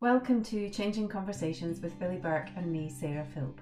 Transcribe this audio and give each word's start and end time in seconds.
Welcome 0.00 0.44
to 0.44 0.70
Changing 0.70 1.08
Conversations 1.08 1.80
with 1.80 1.98
Billy 1.98 2.18
Burke 2.18 2.50
and 2.54 2.70
me, 2.70 2.88
Sarah 2.88 3.26
Philp. 3.34 3.60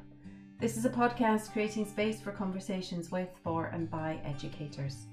This 0.61 0.77
is 0.77 0.85
a 0.85 0.91
podcast 0.91 1.51
creating 1.51 1.87
space 1.87 2.21
for 2.21 2.31
conversations 2.31 3.11
with, 3.11 3.31
for, 3.43 3.69
and 3.69 3.91
by 3.91 4.21
educators. 4.23 5.07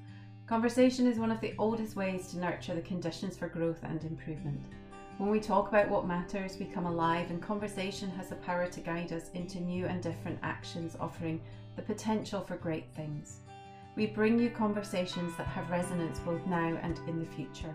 Conversation 0.47 1.07
is 1.07 1.19
one 1.19 1.31
of 1.31 1.39
the 1.39 1.53
oldest 1.57 1.95
ways 1.95 2.27
to 2.27 2.39
nurture 2.39 2.75
the 2.75 2.81
conditions 2.81 3.37
for 3.37 3.47
growth 3.47 3.79
and 3.83 4.03
improvement. 4.03 4.59
When 5.17 5.29
we 5.29 5.39
talk 5.39 5.69
about 5.69 5.87
what 5.87 6.05
matters, 6.05 6.57
we 6.59 6.65
come 6.65 6.87
alive, 6.87 7.29
and 7.29 7.41
conversation 7.41 8.09
has 8.09 8.27
the 8.27 8.35
power 8.35 8.67
to 8.67 8.81
guide 8.81 9.13
us 9.13 9.29
into 9.33 9.61
new 9.61 9.85
and 9.85 10.03
different 10.03 10.39
actions, 10.43 10.97
offering 10.99 11.39
the 11.77 11.83
potential 11.83 12.41
for 12.41 12.57
great 12.57 12.93
things. 12.97 13.39
We 13.95 14.07
bring 14.07 14.37
you 14.37 14.49
conversations 14.49 15.37
that 15.37 15.47
have 15.47 15.69
resonance 15.69 16.19
both 16.19 16.45
now 16.47 16.77
and 16.81 16.99
in 17.07 17.21
the 17.21 17.31
future. 17.31 17.73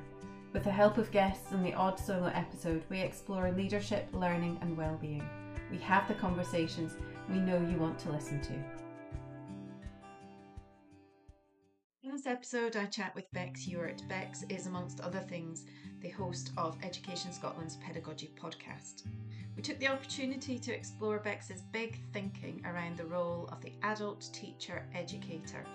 With 0.54 0.64
the 0.64 0.70
help 0.70 0.96
of 0.96 1.10
guests 1.10 1.52
and 1.52 1.64
the 1.64 1.74
odd 1.74 1.98
solo 1.98 2.28
episode, 2.28 2.82
we 2.88 3.00
explore 3.00 3.52
leadership, 3.52 4.08
learning, 4.14 4.58
and 4.62 4.78
well-being. 4.78 5.28
We 5.70 5.76
have 5.78 6.08
the 6.08 6.14
conversations 6.14 6.96
we 7.28 7.38
know 7.38 7.60
you 7.60 7.76
want 7.76 7.98
to 8.00 8.10
listen 8.10 8.40
to. 8.40 8.54
In 12.02 12.12
this 12.12 12.26
episode, 12.26 12.76
I 12.76 12.86
chat 12.86 13.14
with 13.14 13.30
Bex 13.32 13.66
Ewart. 13.68 14.00
Bex 14.08 14.44
is, 14.48 14.66
amongst 14.66 15.00
other 15.00 15.20
things, 15.20 15.66
the 16.00 16.08
host 16.08 16.52
of 16.56 16.78
Education 16.82 17.30
Scotland's 17.30 17.76
Pedagogy 17.76 18.32
podcast. 18.40 19.02
We 19.54 19.62
took 19.62 19.78
the 19.78 19.88
opportunity 19.88 20.58
to 20.60 20.74
explore 20.74 21.18
Bex's 21.18 21.60
big 21.72 21.98
thinking 22.14 22.64
around 22.64 22.96
the 22.96 23.04
role 23.04 23.50
of 23.52 23.60
the 23.60 23.74
adult 23.82 24.30
teacher 24.32 24.86
educator 24.94 25.66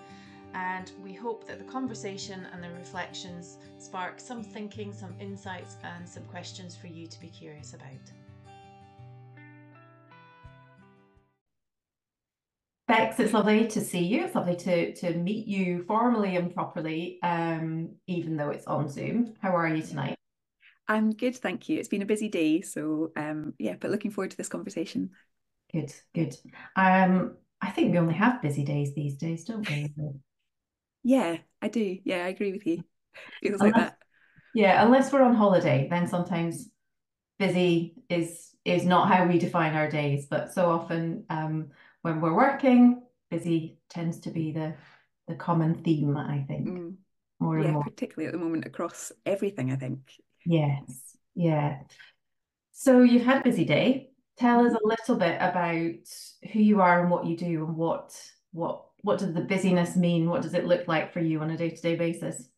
and 0.54 0.92
we 1.02 1.12
hope 1.12 1.46
that 1.46 1.58
the 1.58 1.64
conversation 1.64 2.46
and 2.52 2.62
the 2.62 2.70
reflections 2.70 3.58
spark 3.78 4.20
some 4.20 4.42
thinking, 4.42 4.92
some 4.92 5.14
insights, 5.20 5.76
and 5.82 6.08
some 6.08 6.22
questions 6.24 6.76
for 6.76 6.86
you 6.86 7.06
to 7.06 7.20
be 7.20 7.28
curious 7.28 7.74
about. 7.74 7.90
Bex, 12.86 13.18
it's 13.18 13.32
lovely 13.32 13.66
to 13.66 13.80
see 13.80 14.04
you. 14.04 14.24
It's 14.24 14.34
lovely 14.34 14.56
to, 14.56 14.94
to 14.94 15.14
meet 15.14 15.46
you 15.46 15.84
formally 15.84 16.36
and 16.36 16.54
properly, 16.54 17.18
um, 17.22 17.90
even 18.06 18.36
though 18.36 18.50
it's 18.50 18.66
on 18.66 18.88
Zoom. 18.88 19.34
How 19.40 19.56
are 19.56 19.68
you 19.68 19.82
tonight? 19.82 20.16
I'm 20.86 21.12
good, 21.12 21.34
thank 21.36 21.68
you. 21.68 21.78
It's 21.78 21.88
been 21.88 22.02
a 22.02 22.06
busy 22.06 22.28
day, 22.28 22.60
so 22.60 23.10
um, 23.16 23.54
yeah, 23.58 23.76
but 23.80 23.90
looking 23.90 24.10
forward 24.10 24.32
to 24.32 24.36
this 24.36 24.50
conversation. 24.50 25.10
Good, 25.72 25.94
good. 26.14 26.36
Um, 26.76 27.36
I 27.60 27.70
think 27.70 27.92
we 27.92 27.98
only 27.98 28.14
have 28.14 28.42
busy 28.42 28.64
days 28.64 28.94
these 28.94 29.16
days, 29.16 29.44
don't 29.44 29.68
we? 29.68 29.92
Yeah, 31.04 31.36
I 31.62 31.68
do. 31.68 31.98
Yeah, 32.02 32.24
I 32.24 32.28
agree 32.28 32.52
with 32.52 32.66
you. 32.66 32.82
Feels 33.42 33.60
like 33.60 33.74
that. 33.74 33.98
Yeah, 34.54 34.84
unless 34.84 35.12
we're 35.12 35.22
on 35.22 35.34
holiday, 35.34 35.86
then 35.90 36.08
sometimes 36.08 36.68
busy 37.38 37.94
is 38.08 38.50
is 38.64 38.84
not 38.84 39.08
how 39.08 39.26
we 39.26 39.38
define 39.38 39.74
our 39.74 39.90
days. 39.90 40.26
But 40.28 40.52
so 40.52 40.70
often 40.70 41.24
um, 41.28 41.70
when 42.02 42.20
we're 42.20 42.34
working, 42.34 43.02
busy 43.30 43.78
tends 43.90 44.20
to 44.20 44.30
be 44.30 44.52
the 44.52 44.74
the 45.28 45.34
common 45.34 45.82
theme, 45.82 46.16
I 46.16 46.44
think. 46.48 46.68
Mm. 46.68 46.94
More 47.40 47.60
yeah, 47.60 47.72
more. 47.72 47.82
particularly 47.82 48.26
at 48.26 48.32
the 48.32 48.44
moment 48.44 48.64
across 48.64 49.12
everything, 49.26 49.72
I 49.72 49.76
think. 49.76 49.98
Yes. 50.46 51.16
Yeah. 51.34 51.80
So 52.72 53.02
you've 53.02 53.24
had 53.24 53.40
a 53.40 53.44
busy 53.44 53.64
day. 53.64 54.10
Tell 54.36 54.66
us 54.66 54.72
a 54.72 54.86
little 54.86 55.16
bit 55.16 55.36
about 55.40 56.52
who 56.52 56.60
you 56.60 56.80
are 56.80 57.00
and 57.00 57.10
what 57.10 57.26
you 57.26 57.36
do 57.36 57.64
and 57.64 57.76
what 57.76 58.18
what 58.52 58.84
what 59.04 59.18
does 59.18 59.34
the 59.34 59.40
busyness 59.40 59.96
mean? 59.96 60.28
What 60.28 60.42
does 60.42 60.54
it 60.54 60.64
look 60.64 60.88
like 60.88 61.12
for 61.12 61.20
you 61.20 61.40
on 61.40 61.50
a 61.50 61.56
day-to-day 61.56 61.96
basis? 61.96 62.48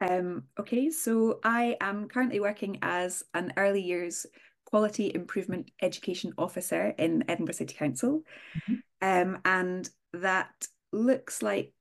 Um, 0.00 0.44
okay, 0.58 0.90
so 0.90 1.40
I 1.44 1.76
am 1.80 2.08
currently 2.08 2.40
working 2.40 2.78
as 2.82 3.22
an 3.34 3.52
early 3.56 3.82
years 3.82 4.26
quality 4.64 5.12
improvement 5.14 5.70
education 5.82 6.32
officer 6.38 6.94
in 6.98 7.24
Edinburgh 7.28 7.54
City 7.54 7.74
Council. 7.74 8.22
Mm-hmm. 8.70 8.74
Um, 9.02 9.40
and 9.44 9.88
that 10.14 10.66
looks 10.92 11.42
like 11.42 11.72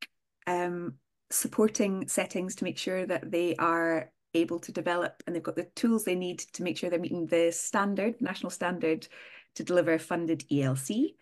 um, 0.48 0.96
supporting 1.30 2.08
settings 2.08 2.56
to 2.56 2.66
make 2.66 2.78
sure 2.78 3.06
that 3.06 3.32
they 3.32 3.56
are 3.56 4.12
able 4.34 4.60
to 4.60 4.72
develop 4.74 5.24
and 5.26 5.36
they've 5.36 5.44
got 5.44 5.56
the 5.56 5.70
tools 5.76 6.04
they 6.04 6.16
need 6.16 6.40
to 6.40 6.64
make 6.64 6.78
sure 6.78 6.90
they're 6.90 7.00
meeting 7.00 7.26
the 7.28 7.52
standard, 7.52 8.22
national 8.22 8.50
standard 8.50 9.08
to 9.56 9.64
deliver 9.64 9.98
funded 9.98 10.44
ELC. 10.52 11.16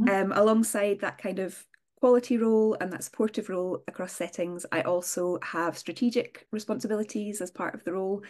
Mm-hmm. 0.00 0.08
Um, 0.08 0.32
alongside 0.32 1.00
that 1.00 1.18
kind 1.18 1.38
of 1.38 1.64
quality 2.00 2.38
role 2.38 2.76
and 2.80 2.92
that 2.92 3.04
supportive 3.04 3.48
role 3.48 3.82
across 3.88 4.12
settings, 4.12 4.64
I 4.70 4.82
also 4.82 5.38
have 5.42 5.76
strategic 5.76 6.46
responsibilities 6.52 7.40
as 7.40 7.50
part 7.50 7.74
of 7.74 7.84
the 7.84 7.92
role. 7.92 8.22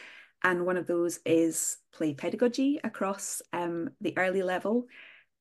And 0.42 0.64
one 0.64 0.76
of 0.76 0.86
those 0.86 1.20
is 1.26 1.78
play 1.92 2.14
pedagogy 2.14 2.80
across 2.82 3.42
um, 3.52 3.90
the 4.00 4.16
early 4.16 4.42
level. 4.42 4.86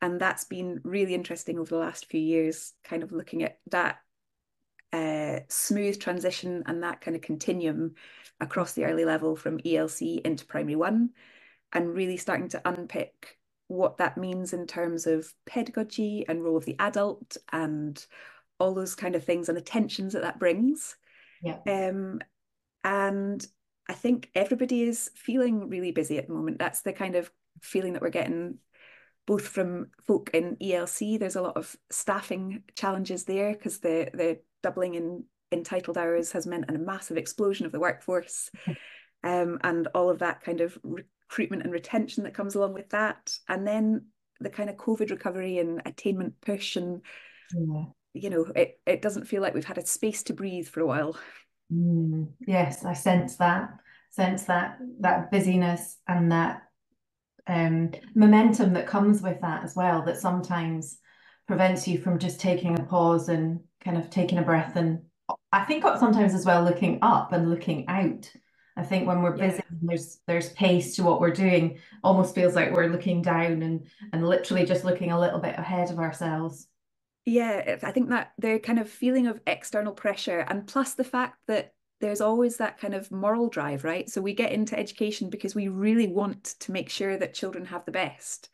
And 0.02 0.20
that's 0.20 0.44
been 0.44 0.82
really 0.84 1.14
interesting 1.14 1.58
over 1.58 1.70
the 1.70 1.78
last 1.78 2.08
few 2.08 2.20
years, 2.20 2.74
kind 2.84 3.04
of 3.04 3.12
looking 3.12 3.44
at 3.44 3.60
that 3.72 4.00
uh, 4.92 5.40
smooth 5.48 6.00
transition 6.00 6.64
and 6.66 6.84
that 6.84 7.02
kind 7.02 7.16
of 7.16 7.22
continuum 7.22 7.96
across 8.40 8.74
the 8.74 8.86
early 8.86 9.06
level 9.06 9.36
from 9.36 9.60
ELC 9.60 10.22
into 10.22 10.46
primary 10.46 10.76
one, 10.76 11.12
and 11.74 11.94
really 11.96 12.18
starting 12.18 12.50
to 12.50 12.62
unpick 12.66 13.37
what 13.68 13.98
that 13.98 14.18
means 14.18 14.54
in 14.54 14.66
terms 14.66 15.08
of 15.08 15.34
pedagogy 15.46 16.26
and 16.28 16.44
role 16.44 16.58
of 16.58 16.66
the 16.66 16.76
adult 16.80 17.38
and 17.52 18.06
all 18.60 18.74
those 18.74 18.96
kind 18.96 19.16
of 19.16 19.24
things 19.24 19.50
and 19.50 19.58
the 19.58 19.62
tensions 19.62 20.14
that 20.14 20.22
that 20.24 20.40
brings. 20.40 20.96
Yeah. 21.42 21.60
Um, 21.68 22.22
and 22.84 23.46
I 23.90 23.94
think 23.94 24.30
everybody 24.34 24.84
is 24.84 25.12
feeling 25.16 25.70
really 25.70 25.92
busy 25.92 26.18
at 26.18 26.28
the 26.28 26.34
moment. 26.34 26.60
That's 26.60 26.82
the 26.82 26.94
kind 26.94 27.16
of 27.16 27.30
feeling 27.62 27.94
that 27.94 28.02
we're 28.02 28.10
getting 28.10 28.58
both 29.26 29.48
from 29.48 29.88
folk 30.06 30.30
in 30.34 30.56
ELC. 30.62 31.20
There's 31.20 31.36
a 31.36 31.42
lot 31.42 31.58
of 31.58 31.76
staffing 31.92 32.64
challenges 32.76 33.26
there 33.26 33.54
because 33.54 33.80
the 33.80 34.10
the 34.14 34.40
doubling 34.64 34.96
in 34.96 35.26
entitled 35.52 35.98
hours 35.98 36.32
has 36.32 36.48
meant 36.48 36.66
a 36.70 36.78
massive 36.78 37.18
explosion 37.18 37.66
of 37.66 37.72
the 37.72 37.80
workforce. 37.80 38.50
Um, 39.24 39.58
and 39.64 39.88
all 39.96 40.12
of 40.12 40.20
that 40.20 40.42
kind 40.42 40.62
of 40.62 40.78
recruitment 41.30 41.64
and 41.64 41.72
retention 41.72 42.24
that 42.24 42.34
comes 42.34 42.56
along 42.56 42.74
with 42.74 42.90
that. 42.90 43.38
And 43.48 43.68
then 43.68 44.06
the 44.40 44.50
kind 44.50 44.70
of 44.70 44.78
COVID 44.78 45.10
recovery 45.10 45.58
and 45.60 45.82
attainment 45.86 46.40
push 46.42 46.76
and 46.76 47.02
yeah. 47.54 47.86
you 48.14 48.30
know, 48.30 48.46
it, 48.56 48.80
it 48.86 49.02
doesn't 49.02 49.28
feel 49.28 49.42
like 49.42 49.54
we've 49.54 49.66
had 49.66 49.78
a 49.78 49.86
space 49.86 50.24
to 50.24 50.34
breathe 50.34 50.68
for 50.68 50.82
a 50.82 50.88
while. 50.88 51.18
Mm, 51.74 52.30
yes, 52.46 52.86
I 52.86 52.94
sense 52.94 53.36
that, 53.38 53.70
sense 54.10 54.44
that 54.44 54.78
that 55.02 55.32
busyness 55.32 55.98
and 56.08 56.32
that 56.32 56.64
um, 57.48 57.92
momentum 58.16 58.74
that 58.74 58.88
comes 58.88 59.22
with 59.22 59.42
that 59.42 59.64
as 59.64 59.76
well, 59.76 60.04
that 60.06 60.18
sometimes 60.18 61.00
prevents 61.48 61.88
you 61.88 61.98
from 61.98 62.20
just 62.20 62.40
taking 62.40 62.78
a 62.78 62.84
pause 62.84 63.30
and 63.30 63.60
kind 63.84 63.98
of 63.98 64.10
taking 64.10 64.38
a 64.38 64.44
breath 64.44 64.76
and 64.76 65.02
I 65.52 65.66
think 65.66 65.84
sometimes 65.84 66.34
as 66.34 66.46
well 66.46 66.64
looking 66.64 67.00
up 67.02 67.34
and 67.34 67.50
looking 67.50 67.86
out 67.88 68.32
I 68.78 68.84
think 68.84 69.08
when 69.08 69.24
we're 69.24 69.36
busy, 69.36 69.58
yeah. 69.58 69.78
there's 69.82 70.20
there's 70.28 70.50
pace 70.52 70.96
to 70.96 71.04
what 71.04 71.20
we're 71.20 71.32
doing. 71.32 71.80
Almost 72.04 72.36
feels 72.36 72.56
like 72.56 72.72
we're 72.72 72.88
looking 72.88 73.24
down 73.24 73.64
and 73.64 73.88
and 74.14 74.28
literally 74.28 74.66
just 74.66 74.86
looking 74.86 75.12
a 75.12 75.20
little 75.20 75.40
bit 75.40 75.58
ahead 75.58 75.90
of 75.90 75.98
ourselves. 75.98 76.68
Yeah, 77.26 77.78
I 77.84 77.92
think 77.92 78.10
that 78.10 78.34
the 78.38 78.60
kind 78.60 78.80
of 78.80 78.88
feeling 78.88 79.28
of 79.28 79.42
external 79.48 79.94
pressure, 79.94 80.46
and 80.48 80.68
plus 80.68 80.94
the 80.94 81.04
fact 81.04 81.40
that 81.48 81.74
there's 82.00 82.22
always 82.22 82.58
that 82.58 82.78
kind 82.78 82.94
of 82.94 83.12
moral 83.12 83.50
drive, 83.50 83.84
right? 83.84 84.08
So 84.08 84.22
we 84.22 84.34
get 84.34 84.52
into 84.52 84.78
education 84.78 85.32
because 85.32 85.56
we 85.56 85.68
really 85.68 86.08
want 86.08 86.44
to 86.60 86.72
make 86.72 86.90
sure 86.90 87.18
that 87.18 87.34
children 87.34 87.66
have 87.66 87.84
the 87.86 87.92
best, 87.92 88.50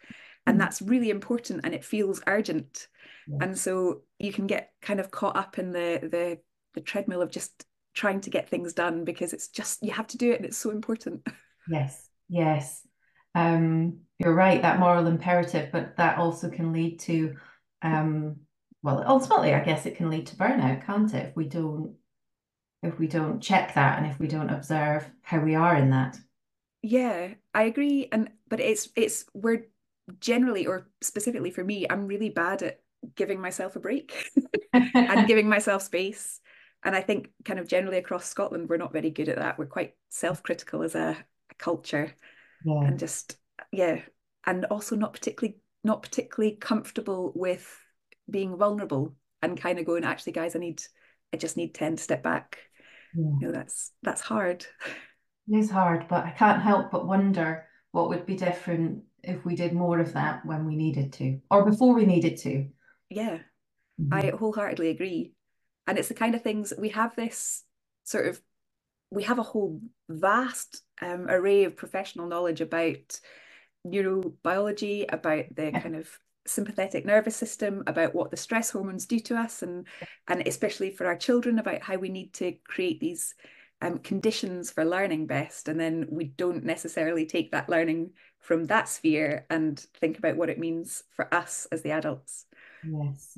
and 0.47 0.55
mm. 0.55 0.59
that's 0.59 0.81
really 0.81 1.09
important, 1.09 1.61
and 1.65 1.75
it 1.75 1.83
feels 1.83 2.21
urgent. 2.27 2.87
Yeah. 3.27 3.39
And 3.41 3.57
so 3.57 4.03
you 4.19 4.31
can 4.31 4.47
get 4.47 4.71
kind 4.81 5.01
of 5.01 5.11
caught 5.11 5.35
up 5.35 5.59
in 5.59 5.71
the 5.71 5.99
the 6.01 6.39
the 6.73 6.81
treadmill 6.81 7.21
of 7.21 7.29
just 7.29 7.65
trying 7.93 8.21
to 8.21 8.29
get 8.29 8.49
things 8.49 8.73
done 8.73 9.03
because 9.03 9.33
it's 9.33 9.47
just 9.47 9.83
you 9.83 9.91
have 9.91 10.07
to 10.07 10.17
do 10.17 10.31
it 10.31 10.37
and 10.37 10.45
it's 10.45 10.57
so 10.57 10.69
important. 10.71 11.25
Yes 11.69 12.09
yes. 12.27 12.85
Um 13.35 13.99
you're 14.19 14.33
right 14.33 14.61
that 14.61 14.79
moral 14.79 15.07
imperative 15.07 15.69
but 15.71 15.95
that 15.97 16.17
also 16.17 16.49
can 16.49 16.73
lead 16.73 16.99
to 16.99 17.35
um 17.81 18.35
well 18.81 19.03
ultimately 19.05 19.53
i 19.53 19.63
guess 19.63 19.85
it 19.85 19.95
can 19.97 20.09
lead 20.09 20.27
to 20.27 20.35
burnout 20.35 20.85
can't 20.85 21.13
it? 21.13 21.29
If 21.29 21.35
we 21.35 21.45
don't 21.45 21.95
if 22.81 22.99
we 22.99 23.07
don't 23.07 23.41
check 23.41 23.73
that 23.75 23.97
and 23.97 24.07
if 24.07 24.19
we 24.19 24.27
don't 24.27 24.49
observe 24.49 25.09
how 25.21 25.39
we 25.39 25.55
are 25.55 25.75
in 25.75 25.91
that. 25.91 26.17
Yeah 26.81 27.33
i 27.53 27.63
agree 27.63 28.09
and 28.11 28.29
but 28.49 28.59
it's 28.59 28.89
it's 28.95 29.25
we're 29.33 29.65
generally 30.19 30.67
or 30.67 30.89
specifically 31.01 31.49
for 31.49 31.63
me 31.63 31.87
i'm 31.89 32.07
really 32.07 32.29
bad 32.29 32.61
at 32.61 32.81
giving 33.15 33.39
myself 33.39 33.75
a 33.75 33.79
break 33.79 34.29
and 34.73 35.27
giving 35.27 35.47
myself 35.47 35.81
space 35.81 36.41
and 36.83 36.95
I 36.95 37.01
think 37.01 37.31
kind 37.45 37.59
of 37.59 37.67
generally 37.67 37.97
across 37.97 38.25
Scotland, 38.25 38.69
we're 38.69 38.77
not 38.77 38.93
very 38.93 39.09
good 39.09 39.29
at 39.29 39.37
that. 39.37 39.57
We're 39.57 39.65
quite 39.65 39.93
self-critical 40.09 40.83
as 40.83 40.95
a, 40.95 41.17
a 41.51 41.55
culture, 41.57 42.13
yeah. 42.65 42.81
and 42.81 42.99
just 42.99 43.37
yeah, 43.71 44.01
and 44.45 44.65
also 44.65 44.95
not 44.95 45.13
particularly 45.13 45.57
not 45.83 46.01
particularly 46.01 46.55
comfortable 46.55 47.31
with 47.35 47.67
being 48.29 48.57
vulnerable 48.57 49.15
and 49.41 49.59
kind 49.59 49.79
of 49.79 49.85
going, 49.85 50.05
actually, 50.05 50.31
guys, 50.31 50.55
I 50.55 50.59
need, 50.59 50.81
I 51.33 51.37
just 51.37 51.57
need 51.57 51.73
ten 51.73 51.97
to 51.97 52.01
step 52.01 52.23
back. 52.23 52.57
Yeah. 53.15 53.31
You 53.39 53.47
know, 53.47 53.51
that's 53.51 53.91
that's 54.01 54.21
hard. 54.21 54.65
It 55.47 55.57
is 55.57 55.69
hard, 55.69 56.07
but 56.07 56.25
I 56.25 56.31
can't 56.31 56.61
help 56.61 56.91
but 56.91 57.05
wonder 57.05 57.65
what 57.91 58.09
would 58.09 58.25
be 58.25 58.35
different 58.35 59.03
if 59.23 59.45
we 59.45 59.55
did 59.55 59.73
more 59.73 59.99
of 59.99 60.13
that 60.13 60.45
when 60.45 60.65
we 60.65 60.75
needed 60.75 61.13
to 61.13 61.39
or 61.51 61.69
before 61.69 61.93
we 61.93 62.05
needed 62.05 62.37
to. 62.37 62.67
Yeah, 63.09 63.39
mm-hmm. 64.01 64.13
I 64.13 64.31
wholeheartedly 64.37 64.89
agree. 64.89 65.33
And 65.87 65.97
it's 65.97 66.07
the 66.07 66.13
kind 66.13 66.35
of 66.35 66.41
things 66.41 66.73
we 66.77 66.89
have 66.89 67.15
this 67.15 67.63
sort 68.03 68.27
of, 68.27 68.41
we 69.11 69.23
have 69.23 69.39
a 69.39 69.43
whole 69.43 69.81
vast 70.09 70.81
um, 71.01 71.27
array 71.29 71.65
of 71.65 71.75
professional 71.75 72.27
knowledge 72.27 72.61
about 72.61 73.19
neurobiology, 73.85 75.05
about 75.11 75.45
the 75.55 75.71
kind 75.71 75.95
of 75.95 76.09
sympathetic 76.45 77.05
nervous 77.05 77.35
system, 77.35 77.83
about 77.87 78.15
what 78.15 78.31
the 78.31 78.37
stress 78.37 78.71
hormones 78.71 79.05
do 79.05 79.19
to 79.19 79.35
us, 79.35 79.61
and 79.61 79.87
and 80.27 80.47
especially 80.47 80.91
for 80.91 81.05
our 81.05 81.17
children, 81.17 81.59
about 81.59 81.81
how 81.81 81.97
we 81.97 82.09
need 82.09 82.33
to 82.33 82.53
create 82.65 82.99
these 82.99 83.35
um, 83.81 83.99
conditions 83.99 84.71
for 84.71 84.85
learning 84.85 85.27
best. 85.27 85.67
And 85.67 85.79
then 85.79 86.07
we 86.09 86.25
don't 86.25 86.63
necessarily 86.63 87.25
take 87.25 87.51
that 87.51 87.69
learning 87.69 88.11
from 88.39 88.65
that 88.65 88.87
sphere 88.89 89.45
and 89.49 89.77
think 89.99 90.17
about 90.17 90.37
what 90.37 90.49
it 90.49 90.59
means 90.59 91.03
for 91.11 91.33
us 91.33 91.67
as 91.71 91.81
the 91.81 91.91
adults. 91.91 92.45
Yes. 92.83 93.37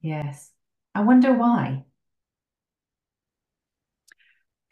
Yes. 0.00 0.50
I 0.94 1.02
wonder 1.02 1.32
why. 1.32 1.84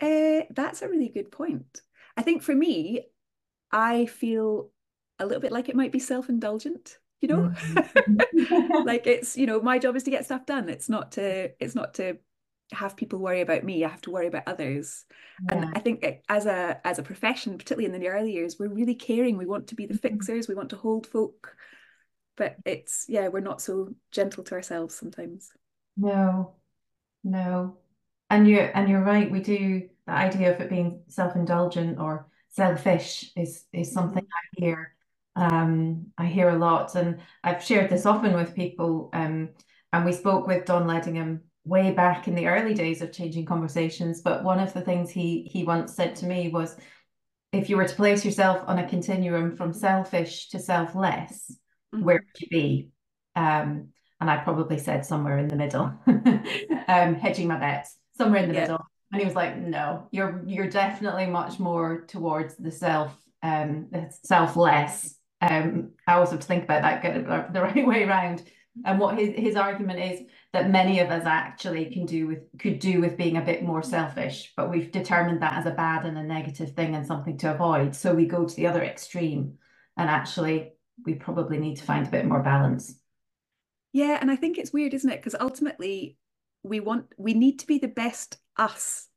Uh, 0.00 0.42
that's 0.50 0.82
a 0.82 0.88
really 0.88 1.08
good 1.08 1.30
point. 1.30 1.82
I 2.16 2.22
think 2.22 2.42
for 2.42 2.54
me, 2.54 3.06
I 3.70 4.06
feel 4.06 4.70
a 5.18 5.26
little 5.26 5.40
bit 5.40 5.52
like 5.52 5.68
it 5.68 5.76
might 5.76 5.92
be 5.92 5.98
self-indulgent 5.98 6.98
you 7.20 7.28
know? 7.28 7.52
Like 8.84 9.06
it's 9.06 9.36
you 9.36 9.46
know 9.46 9.60
my 9.60 9.78
job 9.78 9.96
is 9.96 10.04
to 10.04 10.10
get 10.10 10.24
stuff 10.24 10.46
done. 10.46 10.68
It's 10.68 10.88
not 10.88 11.12
to 11.12 11.50
it's 11.62 11.74
not 11.74 11.94
to 11.94 12.18
have 12.72 12.96
people 12.96 13.18
worry 13.18 13.40
about 13.40 13.64
me. 13.64 13.84
I 13.84 13.88
have 13.88 14.00
to 14.02 14.10
worry 14.10 14.26
about 14.26 14.44
others. 14.46 15.04
Yeah. 15.48 15.56
and 15.56 15.72
i 15.76 15.80
think 15.80 16.04
as 16.28 16.46
a 16.46 16.80
as 16.84 16.98
a 16.98 17.02
profession 17.02 17.58
particularly 17.58 17.92
in 17.92 17.98
the 17.98 18.08
early 18.08 18.32
years 18.32 18.56
we're 18.58 18.68
really 18.68 18.94
caring. 18.94 19.36
We 19.36 19.46
want 19.46 19.68
to 19.68 19.74
be 19.74 19.86
the 19.86 19.94
mm-hmm. 19.94 20.08
fixers. 20.08 20.48
We 20.48 20.54
want 20.54 20.70
to 20.70 20.76
hold 20.76 21.06
folk. 21.06 21.56
But 22.36 22.56
it's 22.64 23.06
yeah 23.08 23.28
we're 23.28 23.40
not 23.40 23.60
so 23.60 23.90
gentle 24.12 24.44
to 24.44 24.54
ourselves 24.54 24.94
sometimes 24.94 25.50
no 25.96 26.54
no 27.24 27.76
and 28.30 28.48
you're 28.48 28.70
and 28.76 28.88
you're 28.88 29.02
right 29.02 29.30
we 29.30 29.40
do 29.40 29.88
the 30.06 30.12
idea 30.12 30.54
of 30.54 30.60
it 30.60 30.70
being 30.70 31.02
self-indulgent 31.08 31.98
or 31.98 32.26
selfish 32.48 33.30
is 33.36 33.64
is 33.72 33.92
something 33.92 34.22
mm-hmm. 34.22 34.64
i 34.64 34.66
hear 34.66 34.94
um, 35.36 36.06
I 36.18 36.26
hear 36.26 36.50
a 36.50 36.58
lot, 36.58 36.94
and 36.94 37.20
I've 37.42 37.62
shared 37.62 37.90
this 37.90 38.06
often 38.06 38.34
with 38.34 38.54
people. 38.54 39.10
Um, 39.12 39.50
and 39.92 40.04
we 40.04 40.12
spoke 40.12 40.46
with 40.46 40.66
Don 40.66 40.86
Ledingham 40.86 41.40
way 41.64 41.92
back 41.92 42.26
in 42.26 42.34
the 42.34 42.46
early 42.46 42.74
days 42.74 43.02
of 43.02 43.12
changing 43.12 43.44
conversations. 43.44 44.22
But 44.22 44.44
one 44.44 44.60
of 44.60 44.72
the 44.72 44.80
things 44.80 45.10
he 45.10 45.48
he 45.50 45.64
once 45.64 45.94
said 45.94 46.16
to 46.16 46.26
me 46.26 46.48
was, 46.48 46.76
if 47.52 47.70
you 47.70 47.76
were 47.76 47.86
to 47.86 47.94
place 47.94 48.24
yourself 48.24 48.62
on 48.66 48.78
a 48.78 48.88
continuum 48.88 49.56
from 49.56 49.72
selfish 49.72 50.48
to 50.50 50.58
selfless, 50.58 51.56
mm-hmm. 51.94 52.04
where 52.04 52.16
would 52.16 52.40
you 52.40 52.48
be? 52.48 52.88
Um, 53.36 53.88
and 54.20 54.30
I 54.30 54.38
probably 54.38 54.78
said 54.78 55.04
somewhere 55.04 55.38
in 55.38 55.48
the 55.48 55.56
middle, 55.56 55.92
um, 56.06 57.14
hedging 57.14 57.48
my 57.48 57.58
bets, 57.58 57.96
somewhere 58.16 58.42
in 58.42 58.48
the 58.48 58.54
yeah. 58.54 58.60
middle. 58.62 58.86
And 59.12 59.20
he 59.20 59.26
was 59.26 59.34
like, 59.34 59.56
"No, 59.56 60.06
you're 60.12 60.42
you're 60.46 60.68
definitely 60.68 61.26
much 61.26 61.58
more 61.58 62.02
towards 62.06 62.56
the 62.56 62.70
self, 62.70 63.16
um, 63.42 63.88
selfless 64.22 65.16
um, 65.40 65.92
I 66.06 66.14
always 66.14 66.30
have 66.30 66.40
to 66.40 66.46
think 66.46 66.64
about 66.64 66.82
that, 66.82 67.02
get 67.02 67.16
it 67.16 67.52
the 67.52 67.62
right 67.62 67.86
way 67.86 68.04
around. 68.04 68.42
And 68.84 69.00
what 69.00 69.18
his, 69.18 69.34
his 69.36 69.56
argument 69.56 69.98
is 69.98 70.20
that 70.52 70.70
many 70.70 71.00
of 71.00 71.10
us 71.10 71.24
actually 71.26 71.86
can 71.86 72.06
do 72.06 72.26
with 72.26 72.38
could 72.58 72.78
do 72.78 73.00
with 73.00 73.16
being 73.16 73.36
a 73.36 73.42
bit 73.42 73.62
more 73.62 73.82
selfish, 73.82 74.52
but 74.56 74.70
we've 74.70 74.92
determined 74.92 75.42
that 75.42 75.54
as 75.54 75.66
a 75.66 75.72
bad 75.72 76.04
and 76.04 76.16
a 76.16 76.22
negative 76.22 76.70
thing 76.72 76.94
and 76.94 77.06
something 77.06 77.36
to 77.38 77.52
avoid. 77.52 77.94
So 77.94 78.14
we 78.14 78.26
go 78.26 78.46
to 78.46 78.56
the 78.56 78.66
other 78.66 78.82
extreme, 78.82 79.54
and 79.96 80.08
actually 80.08 80.72
we 81.04 81.14
probably 81.14 81.58
need 81.58 81.76
to 81.76 81.84
find 81.84 82.06
a 82.06 82.10
bit 82.10 82.26
more 82.26 82.42
balance. 82.42 82.94
Yeah, 83.92 84.18
and 84.20 84.30
I 84.30 84.36
think 84.36 84.58
it's 84.58 84.72
weird, 84.72 84.94
isn't 84.94 85.10
it? 85.10 85.16
Because 85.16 85.36
ultimately 85.38 86.16
we 86.62 86.80
want 86.80 87.06
we 87.16 87.34
need 87.34 87.58
to 87.60 87.66
be 87.66 87.78
the 87.78 87.88
best 87.88 88.36
us 88.56 89.08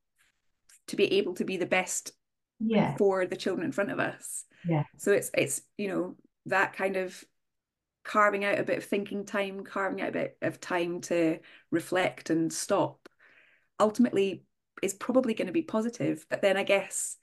to 0.87 0.95
be 0.95 1.13
able 1.13 1.33
to 1.35 1.45
be 1.45 1.57
the 1.57 1.65
best 1.65 2.11
yeah. 2.59 2.95
for 2.97 3.25
the 3.25 3.35
children 3.35 3.65
in 3.65 3.71
front 3.71 3.91
of 3.91 3.99
us. 3.99 4.45
Yeah. 4.67 4.83
So 4.97 5.11
it's 5.11 5.29
it's 5.33 5.61
you 5.77 5.87
know 5.87 6.15
that 6.45 6.73
kind 6.73 6.97
of 6.97 7.23
carving 8.03 8.43
out 8.43 8.59
a 8.59 8.63
bit 8.63 8.77
of 8.77 8.83
thinking 8.83 9.25
time, 9.25 9.63
carving 9.63 10.01
out 10.01 10.09
a 10.09 10.13
bit 10.13 10.37
of 10.41 10.59
time 10.59 11.01
to 11.01 11.39
reflect 11.71 12.29
and 12.29 12.51
stop, 12.51 13.07
ultimately 13.79 14.43
is 14.81 14.93
probably 14.93 15.33
going 15.33 15.47
to 15.47 15.53
be 15.53 15.61
positive. 15.61 16.25
But 16.29 16.41
then 16.41 16.57
I 16.57 16.63
guess 16.63 17.17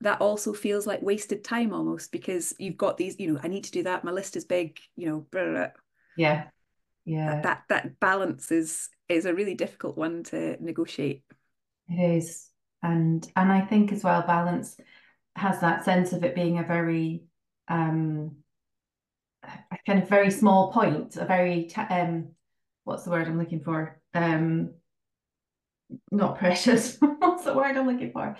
that 0.00 0.20
also 0.20 0.52
feels 0.52 0.86
like 0.86 1.02
wasted 1.02 1.44
time 1.44 1.72
almost 1.72 2.12
because 2.12 2.54
you've 2.58 2.76
got 2.76 2.96
these, 2.96 3.18
you 3.18 3.32
know, 3.32 3.40
I 3.42 3.48
need 3.48 3.64
to 3.64 3.70
do 3.70 3.82
that. 3.84 4.04
My 4.04 4.10
list 4.10 4.36
is 4.36 4.44
big, 4.44 4.78
you 4.94 5.06
know. 5.06 5.26
Blah, 5.30 5.44
blah, 5.44 5.52
blah. 5.52 5.68
Yeah. 6.16 6.44
Yeah. 7.06 7.40
That 7.40 7.62
that 7.68 8.00
balance 8.00 8.50
is 8.50 8.90
is 9.08 9.24
a 9.24 9.34
really 9.34 9.54
difficult 9.54 9.96
one 9.96 10.24
to 10.24 10.62
negotiate. 10.62 11.22
It 11.88 12.16
is. 12.16 12.50
And 12.82 13.26
and 13.36 13.50
I 13.50 13.62
think 13.62 13.92
as 13.92 14.04
well 14.04 14.22
balance 14.22 14.76
has 15.36 15.60
that 15.60 15.84
sense 15.84 16.12
of 16.12 16.24
it 16.24 16.34
being 16.34 16.58
a 16.58 16.64
very 16.64 17.22
um 17.68 18.36
a 19.44 19.78
kind 19.86 20.02
of 20.02 20.08
very 20.08 20.30
small 20.30 20.72
point, 20.72 21.16
a 21.16 21.24
very 21.24 21.72
um 21.76 22.28
what's 22.84 23.04
the 23.04 23.10
word 23.10 23.28
I'm 23.28 23.38
looking 23.38 23.60
for? 23.60 24.00
Um 24.12 24.74
not 26.10 26.38
precious. 26.38 26.98
what's 27.00 27.44
the 27.44 27.54
word 27.54 27.76
I'm 27.76 27.86
looking 27.86 28.10
for? 28.10 28.36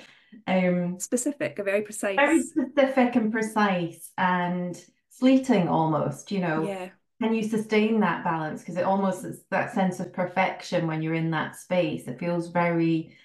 Um 0.48 0.98
specific, 0.98 1.60
a 1.60 1.62
very 1.62 1.82
precise. 1.82 2.16
Very 2.16 2.42
specific 2.42 3.14
and 3.14 3.30
precise 3.30 4.10
and 4.18 4.76
fleeting 5.10 5.68
almost, 5.68 6.32
you 6.32 6.40
know. 6.40 6.64
Yeah. 6.64 6.88
Can 7.22 7.32
you 7.32 7.42
sustain 7.42 8.00
that 8.00 8.24
balance? 8.24 8.60
Because 8.60 8.76
it 8.76 8.84
almost 8.84 9.24
is 9.24 9.42
that 9.50 9.72
sense 9.72 10.00
of 10.00 10.12
perfection 10.12 10.86
when 10.86 11.00
you're 11.00 11.14
in 11.14 11.30
that 11.30 11.56
space. 11.56 12.06
It 12.06 12.18
feels 12.18 12.48
very 12.48 13.16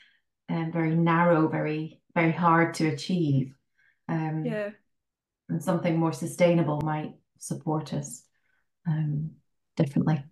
um, 0.52 0.72
very 0.72 0.96
narrow, 0.96 1.48
very, 1.48 2.02
very 2.14 2.32
hard 2.32 2.74
to 2.76 2.88
achieve. 2.88 3.54
Um, 4.08 4.44
yeah. 4.46 4.70
And 5.50 5.64
something 5.64 5.98
more 5.98 6.14
sustainable 6.14 6.82
might 6.82 7.14
support 7.40 7.94
us 7.94 8.24
um, 8.88 9.32
differently. 9.76 10.24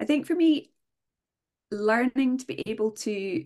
I 0.00 0.04
think 0.04 0.26
for 0.26 0.34
me, 0.34 0.72
learning 1.70 2.38
to 2.38 2.46
be 2.46 2.62
able 2.66 2.92
to 2.92 3.44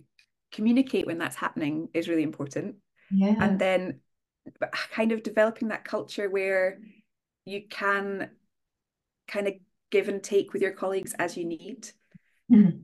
communicate 0.51 1.07
when 1.07 1.17
that's 1.17 1.35
happening 1.35 1.89
is 1.93 2.07
really 2.07 2.23
important. 2.23 2.75
Yeah. 3.11 3.35
And 3.39 3.59
then 3.59 3.99
kind 4.91 5.11
of 5.11 5.23
developing 5.23 5.69
that 5.69 5.83
culture 5.83 6.29
where 6.29 6.79
you 7.45 7.63
can 7.69 8.29
kind 9.27 9.47
of 9.47 9.53
give 9.91 10.09
and 10.09 10.23
take 10.23 10.53
with 10.53 10.61
your 10.61 10.71
colleagues 10.71 11.13
as 11.19 11.37
you 11.37 11.45
need. 11.45 11.91
Mm-hmm. 12.51 12.79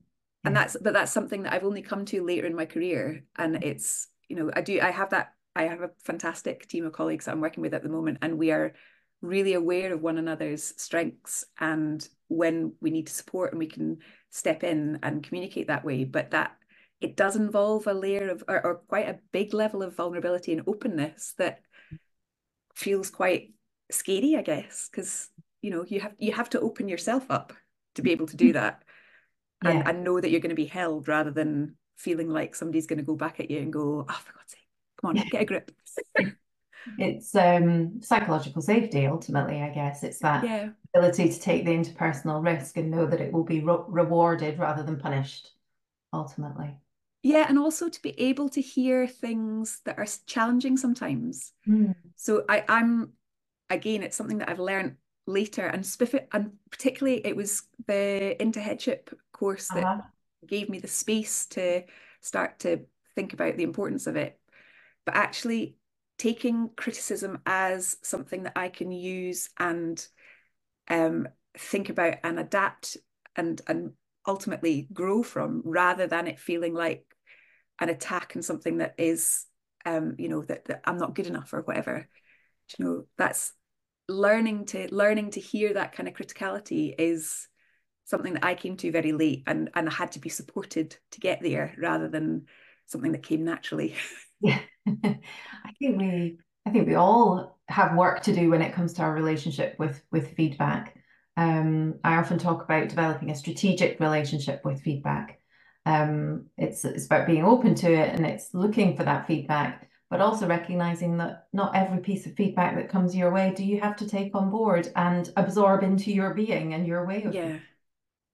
And 0.46 0.56
that's 0.56 0.78
but 0.82 0.94
that's 0.94 1.12
something 1.12 1.44
that 1.44 1.54
I've 1.54 1.66
only 1.66 1.82
come 1.82 2.06
to 2.06 2.26
later 2.26 2.48
in 2.48 2.56
my 2.56 2.66
career. 2.66 3.24
And 3.38 3.64
it's, 3.64 4.08
you 4.30 4.36
know, 4.36 4.52
I 4.54 4.62
do 4.62 4.80
I 4.82 4.92
have 4.92 5.10
that 5.10 5.34
I 5.56 5.64
have 5.64 5.82
a 5.82 5.92
fantastic 6.04 6.68
team 6.68 6.86
of 6.86 6.94
colleagues 6.94 7.26
that 7.26 7.32
I'm 7.32 7.42
working 7.42 7.62
with 7.62 7.74
at 7.74 7.84
the 7.84 7.90
moment, 7.90 8.20
and 8.22 8.38
we 8.38 8.52
are 8.52 8.74
really 9.22 9.54
aware 9.54 9.94
of 9.94 10.02
one 10.02 10.18
another's 10.18 10.74
strengths 10.78 11.44
and 11.60 12.08
when 12.30 12.74
we 12.80 12.90
need 12.90 13.08
to 13.08 13.14
support 13.14 13.52
and 13.52 13.60
we 13.60 13.68
can 13.68 13.98
step 14.30 14.64
in 14.64 15.00
and 15.04 15.24
communicate 15.24 15.68
that 15.68 15.84
way. 15.84 16.06
But 16.06 16.32
that 16.32 16.56
it 17.02 17.18
does 17.18 17.36
involve 17.36 17.88
a 17.88 17.94
layer 17.94 18.30
of 18.30 18.44
or, 18.48 18.66
or 18.66 18.76
quite 18.76 19.10
a 19.10 19.20
big 19.32 19.54
level 19.54 19.84
of 19.84 19.96
vulnerability 19.96 20.54
and 20.54 20.64
openness 20.68 21.34
that 21.38 21.62
feels 22.76 23.10
quite 23.10 23.52
scary, 23.92 24.36
I 24.36 24.42
guess, 24.42 24.90
because 24.92 25.30
you 25.62 25.72
know 25.72 25.86
you 25.88 26.00
have 26.00 26.14
you 26.18 26.32
have 26.34 26.50
to 26.52 26.60
open 26.60 26.88
yourself 26.88 27.26
up 27.30 27.54
to 27.96 28.02
be 28.02 28.12
able 28.12 28.28
to 28.28 28.38
do 28.38 28.54
that 28.54 28.84
and, 29.64 29.80
yeah. 29.80 29.90
and 29.90 30.04
know 30.04 30.20
that 30.20 30.30
you're 30.30 30.40
going 30.40 30.50
to 30.50 30.56
be 30.56 30.66
held 30.66 31.08
rather 31.08 31.32
than 31.32 31.76
feeling 31.98 32.30
like 32.30 32.56
somebody's 32.56 32.88
going 32.88 33.00
to 33.00 33.06
go 33.06 33.16
back 33.16 33.40
at 33.40 33.52
you 33.52 33.60
and 33.60 33.74
go, 33.74 34.06
oh, 34.08 34.14
for 34.14 34.34
God's 34.34 34.52
sake, 34.52 34.68
come 35.02 35.10
on, 35.10 35.16
yeah. 35.18 35.26
get 35.26 35.42
a 35.42 35.46
grip. 35.46 35.72
it's 36.98 37.36
um 37.36 38.02
psychological 38.02 38.62
safety 38.62 39.06
ultimately 39.06 39.62
i 39.62 39.70
guess 39.70 40.02
it's 40.04 40.20
that 40.20 40.44
yeah. 40.44 40.70
ability 40.96 41.30
to 41.30 41.40
take 41.40 41.66
the 41.66 41.72
interpersonal 41.72 42.44
risk 42.44 42.78
and 42.78 42.90
know 42.90 43.06
that 43.06 43.22
it 43.22 43.34
will 43.34 43.44
be 43.44 43.60
re- 43.60 43.84
rewarded 43.88 44.58
rather 44.58 44.82
than 44.84 44.98
punished 44.98 45.52
ultimately 46.14 46.74
yeah 47.22 47.46
and 47.50 47.60
also 47.60 47.90
to 47.90 48.02
be 48.02 48.18
able 48.20 48.50
to 48.50 48.62
hear 48.62 49.08
things 49.08 49.82
that 49.86 49.98
are 49.98 50.08
challenging 50.26 50.78
sometimes 50.78 51.52
mm. 51.68 51.94
so 52.16 52.44
i 52.48 52.64
i'm 52.70 53.12
again 53.70 54.04
it's 54.04 54.18
something 54.18 54.40
that 54.40 54.50
i've 54.50 54.60
learned 54.60 54.96
later 55.28 55.68
and 55.68 55.86
and 56.32 56.52
particularly 56.72 57.26
it 57.26 57.36
was 57.36 57.64
the 57.88 58.42
into 58.42 58.60
headship 58.60 59.12
course 59.32 59.68
that 59.70 59.84
uh-huh. 59.84 60.02
gave 60.48 60.70
me 60.70 60.80
the 60.80 60.88
space 60.88 61.46
to 61.46 61.84
start 62.22 62.60
to 62.60 62.82
think 63.16 63.34
about 63.34 63.58
the 63.58 63.64
importance 63.64 64.08
of 64.08 64.16
it. 64.16 64.40
But 65.06 65.16
actually, 65.16 65.76
taking 66.18 66.70
criticism 66.76 67.40
as 67.46 67.98
something 68.04 68.44
that 68.44 68.58
I 68.58 68.70
can 68.70 68.92
use 68.92 69.50
and 69.58 70.06
um, 70.90 71.28
think 71.58 71.90
about 71.90 72.16
and 72.24 72.40
adapt 72.40 72.98
and 73.36 73.62
and 73.68 73.92
ultimately 74.28 74.88
grow 74.94 75.24
from, 75.24 75.62
rather 75.66 76.08
than 76.08 76.28
it 76.28 76.40
feeling 76.40 76.74
like 76.74 77.06
an 77.80 77.90
attack 77.90 78.36
and 78.36 78.44
something 78.44 78.78
that 78.78 78.96
is 78.98 79.46
um, 79.86 80.16
you 80.18 80.28
know, 80.28 80.42
that, 80.44 80.66
that 80.66 80.82
I'm 80.84 80.98
not 80.98 81.16
good 81.16 81.28
enough 81.28 81.54
or 81.54 81.62
whatever. 81.62 82.08
You 82.78 82.86
know, 82.86 83.06
that's 83.18 83.54
learning 84.10 84.66
to 84.66 84.94
learning 84.94 85.32
to 85.32 85.40
hear 85.40 85.74
that 85.74 85.94
kind 85.94 86.10
of 86.10 86.16
criticality 86.16 86.94
is 86.98 87.48
something 88.06 88.34
that 88.34 88.46
I 88.46 88.56
came 88.56 88.76
to 88.78 88.92
very 88.92 89.12
late 89.12 89.44
and 89.48 89.70
and 89.76 89.88
I 89.88 89.94
had 89.94 90.14
to 90.14 90.20
be 90.20 90.30
supported 90.30 90.98
to 91.12 91.20
get 91.20 91.42
there 91.42 91.74
rather 91.78 92.10
than 92.10 92.48
something 92.86 93.12
that 93.12 93.24
came 93.24 93.46
naturally. 93.46 93.96
Yeah. 94.42 94.60
I 94.88 95.74
think 95.80 95.98
we 95.98 96.40
I 96.66 96.72
think 96.72 96.88
we 96.88 96.96
all 96.96 97.60
have 97.68 97.96
work 97.96 98.22
to 98.24 98.34
do 98.34 98.50
when 98.50 98.62
it 98.62 98.74
comes 98.74 98.94
to 98.94 99.04
our 99.04 99.14
relationship 99.14 99.76
with 99.80 100.02
with 100.12 100.36
feedback. 100.36 100.96
Um, 101.38 101.96
I 102.04 102.18
often 102.18 102.38
talk 102.38 102.64
about 102.64 102.90
developing 102.90 103.30
a 103.30 103.36
strategic 103.36 104.00
relationship 104.00 104.66
with 104.66 104.82
feedback. 104.82 105.40
Um, 105.86 106.48
it's 106.58 106.84
it's 106.86 107.06
about 107.06 107.28
being 107.28 107.46
open 107.46 107.76
to 107.76 107.92
it 107.92 108.14
and 108.16 108.26
it's 108.26 108.54
looking 108.54 108.98
for 108.98 109.04
that 109.04 109.28
feedback, 109.28 109.89
but 110.10 110.22
also 110.22 110.48
recognizing 110.48 111.18
that 111.18 111.48
not 111.54 111.76
every 111.76 112.00
piece 112.00 112.26
of 112.26 112.34
feedback 112.34 112.76
that 112.76 112.90
comes 112.90 113.16
your 113.16 113.32
way 113.32 113.54
do 113.56 113.64
you 113.64 113.80
have 113.80 113.96
to 113.96 114.08
take 114.08 114.34
on 114.34 114.50
board 114.50 114.92
and 114.96 115.32
absorb 115.38 115.84
into 115.84 116.12
your 116.12 116.34
being 116.34 116.74
and 116.74 116.88
your 116.88 117.06
way 117.06 117.24
of 117.24 117.34
yeah. 117.34 117.58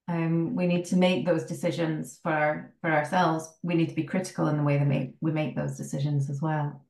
Um, 0.07 0.55
we 0.55 0.67
need 0.67 0.85
to 0.85 0.97
make 0.97 1.25
those 1.25 1.45
decisions 1.45 2.19
for 2.21 2.71
for 2.81 2.91
ourselves. 2.91 3.51
We 3.63 3.73
need 3.73 3.89
to 3.89 3.95
be 3.95 4.03
critical 4.03 4.47
in 4.47 4.57
the 4.57 4.63
way 4.63 4.77
that 4.77 4.85
make, 4.85 5.15
we 5.19 5.31
make 5.31 5.55
those 5.55 5.77
decisions 5.77 6.29
as 6.29 6.41
well. 6.41 6.85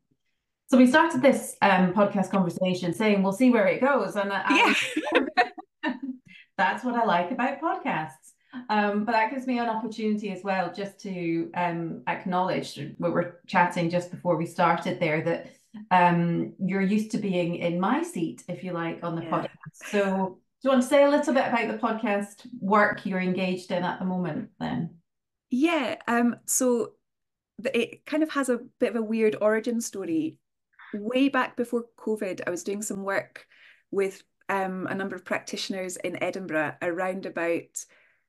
So 0.68 0.78
we 0.78 0.88
started 0.88 1.22
this 1.22 1.56
um, 1.62 1.94
podcast 1.94 2.30
conversation 2.30 2.94
saying 2.94 3.24
we'll 3.24 3.32
see 3.32 3.52
where 3.52 3.68
it 3.68 3.80
goes, 3.80 4.16
and 4.16 4.34
I, 4.34 4.76
yeah. 5.84 5.94
that's 6.58 6.84
what 6.84 6.96
I 6.96 7.06
like 7.06 7.32
about 7.32 7.62
podcasts. 7.62 8.34
Um, 8.70 9.06
but 9.06 9.14
that 9.14 9.32
gives 9.32 9.48
me 9.48 9.60
an 9.60 9.70
opportunity 9.70 10.32
as 10.32 10.44
well, 10.44 10.72
just 10.74 11.00
to 11.02 11.52
um, 11.56 12.02
acknowledge 12.08 12.78
we 12.78 13.10
were 13.10 13.42
chatting 13.48 13.90
just 13.90 14.12
before 14.12 14.38
we 14.38 14.46
started 14.46 15.00
there 15.00 15.22
that 15.24 15.52
um, 15.92 16.54
you're 16.60 16.82
used 16.82 17.12
to 17.12 17.18
being 17.18 17.56
in 17.56 17.80
my 17.80 18.04
seat, 18.04 18.44
if 18.48 18.64
you 18.64 18.72
like, 18.72 19.04
on 19.04 19.16
the 19.16 19.24
yeah. 19.24 19.30
podcast. 19.30 19.92
So 19.92 20.40
do 20.62 20.70
you 20.70 20.70
want 20.70 20.84
to 20.84 20.88
say 20.88 21.04
a 21.04 21.10
little 21.10 21.34
bit 21.34 21.48
about 21.48 21.68
the 21.68 21.78
podcast 21.78 22.48
work 22.60 23.06
you're 23.06 23.20
engaged 23.20 23.72
in 23.72 23.84
at 23.84 24.00
the 24.00 24.06
moment 24.06 24.50
then? 24.60 24.96
Yeah, 25.50 25.96
um, 26.08 26.38
so 26.46 26.94
it 27.64 28.06
kind 28.06 28.24
of 28.24 28.32
has 28.32 28.50
a 28.50 28.60
bit 28.80 28.90
of 28.90 28.96
a 28.96 29.02
weird 29.02 29.36
origin 29.40 29.80
story. 29.80 30.40
Way 30.94 31.30
back 31.30 31.56
before 31.56 31.86
COVID, 31.98 32.42
I 32.48 32.50
was 32.50 32.64
doing 32.64 32.82
some 32.82 33.04
work 33.04 33.46
with 33.92 34.24
um, 34.50 34.88
a 34.88 34.96
number 34.96 35.16
of 35.16 35.26
practitioners 35.26 35.98
in 35.98 36.22
Edinburgh 36.22 36.76
around 36.82 37.26
about 37.26 37.86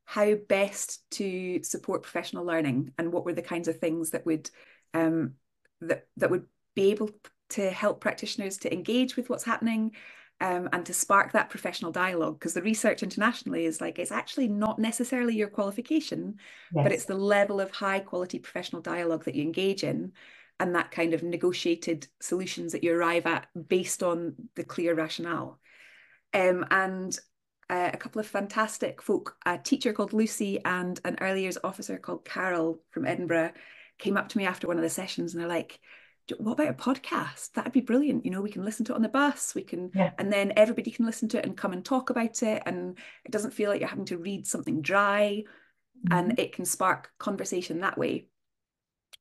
how 0.07 0.35
best 0.49 1.03
to 1.11 1.63
support 1.63 2.05
professional 2.05 2.45
learning 2.45 2.93
and 2.97 3.13
what 3.13 3.25
were 3.25 3.33
the 3.33 3.43
kinds 3.43 3.69
of 3.69 3.79
things 3.79 4.11
that 4.11 4.25
would 4.25 4.49
um, 4.95 5.35
that 5.83 6.07
that 6.17 6.31
would 6.31 6.47
be 6.75 6.91
able 6.91 7.11
to 7.51 7.71
help 7.71 8.01
practitioners 8.01 8.59
to 8.59 8.73
engage 8.73 9.17
with 9.17 9.29
what's 9.29 9.45
happening 9.45 9.93
um, 10.41 10.69
and 10.73 10.87
to 10.87 10.95
spark 10.95 11.33
that 11.33 11.51
professional 11.51 11.91
dialogue 11.91 12.39
because 12.39 12.55
the 12.55 12.63
research 12.63 13.03
internationally 13.03 13.65
is 13.65 13.81
like 13.81 13.99
it's 13.99 14.13
actually 14.13 14.49
not 14.49 14.79
necessarily 14.79 15.35
your 15.35 15.49
qualification 15.49 16.37
yes. 16.75 16.85
but 16.85 16.93
it's 16.93 17.07
the 17.07 17.15
level 17.15 17.61
of 17.61 17.71
high 17.73 18.01
quality 18.01 18.39
professional 18.39 18.83
dialogue 18.83 19.25
that 19.25 19.35
you 19.35 19.43
engage 19.43 19.83
in 19.83 20.13
and 20.61 20.75
that 20.75 20.91
kind 20.91 21.15
of 21.15 21.23
negotiated 21.23 22.07
solutions 22.21 22.73
that 22.73 22.85
you 22.85 22.95
arrive 22.95 23.27
at 23.27 23.47
based 23.69 24.03
on 24.03 24.35
the 24.55 24.65
clear 24.65 24.95
rationale 24.95 25.59
um, 26.33 26.65
and 26.71 27.19
uh, 27.69 27.91
a 27.93 27.97
couple 27.97 28.21
of 28.21 28.27
fantastic 28.27 29.03
folk 29.03 29.37
a 29.47 29.59
teacher 29.59 29.93
called 29.93 30.13
lucy 30.13 30.61
and 30.65 31.01
an 31.05 31.17
early 31.21 31.43
years 31.43 31.59
officer 31.65 31.99
called 31.99 32.25
carol 32.25 32.81
from 32.91 33.07
edinburgh 33.07 33.53
came 33.99 34.17
up 34.17 34.29
to 34.29 34.39
me 34.39 34.47
after 34.47 34.67
one 34.67 34.77
of 34.77 34.83
the 34.83 34.91
sessions 34.91 35.35
and 35.35 35.41
they're 35.41 35.49
like 35.49 35.81
what 36.39 36.53
about 36.53 36.69
a 36.69 36.73
podcast? 36.73 37.53
That'd 37.53 37.73
be 37.73 37.81
brilliant. 37.81 38.25
You 38.25 38.31
know, 38.31 38.41
we 38.41 38.51
can 38.51 38.65
listen 38.65 38.85
to 38.87 38.93
it 38.93 38.97
on 38.97 39.03
the 39.03 39.09
bus. 39.09 39.55
We 39.55 39.63
can, 39.63 39.91
yeah. 39.95 40.11
and 40.19 40.33
then 40.33 40.53
everybody 40.57 40.91
can 40.91 41.07
listen 41.07 41.29
to 41.31 41.39
it 41.39 41.47
and 41.47 41.57
come 41.57 41.73
and 41.73 41.85
talk 41.85 42.11
about 42.11 42.43
it. 42.43 42.63
And 42.67 42.99
it 43.25 43.31
doesn't 43.31 43.55
feel 43.55 43.71
like 43.71 43.81
you're 43.81 43.89
having 43.89 44.07
to 44.07 44.19
read 44.19 44.47
something 44.47 44.83
dry, 44.83 45.45
mm-hmm. 46.07 46.13
and 46.13 46.39
it 46.39 46.53
can 46.53 46.65
spark 46.65 47.11
conversation 47.19 47.81
that 47.81 47.99
way. 47.99 48.27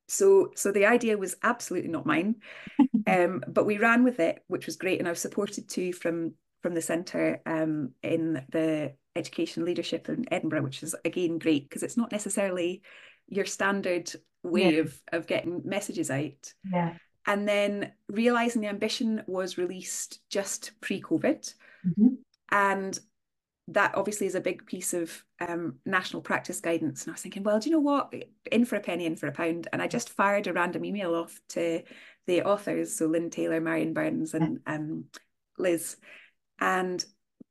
So, 0.08 0.50
so 0.54 0.72
the 0.72 0.86
idea 0.86 1.18
was 1.18 1.36
absolutely 1.42 1.90
not 1.90 2.06
mine, 2.06 2.36
um, 3.06 3.42
but 3.46 3.66
we 3.66 3.78
ran 3.78 4.04
with 4.04 4.20
it, 4.20 4.42
which 4.48 4.66
was 4.66 4.76
great, 4.76 4.98
and 4.98 5.06
I 5.06 5.12
was 5.12 5.20
supported 5.20 5.68
too 5.68 5.92
from 5.92 6.34
from 6.66 6.74
the 6.74 6.82
centre 6.82 7.40
um, 7.46 7.92
in 8.02 8.44
the 8.48 8.92
education 9.14 9.64
leadership 9.64 10.08
in 10.08 10.24
Edinburgh, 10.32 10.62
which 10.62 10.82
is 10.82 10.96
again 11.04 11.38
great 11.38 11.68
because 11.68 11.84
it's 11.84 11.96
not 11.96 12.10
necessarily 12.10 12.82
your 13.28 13.44
standard 13.44 14.10
way 14.42 14.74
yeah. 14.74 14.80
of 14.80 15.00
of 15.12 15.28
getting 15.28 15.62
messages 15.64 16.10
out. 16.10 16.52
Yeah. 16.72 16.94
And 17.24 17.46
then 17.46 17.92
realizing 18.08 18.62
the 18.62 18.66
ambition 18.66 19.22
was 19.28 19.58
released 19.58 20.18
just 20.28 20.72
pre-COVID. 20.80 21.54
Mm-hmm. 21.86 22.14
And 22.50 22.98
that 23.68 23.94
obviously 23.94 24.26
is 24.26 24.34
a 24.34 24.40
big 24.40 24.66
piece 24.66 24.92
of 24.92 25.24
um, 25.38 25.76
national 25.86 26.22
practice 26.22 26.60
guidance. 26.60 27.04
And 27.04 27.12
I 27.12 27.14
was 27.14 27.20
thinking, 27.20 27.44
well, 27.44 27.60
do 27.60 27.70
you 27.70 27.76
know 27.76 27.80
what? 27.80 28.12
In 28.50 28.64
for 28.64 28.74
a 28.74 28.80
penny, 28.80 29.06
in 29.06 29.14
for 29.14 29.28
a 29.28 29.32
pound. 29.32 29.68
And 29.72 29.80
I 29.80 29.86
just 29.86 30.10
fired 30.10 30.48
a 30.48 30.52
random 30.52 30.84
email 30.84 31.14
off 31.14 31.40
to 31.50 31.84
the 32.26 32.42
authors, 32.42 32.96
so 32.96 33.06
Lynn 33.06 33.30
Taylor, 33.30 33.60
Marion 33.60 33.92
Burns, 33.92 34.34
and 34.34 34.58
um, 34.66 35.04
Liz. 35.58 35.96
And 36.58 37.04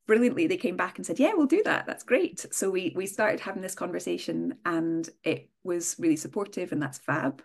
brilliantly 0.08 0.46
they 0.46 0.58
came 0.58 0.78
back 0.78 0.98
and 0.98 1.06
said 1.06 1.20
yeah 1.20 1.34
we'll 1.36 1.48
do 1.48 1.64
that. 1.66 1.86
That's 1.86 2.04
great. 2.04 2.46
So 2.52 2.70
we 2.70 2.94
we 2.96 3.06
started 3.06 3.40
having 3.40 3.62
this 3.62 3.76
conversation 3.76 4.56
and 4.66 5.08
it 5.24 5.50
was 5.64 5.96
really 6.00 6.16
supportive 6.16 6.72
and 6.72 6.82
that's 6.82 7.00
fab. 7.00 7.42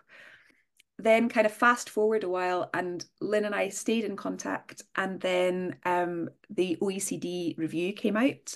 Then 0.97 1.29
kind 1.29 1.47
of 1.47 1.53
fast 1.53 1.89
forward 1.89 2.23
a 2.23 2.29
while 2.29 2.69
and 2.73 3.03
lynn 3.19 3.45
and 3.45 3.55
i 3.55 3.69
stayed 3.69 4.03
in 4.03 4.15
contact 4.15 4.83
and 4.95 5.19
then 5.19 5.77
um, 5.83 6.29
the 6.51 6.77
oecd 6.81 7.57
review 7.57 7.93
came 7.93 8.17
out. 8.17 8.55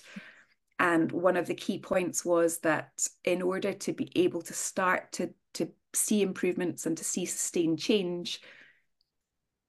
And 0.77 1.11
one 1.11 1.37
of 1.37 1.47
the 1.47 1.55
key 1.55 1.79
points 1.79 2.25
was 2.25 2.59
that 2.59 3.07
in 3.23 3.41
order 3.41 3.71
to 3.71 3.93
be 3.93 4.11
able 4.15 4.41
to 4.43 4.53
start 4.53 5.11
to 5.13 5.33
to 5.53 5.69
see 5.93 6.21
improvements 6.21 6.85
and 6.85 6.97
to 6.97 7.03
see 7.03 7.25
sustained 7.25 7.79
change 7.79 8.41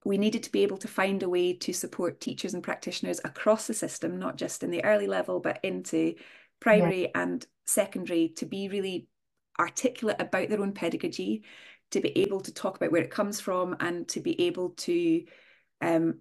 we 0.06 0.18
needed 0.18 0.44
to 0.44 0.52
be 0.52 0.62
able 0.62 0.78
to 0.78 0.86
find 0.86 1.24
a 1.24 1.28
way 1.28 1.52
to 1.52 1.72
support 1.72 2.20
teachers 2.20 2.54
and 2.54 2.62
practitioners 2.62 3.20
across 3.24 3.66
the 3.66 3.74
system, 3.74 4.20
not 4.20 4.36
just 4.36 4.62
in 4.62 4.70
the 4.70 4.84
early 4.84 5.08
level, 5.08 5.40
but 5.40 5.58
into 5.64 6.14
primary 6.60 7.02
yeah. 7.02 7.22
and 7.22 7.44
secondary, 7.66 8.28
to 8.28 8.46
be 8.46 8.68
really 8.68 9.08
articulate 9.58 10.20
about 10.20 10.48
their 10.48 10.60
own 10.60 10.72
pedagogy, 10.72 11.42
to 11.90 12.00
be 12.00 12.16
able 12.18 12.40
to 12.40 12.54
talk 12.54 12.76
about 12.76 12.92
where 12.92 13.02
it 13.02 13.10
comes 13.10 13.40
from, 13.40 13.74
and 13.80 14.06
to 14.06 14.20
be 14.20 14.40
able 14.42 14.70
to 14.70 15.24
um, 15.80 16.20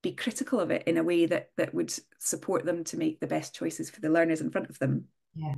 be 0.00 0.12
critical 0.12 0.60
of 0.60 0.70
it 0.70 0.84
in 0.86 0.96
a 0.96 1.02
way 1.02 1.26
that 1.26 1.50
that 1.56 1.74
would 1.74 1.92
support 2.20 2.64
them 2.64 2.84
to 2.84 2.96
make 2.96 3.18
the 3.18 3.26
best 3.26 3.52
choices 3.52 3.90
for 3.90 4.00
the 4.00 4.10
learners 4.10 4.42
in 4.42 4.52
front 4.52 4.70
of 4.70 4.78
them. 4.78 5.06
Yeah. 5.34 5.56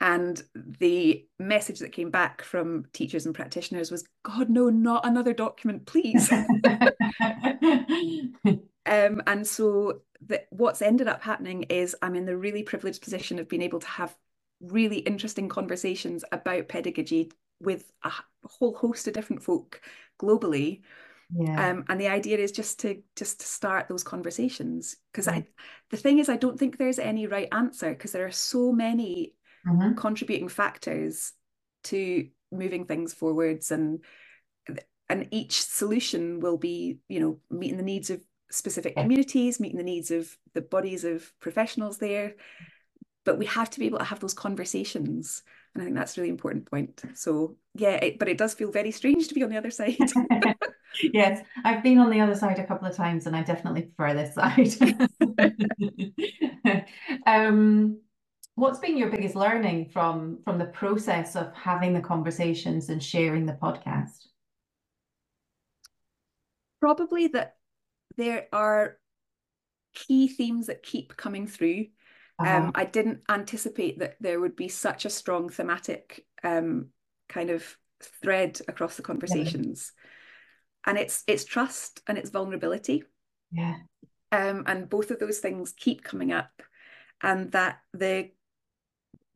And 0.00 0.42
the 0.54 1.26
message 1.38 1.78
that 1.78 1.92
came 1.92 2.10
back 2.10 2.42
from 2.42 2.84
teachers 2.92 3.24
and 3.24 3.34
practitioners 3.34 3.90
was, 3.90 4.06
God, 4.24 4.50
no, 4.50 4.68
not 4.68 5.06
another 5.06 5.32
document, 5.32 5.86
please. 5.86 6.30
um, 6.32 6.52
and 9.26 9.46
so 9.46 10.02
the, 10.26 10.42
what's 10.50 10.82
ended 10.82 11.08
up 11.08 11.22
happening 11.22 11.62
is 11.64 11.96
I'm 12.02 12.14
in 12.14 12.26
the 12.26 12.36
really 12.36 12.62
privileged 12.62 13.00
position 13.00 13.38
of 13.38 13.48
being 13.48 13.62
able 13.62 13.80
to 13.80 13.86
have 13.86 14.14
really 14.60 14.98
interesting 14.98 15.48
conversations 15.48 16.24
about 16.30 16.68
pedagogy 16.68 17.32
with 17.60 17.90
a 18.04 18.12
whole 18.44 18.74
host 18.74 19.08
of 19.08 19.14
different 19.14 19.42
folk 19.42 19.80
globally. 20.20 20.82
Yeah. 21.34 21.70
Um, 21.70 21.84
and 21.88 22.00
the 22.00 22.08
idea 22.08 22.38
is 22.38 22.52
just 22.52 22.80
to 22.80 23.02
just 23.16 23.40
to 23.40 23.46
start 23.46 23.88
those 23.88 24.04
conversations 24.04 24.96
because 25.10 25.26
I 25.26 25.46
the 25.90 25.96
thing 25.96 26.20
is 26.20 26.28
I 26.28 26.36
don't 26.36 26.58
think 26.58 26.76
there's 26.78 27.00
any 27.00 27.26
right 27.26 27.48
answer 27.50 27.90
because 27.90 28.12
there 28.12 28.26
are 28.26 28.30
so 28.30 28.70
many 28.70 29.34
mm-hmm. 29.66 29.94
contributing 29.94 30.48
factors 30.48 31.32
to 31.84 32.28
moving 32.52 32.84
things 32.84 33.12
forwards 33.12 33.70
and 33.70 34.00
and 35.08 35.28
each 35.30 35.62
solution 35.62 36.40
will 36.40 36.58
be 36.58 36.98
you 37.08 37.20
know 37.20 37.38
meeting 37.50 37.76
the 37.76 37.82
needs 37.82 38.10
of 38.10 38.20
specific 38.50 38.96
communities 38.96 39.58
meeting 39.58 39.78
the 39.78 39.82
needs 39.84 40.10
of 40.10 40.36
the 40.54 40.60
bodies 40.60 41.04
of 41.04 41.32
professionals 41.40 41.98
there. 41.98 42.34
But 43.24 43.38
we 43.38 43.46
have 43.46 43.70
to 43.70 43.80
be 43.80 43.86
able 43.86 43.98
to 43.98 44.04
have 44.04 44.20
those 44.20 44.34
conversations 44.34 45.42
and 45.74 45.82
i 45.82 45.84
think 45.84 45.96
that's 45.96 46.16
a 46.16 46.20
really 46.20 46.30
important 46.30 46.70
point. 46.70 47.02
So 47.14 47.56
yeah 47.74 47.96
it, 47.96 48.18
but 48.18 48.28
it 48.28 48.38
does 48.38 48.54
feel 48.54 48.70
very 48.70 48.92
strange 48.92 49.28
to 49.28 49.34
be 49.34 49.42
on 49.42 49.50
the 49.50 49.58
other 49.58 49.70
side. 49.70 49.96
Yes 51.12 51.44
i've 51.62 51.82
been 51.82 51.98
on 51.98 52.08
the 52.08 52.20
other 52.20 52.34
side 52.34 52.58
a 52.58 52.66
couple 52.66 52.88
of 52.88 52.96
times 52.96 53.26
and 53.26 53.36
i 53.36 53.42
definitely 53.42 53.82
prefer 53.82 54.14
this 54.14 54.34
side. 54.34 54.72
Um 57.26 58.00
what's 58.56 58.78
been 58.80 58.96
your 58.96 59.10
biggest 59.10 59.36
learning 59.36 59.90
from 59.90 60.40
from 60.44 60.58
the 60.58 60.66
process 60.66 61.36
of 61.36 61.54
having 61.54 61.92
the 61.92 62.00
conversations 62.00 62.88
and 62.88 63.02
sharing 63.02 63.46
the 63.46 63.52
podcast? 63.52 64.26
Probably 66.80 67.28
that 67.28 67.56
there 68.16 68.48
are 68.52 68.96
key 69.94 70.28
themes 70.28 70.66
that 70.66 70.82
keep 70.82 71.16
coming 71.16 71.46
through. 71.46 71.86
Uh-huh. 72.38 72.64
um, 72.64 72.72
i 72.74 72.84
didn't 72.84 73.22
anticipate 73.30 73.98
that 73.98 74.16
there 74.20 74.38
would 74.38 74.54
be 74.54 74.68
such 74.68 75.06
a 75.06 75.10
strong 75.10 75.48
thematic 75.48 76.26
um, 76.44 76.88
kind 77.30 77.48
of 77.48 77.78
thread 78.22 78.60
across 78.68 78.96
the 78.96 79.02
conversations. 79.02 79.92
And 80.86 80.98
it's 80.98 81.24
it's 81.26 81.44
trust 81.44 82.00
and 82.06 82.18
it's 82.18 82.30
vulnerability. 82.30 83.04
Yeah. 83.52 83.76
Um, 84.32 84.64
and 84.66 84.88
both 84.88 85.10
of 85.10 85.18
those 85.18 85.38
things 85.38 85.72
keep 85.76 86.02
coming 86.04 86.32
up 86.32 86.50
and 87.22 87.52
that 87.52 87.78
the 87.92 88.30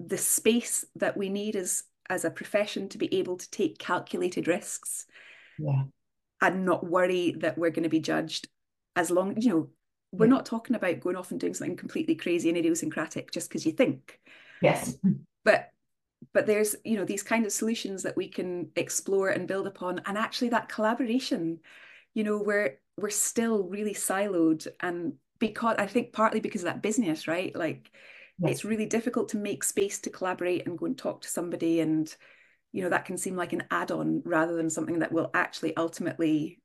the 0.01 0.19
space 0.19 0.85
that 0.97 1.17
we 1.17 1.29
need 1.29 1.57
as 1.57 1.85
as 2.09 2.25
a 2.25 2.31
profession 2.31 2.89
to 2.89 2.99
be 2.99 3.15
able 3.15 3.37
to 3.37 3.49
take 3.51 3.79
calculated 3.79 4.49
risks 4.49 5.07
yeah. 5.59 5.85
and 6.41 6.65
not 6.65 6.85
worry 6.85 7.37
that 7.39 7.57
we're 7.57 7.71
going 7.71 7.85
to 7.85 7.89
be 7.89 8.01
judged 8.01 8.49
as 8.97 9.11
long 9.11 9.41
you 9.41 9.51
know 9.51 9.69
we're 10.13 10.27
yeah. 10.27 10.31
not 10.31 10.47
talking 10.47 10.75
about 10.75 11.01
going 11.01 11.17
off 11.17 11.31
and 11.31 11.39
doing 11.39 11.55
something 11.55 11.77
completely 11.77 12.17
crazy 12.17 12.49
and 12.49 12.59
idiosyncratic 12.59 13.31
just 13.31 13.49
because 13.49 13.65
you 13.65 13.73
think. 13.73 14.19
Yes. 14.61 14.97
But 15.45 15.71
but 16.33 16.47
there's 16.47 16.77
you 16.85 16.97
know 16.97 17.05
these 17.05 17.23
kind 17.23 17.47
of 17.47 17.53
solutions 17.53 18.03
that 18.03 18.17
we 18.17 18.29
can 18.29 18.71
explore 18.77 19.29
and 19.29 19.49
build 19.49 19.67
upon 19.67 20.01
and 20.05 20.19
actually 20.19 20.51
that 20.51 20.69
collaboration 20.69 21.61
you 22.13 22.25
know 22.25 22.43
we're 22.43 22.79
we're 22.99 23.09
still 23.09 23.63
really 23.65 23.95
siloed 23.95 24.67
and 24.81 25.15
because 25.39 25.77
i 25.79 25.87
think 25.87 26.13
partly 26.13 26.41
because 26.41 26.61
of 26.61 26.67
that 26.67 26.83
business 26.83 27.27
right? 27.27 27.57
Like 27.57 27.91
yes. 28.41 28.53
it's 28.53 28.65
really 28.65 28.87
difficult 28.87 29.29
to 29.31 29.37
make 29.37 29.63
space 29.63 29.99
to 30.01 30.11
collaborate 30.11 30.67
and 30.67 30.79
go 30.79 30.87
and 30.87 30.99
talk 30.99 31.21
to 31.23 31.29
somebody 31.29 31.81
and 31.81 32.15
you 32.73 32.83
know 32.83 32.91
that 32.91 33.05
can 33.05 33.19
seem 33.19 33.37
like 33.37 33.53
an 33.53 33.65
add-on 33.71 34.23
rather 34.25 34.55
than 34.55 34.71
something 34.71 35.01
that 35.01 35.13
will 35.13 35.31
actually 35.35 35.77
ultimately 35.77 36.61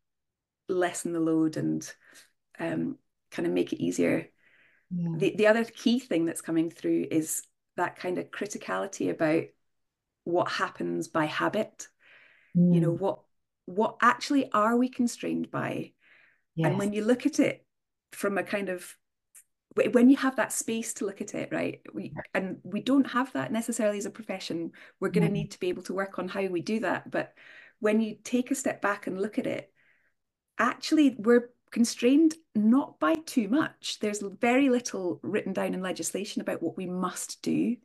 lessen 0.69 1.13
the 1.13 1.19
load 1.19 1.57
and 1.57 1.91
um, 2.59 2.97
kind 3.31 3.47
of 3.47 3.53
make 3.53 3.73
it 3.73 3.83
easier 3.83 4.27
yeah. 4.95 5.09
the, 5.17 5.35
the 5.37 5.47
other 5.47 5.63
key 5.63 5.99
thing 5.99 6.25
that's 6.25 6.41
coming 6.41 6.69
through 6.69 7.05
is 7.09 7.43
that 7.77 7.97
kind 7.97 8.17
of 8.17 8.31
criticality 8.31 9.09
about 9.09 9.43
what 10.23 10.49
happens 10.49 11.07
by 11.07 11.25
habit 11.25 11.87
mm. 12.57 12.73
you 12.73 12.81
know 12.81 12.93
mm. 12.93 12.99
what 12.99 13.19
what 13.65 13.97
actually 14.01 14.51
are 14.51 14.77
we 14.77 14.89
constrained 14.89 15.49
by 15.49 15.91
yes. 16.55 16.67
and 16.67 16.77
when 16.77 16.93
you 16.93 17.03
look 17.03 17.25
at 17.25 17.39
it 17.39 17.65
from 18.11 18.37
a 18.37 18.43
kind 18.43 18.69
of 18.69 18.95
when 19.91 20.09
you 20.09 20.17
have 20.17 20.37
that 20.37 20.53
space 20.53 20.93
to 20.93 21.05
look 21.05 21.21
at 21.21 21.35
it 21.35 21.49
right 21.51 21.81
we 21.93 22.13
and 22.33 22.57
we 22.63 22.81
don't 22.81 23.07
have 23.07 23.31
that 23.33 23.51
necessarily 23.51 23.97
as 23.97 24.05
a 24.05 24.09
profession. 24.11 24.71
We're 24.99 25.09
going 25.09 25.27
to 25.27 25.33
need 25.33 25.51
to 25.51 25.59
be 25.59 25.69
able 25.69 25.83
to 25.83 25.93
work 25.93 26.17
on 26.17 26.27
how 26.27 26.45
we 26.47 26.61
do 26.61 26.79
that 26.79 27.11
but 27.11 27.33
when 27.79 28.01
you 28.01 28.15
take 28.23 28.51
a 28.51 28.55
step 28.55 28.81
back 28.81 29.07
and 29.07 29.21
look 29.21 29.37
at 29.37 29.47
it 29.47 29.71
actually 30.57 31.15
we're 31.17 31.49
constrained 31.71 32.35
not 32.55 32.99
by 32.99 33.15
too 33.25 33.49
much. 33.49 33.99
There's 33.99 34.23
very 34.39 34.69
little 34.69 35.19
written 35.21 35.51
down 35.51 35.73
in 35.73 35.81
legislation 35.81 36.41
about 36.41 36.63
what 36.63 36.77
we 36.77 36.85
must 36.85 37.41
do. 37.41 37.75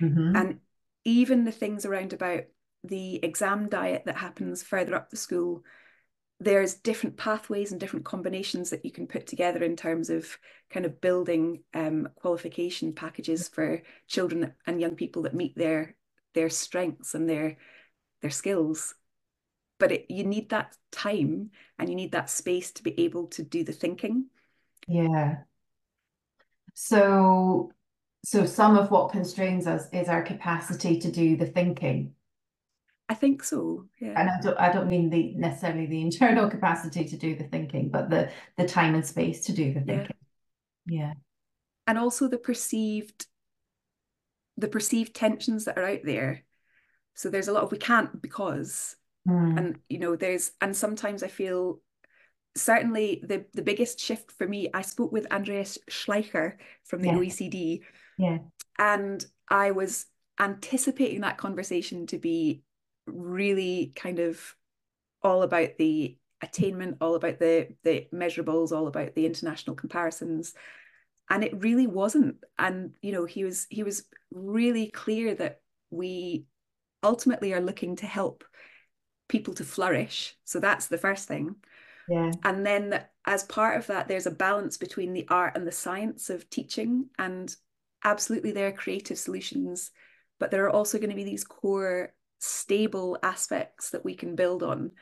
Mm-hmm. 0.00 0.36
and 0.36 0.60
even 1.04 1.44
the 1.44 1.52
things 1.52 1.84
around 1.84 2.12
about 2.12 2.44
the 2.84 3.22
exam 3.22 3.68
diet 3.68 4.04
that 4.06 4.16
happens 4.16 4.62
further 4.62 4.94
up 4.94 5.10
the 5.10 5.16
school 5.16 5.62
there's 6.40 6.74
different 6.74 7.18
pathways 7.18 7.70
and 7.70 7.78
different 7.78 8.06
combinations 8.06 8.70
that 8.70 8.84
you 8.84 8.90
can 8.90 9.06
put 9.06 9.26
together 9.26 9.62
in 9.62 9.76
terms 9.76 10.08
of 10.08 10.38
kind 10.70 10.86
of 10.86 11.00
building 11.00 11.62
um, 11.74 12.08
qualification 12.16 12.94
packages 12.94 13.46
for 13.46 13.82
children 14.08 14.54
and 14.66 14.80
young 14.80 14.96
people 14.96 15.22
that 15.22 15.34
meet 15.34 15.56
their 15.56 15.94
their 16.32 16.48
strengths 16.48 17.14
and 17.14 17.28
their 17.28 17.58
their 18.22 18.30
skills. 18.30 18.94
But 19.78 19.92
it, 19.92 20.06
you 20.08 20.24
need 20.24 20.50
that 20.50 20.76
time 20.90 21.50
and 21.78 21.88
you 21.90 21.94
need 21.94 22.12
that 22.12 22.30
space 22.30 22.70
to 22.72 22.82
be 22.82 22.98
able 23.00 23.26
to 23.28 23.42
do 23.42 23.62
the 23.62 23.72
thinking. 23.72 24.26
Yeah. 24.88 25.38
So 26.72 27.70
so 28.24 28.46
some 28.46 28.78
of 28.78 28.90
what 28.90 29.12
constrains 29.12 29.66
us 29.66 29.88
is 29.92 30.08
our 30.08 30.22
capacity 30.22 30.98
to 31.00 31.10
do 31.10 31.36
the 31.36 31.46
thinking 31.46 32.14
I 33.10 33.14
think 33.14 33.42
so. 33.42 33.86
Yeah. 34.00 34.14
And 34.16 34.30
I 34.30 34.40
don't 34.40 34.58
I 34.58 34.72
don't 34.72 34.86
mean 34.86 35.10
the 35.10 35.34
necessarily 35.34 35.86
the 35.86 36.00
internal 36.00 36.48
capacity 36.54 37.04
to 37.06 37.16
do 37.16 37.34
the 37.34 37.42
thinking, 37.44 37.90
but 37.90 38.08
the 38.08 38.30
the 38.56 38.68
time 38.68 38.94
and 38.94 39.04
space 39.04 39.44
to 39.46 39.52
do 39.52 39.74
the 39.74 39.80
thinking. 39.80 40.16
Yeah. 40.86 41.00
yeah. 41.00 41.12
And 41.88 41.98
also 41.98 42.28
the 42.28 42.38
perceived 42.38 43.26
the 44.56 44.68
perceived 44.68 45.12
tensions 45.12 45.64
that 45.64 45.76
are 45.76 45.84
out 45.84 46.04
there. 46.04 46.44
So 47.14 47.30
there's 47.30 47.48
a 47.48 47.52
lot 47.52 47.64
of 47.64 47.72
we 47.72 47.78
can't 47.78 48.22
because 48.22 48.94
mm. 49.28 49.58
and 49.58 49.80
you 49.88 49.98
know 49.98 50.14
there's 50.14 50.52
and 50.60 50.76
sometimes 50.76 51.24
I 51.24 51.28
feel 51.28 51.80
certainly 52.54 53.24
the 53.26 53.44
the 53.54 53.62
biggest 53.62 53.98
shift 53.98 54.30
for 54.30 54.46
me 54.46 54.68
I 54.72 54.82
spoke 54.82 55.10
with 55.10 55.32
Andreas 55.32 55.78
Schleicher 55.90 56.58
from 56.84 57.02
the 57.02 57.08
yeah. 57.08 57.14
OECD. 57.14 57.80
Yeah. 58.18 58.38
And 58.78 59.26
I 59.48 59.72
was 59.72 60.06
anticipating 60.38 61.22
that 61.22 61.38
conversation 61.38 62.06
to 62.06 62.16
be 62.16 62.62
really 63.12 63.92
kind 63.96 64.18
of 64.18 64.54
all 65.22 65.42
about 65.42 65.76
the 65.78 66.16
attainment, 66.42 66.98
all 67.00 67.14
about 67.14 67.38
the 67.38 67.68
the 67.84 68.06
measurables, 68.12 68.72
all 68.72 68.86
about 68.86 69.14
the 69.14 69.26
international 69.26 69.76
comparisons. 69.76 70.54
And 71.28 71.44
it 71.44 71.62
really 71.62 71.86
wasn't. 71.86 72.36
And 72.58 72.92
you 73.02 73.12
know, 73.12 73.24
he 73.24 73.44
was 73.44 73.66
he 73.70 73.82
was 73.82 74.04
really 74.32 74.90
clear 74.90 75.34
that 75.34 75.60
we 75.90 76.46
ultimately 77.02 77.52
are 77.52 77.60
looking 77.60 77.96
to 77.96 78.06
help 78.06 78.44
people 79.28 79.54
to 79.54 79.64
flourish. 79.64 80.36
So 80.44 80.60
that's 80.60 80.86
the 80.88 80.98
first 80.98 81.28
thing. 81.28 81.56
Yeah. 82.08 82.32
And 82.42 82.66
then 82.66 83.02
as 83.24 83.44
part 83.44 83.78
of 83.78 83.86
that, 83.86 84.08
there's 84.08 84.26
a 84.26 84.32
balance 84.32 84.76
between 84.76 85.12
the 85.12 85.26
art 85.28 85.56
and 85.56 85.66
the 85.66 85.72
science 85.72 86.30
of 86.30 86.50
teaching. 86.50 87.06
And 87.18 87.54
absolutely 88.04 88.50
there 88.52 88.68
are 88.68 88.72
creative 88.72 89.18
solutions, 89.18 89.92
but 90.40 90.50
there 90.50 90.64
are 90.64 90.70
also 90.70 90.98
going 90.98 91.10
to 91.10 91.16
be 91.16 91.24
these 91.24 91.44
core 91.44 92.12
stable 92.40 93.18
aspects 93.22 93.90
that 93.90 94.04
we 94.04 94.14
can 94.14 94.34
build 94.34 94.62
on. 94.62 94.92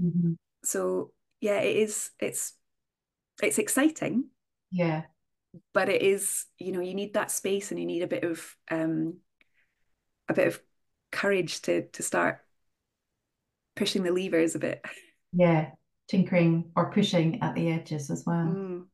Mm-hmm. 0.00 0.32
so 0.64 1.12
yeah 1.42 1.60
it 1.60 1.76
is 1.76 2.10
it's 2.18 2.54
it's 3.42 3.58
exciting. 3.58 4.26
Yeah. 4.70 5.02
But 5.72 5.88
it 5.88 6.02
is 6.02 6.46
you 6.58 6.72
know 6.72 6.80
you 6.80 6.94
need 6.94 7.14
that 7.14 7.30
space 7.30 7.70
and 7.70 7.80
you 7.80 7.86
need 7.86 8.02
a 8.02 8.06
bit 8.08 8.24
of 8.24 8.56
um 8.70 9.18
a 10.28 10.34
bit 10.34 10.48
of 10.48 10.60
courage 11.10 11.62
to 11.62 11.86
to 11.88 12.02
start 12.02 12.44
pushing 13.76 14.02
the 14.02 14.12
levers 14.12 14.54
a 14.54 14.58
bit. 14.58 14.84
Yeah 15.32 15.70
tinkering 16.10 16.64
or 16.74 16.90
pushing 16.90 17.40
at 17.40 17.54
the 17.54 17.70
edges 17.70 18.10
as 18.10 18.24
well. 18.26 18.46
Mm. 18.46 18.84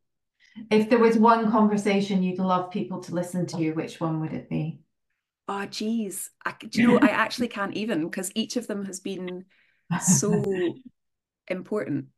if 0.70 0.90
there 0.90 0.98
was 0.98 1.16
one 1.16 1.50
conversation 1.50 2.22
you'd 2.22 2.38
love 2.38 2.70
people 2.70 3.00
to 3.00 3.14
listen 3.14 3.46
to 3.46 3.58
you, 3.58 3.72
which 3.72 4.00
one 4.00 4.20
would 4.20 4.34
it 4.34 4.50
be 4.50 4.80
oh 5.48 5.66
geez. 5.66 6.30
I, 6.44 6.54
do 6.68 6.80
you 6.80 6.88
know 6.88 6.98
i 7.00 7.08
actually 7.10 7.48
can't 7.48 7.74
even 7.74 8.04
because 8.04 8.32
each 8.34 8.56
of 8.56 8.66
them 8.66 8.84
has 8.84 9.00
been 9.00 9.44
so 10.02 10.44
important. 11.48 12.08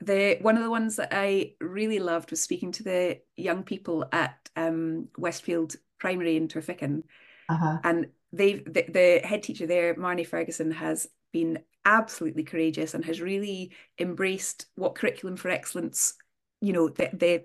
The 0.00 0.38
one 0.40 0.56
of 0.56 0.64
the 0.64 0.70
ones 0.70 0.96
that 0.96 1.10
i 1.12 1.52
really 1.60 2.00
loved 2.00 2.30
was 2.30 2.42
speaking 2.42 2.72
to 2.72 2.82
the 2.82 3.20
young 3.36 3.62
people 3.62 4.04
at 4.10 4.36
um, 4.56 5.08
westfield 5.16 5.76
primary 5.98 6.36
in 6.36 6.48
Torphichen 6.48 7.04
uh-huh. 7.48 7.78
and 7.84 8.08
they've 8.32 8.64
the, 8.64 8.84
the 8.88 9.20
head 9.24 9.44
teacher 9.44 9.66
there 9.66 9.94
marnie 9.94 10.26
ferguson 10.26 10.72
has 10.72 11.06
been 11.32 11.60
absolutely 11.84 12.42
courageous 12.42 12.94
and 12.94 13.04
has 13.04 13.20
really 13.20 13.72
embraced 13.98 14.66
what 14.74 14.96
curriculum 14.96 15.36
for 15.36 15.48
excellence 15.48 16.14
you 16.60 16.72
know 16.72 16.88
the, 16.88 17.10
the 17.12 17.44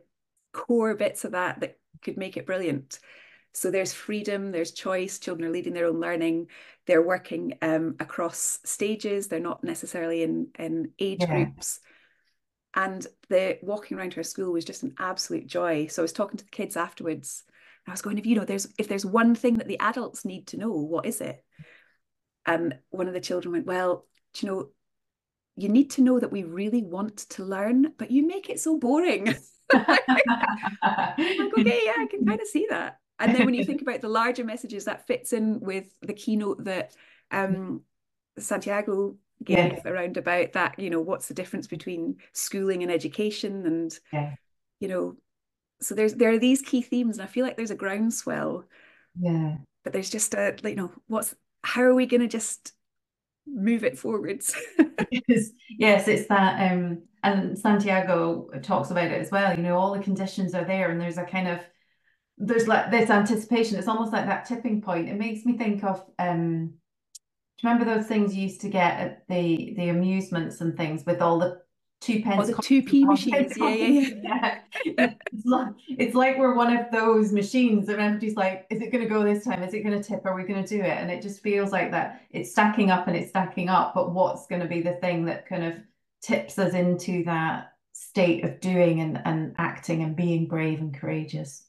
core 0.51 0.95
bits 0.95 1.25
of 1.25 1.33
that 1.33 1.59
that 1.59 1.77
could 2.01 2.17
make 2.17 2.37
it 2.37 2.45
brilliant 2.47 2.99
so 3.57 3.71
there's 3.71 3.91
freedom, 3.91 4.51
there's 4.51 4.71
choice, 4.71 5.17
children 5.17 5.49
are 5.49 5.51
leading 5.51 5.73
their 5.73 5.87
own 5.87 5.99
learning, 5.99 6.49
they're 6.85 7.01
working 7.01 7.57
um, 7.63 7.95
across 7.99 8.59
stages, 8.63 9.27
they're 9.27 9.39
not 9.39 9.63
necessarily 9.63 10.21
in, 10.21 10.49
in 10.59 10.91
age 10.99 11.21
yeah. 11.21 11.25
groups. 11.25 11.79
And 12.75 13.07
the 13.29 13.57
walking 13.63 13.97
around 13.97 14.13
her 14.13 14.21
school 14.21 14.53
was 14.53 14.63
just 14.63 14.83
an 14.83 14.93
absolute 14.99 15.47
joy. 15.47 15.87
So 15.87 16.03
I 16.03 16.05
was 16.05 16.13
talking 16.13 16.37
to 16.37 16.43
the 16.43 16.51
kids 16.51 16.77
afterwards. 16.77 17.45
I 17.87 17.91
was 17.91 18.03
going, 18.03 18.19
if 18.19 18.27
you 18.27 18.35
know, 18.35 18.45
there's 18.45 18.67
if 18.77 18.87
there's 18.87 19.07
one 19.07 19.33
thing 19.33 19.55
that 19.55 19.67
the 19.67 19.79
adults 19.79 20.23
need 20.23 20.45
to 20.47 20.57
know, 20.57 20.69
what 20.69 21.07
is 21.07 21.19
it? 21.19 21.43
And 22.45 22.77
one 22.91 23.07
of 23.07 23.15
the 23.15 23.19
children 23.19 23.53
went, 23.53 23.65
Well, 23.65 24.05
you 24.39 24.49
know, 24.49 24.69
you 25.55 25.69
need 25.69 25.89
to 25.91 26.03
know 26.03 26.19
that 26.19 26.31
we 26.31 26.43
really 26.43 26.83
want 26.83 27.17
to 27.29 27.43
learn, 27.43 27.93
but 27.97 28.11
you 28.11 28.27
make 28.27 28.51
it 28.51 28.59
so 28.59 28.77
boring. 28.77 29.35
Like, 29.73 29.99
okay, 31.19 31.81
yeah, 31.83 31.95
I 31.97 32.07
can 32.09 32.25
kind 32.25 32.39
of 32.39 32.47
see 32.47 32.67
that 32.69 32.99
and 33.19 33.35
then 33.35 33.45
when 33.45 33.53
you 33.53 33.65
think 33.65 33.81
about 33.81 34.01
the 34.01 34.09
larger 34.09 34.43
messages 34.43 34.85
that 34.85 35.07
fits 35.07 35.33
in 35.33 35.59
with 35.59 35.87
the 36.01 36.13
keynote 36.13 36.63
that 36.63 36.95
um, 37.31 37.81
santiago 38.37 39.15
gave 39.43 39.73
yeah. 39.73 39.81
around 39.85 40.17
about 40.17 40.53
that 40.53 40.79
you 40.79 40.89
know 40.89 41.01
what's 41.01 41.27
the 41.27 41.33
difference 41.33 41.67
between 41.67 42.17
schooling 42.33 42.81
and 42.81 42.91
education 42.91 43.65
and 43.65 43.99
yeah. 44.11 44.33
you 44.79 44.87
know 44.87 45.15
so 45.79 45.93
there's 45.93 46.15
there 46.15 46.31
are 46.31 46.39
these 46.39 46.61
key 46.61 46.81
themes 46.81 47.17
and 47.17 47.27
i 47.27 47.31
feel 47.31 47.45
like 47.45 47.55
there's 47.55 47.71
a 47.71 47.75
groundswell 47.75 48.63
yeah 49.19 49.55
but 49.83 49.93
there's 49.93 50.09
just 50.09 50.33
a 50.33 50.55
you 50.63 50.75
know 50.75 50.91
what's 51.07 51.35
how 51.63 51.81
are 51.81 51.93
we 51.93 52.05
going 52.05 52.21
to 52.21 52.27
just 52.27 52.73
move 53.45 53.83
it 53.83 53.97
forwards 53.97 54.55
yes, 55.11 55.51
yes 55.69 56.07
it's 56.07 56.27
that 56.27 56.71
um 56.71 57.01
and 57.23 57.57
santiago 57.57 58.49
talks 58.63 58.91
about 58.91 59.05
it 59.05 59.21
as 59.21 59.31
well 59.31 59.55
you 59.55 59.63
know 59.63 59.77
all 59.77 59.93
the 59.93 60.03
conditions 60.03 60.53
are 60.53 60.65
there 60.65 60.89
and 60.91 60.99
there's 60.99 61.17
a 61.17 61.23
kind 61.23 61.47
of 61.47 61.59
there's 62.37 62.67
like 62.67 62.91
this 62.91 63.09
anticipation. 63.09 63.77
It's 63.77 63.87
almost 63.87 64.13
like 64.13 64.25
that 64.27 64.45
tipping 64.45 64.81
point. 64.81 65.09
It 65.09 65.17
makes 65.17 65.45
me 65.45 65.57
think 65.57 65.83
of 65.83 66.03
um 66.19 66.73
you 67.61 67.69
remember 67.69 67.85
those 67.91 68.07
things 68.07 68.35
you 68.35 68.43
used 68.43 68.61
to 68.61 68.69
get 68.69 68.99
at 68.99 69.27
the 69.27 69.73
the 69.75 69.89
amusements 69.89 70.61
and 70.61 70.77
things 70.77 71.05
with 71.05 71.21
all 71.21 71.39
the 71.39 71.61
two 71.99 72.21
pence. 72.21 72.49
Oh, 72.49 72.53
the 72.53 72.61
two 72.61 72.83
p 72.83 73.03
machines. 73.05 73.57
Yeah, 73.57 73.69
yeah, 73.69 74.09
yeah. 74.23 74.59
yeah. 74.85 75.13
it's, 75.33 75.45
like, 75.45 75.67
it's 75.87 76.15
like 76.15 76.37
we're 76.37 76.53
one 76.53 76.75
of 76.75 76.91
those 76.91 77.31
machines 77.31 77.89
and 77.89 77.99
everybody's 77.99 78.35
like, 78.35 78.67
is 78.69 78.81
it 78.81 78.91
going 78.91 79.03
to 79.03 79.09
go 79.09 79.23
this 79.23 79.43
time? 79.43 79.63
Is 79.63 79.73
it 79.73 79.81
going 79.81 79.99
to 79.99 80.07
tip? 80.07 80.25
Are 80.25 80.35
we 80.35 80.43
going 80.43 80.63
to 80.63 80.67
do 80.67 80.81
it? 80.81 80.97
And 80.97 81.09
it 81.09 81.23
just 81.23 81.41
feels 81.41 81.71
like 81.71 81.91
that 81.91 82.21
it's 82.29 82.51
stacking 82.51 82.91
up 82.91 83.07
and 83.07 83.17
it's 83.17 83.29
stacking 83.29 83.69
up. 83.69 83.95
But 83.95 84.13
what's 84.13 84.45
going 84.45 84.61
to 84.61 84.67
be 84.67 84.81
the 84.81 84.93
thing 84.93 85.25
that 85.25 85.47
kind 85.47 85.63
of 85.63 85.73
tips 86.21 86.59
us 86.59 86.73
into 86.73 87.23
that 87.25 87.73
state 87.93 88.45
of 88.45 88.59
doing 88.59 88.99
and, 89.01 89.19
and 89.25 89.55
acting 89.57 90.03
and 90.03 90.15
being 90.15 90.47
brave 90.47 90.79
and 90.79 90.93
courageous? 90.93 91.63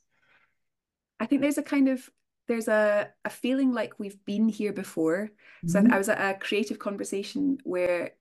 I 1.21 1.27
think 1.27 1.43
there's 1.43 1.59
a 1.59 1.63
kind 1.63 1.89
of 1.89 2.09
there's 2.47 2.69
a, 2.69 3.11
a 3.25 3.31
feeling 3.31 3.73
like 3.73 3.99
we've 3.99 4.25
been 4.25 4.49
here 4.49 4.73
before. 4.73 5.31
Mm-hmm. 5.65 5.69
So 5.69 5.81
I, 5.81 5.95
I 5.95 5.99
was 5.99 6.09
at 6.09 6.37
a 6.37 6.39
creative 6.39 6.79
conversation 6.79 7.59
where 7.63 8.13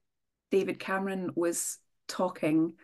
David 0.50 0.78
Cameron 0.78 1.30
was 1.34 1.78
talking 2.06 2.74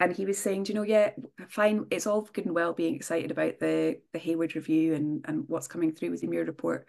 and 0.00 0.12
he 0.12 0.26
was 0.26 0.38
saying, 0.38 0.64
Do 0.64 0.72
you 0.72 0.78
know, 0.78 0.84
yeah, 0.84 1.12
fine, 1.48 1.86
it's 1.90 2.08
all 2.08 2.22
good 2.32 2.46
and 2.46 2.54
well 2.54 2.72
being 2.72 2.96
excited 2.96 3.30
about 3.30 3.60
the 3.60 4.00
the 4.12 4.18
Hayward 4.18 4.56
review 4.56 4.94
and 4.94 5.24
and 5.26 5.44
what's 5.46 5.68
coming 5.68 5.92
through 5.92 6.10
with 6.10 6.20
the 6.20 6.26
Muir 6.26 6.44
report, 6.44 6.86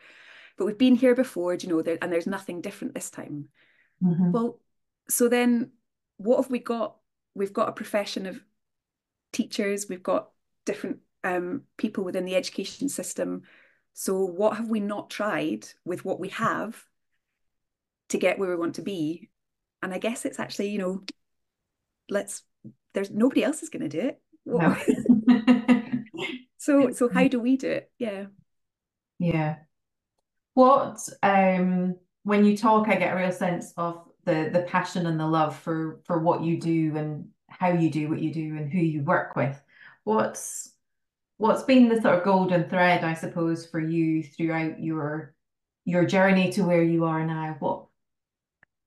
but 0.58 0.66
we've 0.66 0.78
been 0.78 0.96
here 0.96 1.16
before, 1.16 1.56
do 1.56 1.68
you 1.68 1.74
know, 1.74 1.82
there, 1.82 2.00
and 2.02 2.12
there's 2.12 2.28
nothing 2.28 2.62
different 2.62 2.96
this 2.96 3.12
time. 3.12 3.50
Mm-hmm. 4.04 4.32
Well, 4.32 4.60
so 5.08 5.30
then 5.30 5.72
what 6.18 6.38
have 6.38 6.50
we 6.50 6.60
got? 6.60 6.96
We've 7.36 7.54
got 7.54 7.70
a 7.70 7.74
profession 7.74 8.26
of 8.26 8.44
teachers, 9.32 9.88
we've 9.88 10.04
got 10.04 10.30
different 10.66 11.00
um, 11.24 11.64
people 11.78 12.04
within 12.04 12.26
the 12.26 12.36
education 12.36 12.90
system. 12.90 13.44
So 13.94 14.26
what 14.26 14.58
have 14.58 14.70
we 14.70 14.80
not 14.80 15.10
tried 15.10 15.68
with 15.86 16.04
what 16.04 16.20
we 16.20 16.30
have 16.30 16.84
to 18.10 18.18
get 18.18 18.40
where 18.40 18.50
we 18.50 18.56
want 18.56 18.76
to 18.76 18.82
be? 18.82 19.30
And 19.82 19.94
I 19.94 19.98
guess 19.98 20.26
it's 20.26 20.40
actually, 20.40 20.70
you 20.70 20.80
know, 20.80 21.04
let's 22.10 22.44
there's 22.94 23.12
nobody 23.12 23.44
else 23.44 23.64
is 23.64 23.70
going 23.70 23.88
to 23.88 23.90
do 23.90 24.00
it 24.00 24.22
no. 24.46 24.76
so 26.58 26.92
so 26.94 27.10
how 27.10 27.28
do 27.28 27.40
we 27.40 27.58
do 27.58 27.70
it 27.70 27.92
yeah 27.98 28.26
yeah 29.20 29.56
what 30.54 31.00
um 31.24 31.96
when 32.24 32.46
you 32.46 32.56
talk 32.56 32.88
i 32.88 32.96
get 32.96 33.14
a 33.14 33.20
real 33.20 33.32
sense 33.32 33.74
of 33.78 34.08
the 34.26 34.50
the 34.54 34.62
passion 34.68 35.06
and 35.06 35.20
the 35.20 35.26
love 35.26 35.56
for 35.58 36.00
for 36.06 36.20
what 36.20 36.44
you 36.44 36.60
do 36.60 36.96
and 36.96 37.28
how 37.50 37.70
you 37.70 37.90
do 37.90 38.10
what 38.10 38.20
you 38.20 38.34
do 38.34 38.56
and 38.58 38.72
who 38.72 38.80
you 38.80 39.04
work 39.04 39.36
with 39.36 39.62
what's 40.04 40.73
what's 41.44 41.64
been 41.64 41.90
the 41.90 42.02
sort 42.02 42.18
of 42.18 42.24
golden 42.24 42.70
thread 42.70 43.04
i 43.04 43.14
suppose 43.14 43.66
for 43.66 43.80
you 43.80 44.24
throughout 44.24 44.80
your 44.80 45.36
your 45.84 46.06
journey 46.06 46.50
to 46.50 46.64
where 46.64 46.82
you 46.82 47.04
are 47.04 47.26
now 47.26 47.58
what 47.60 47.86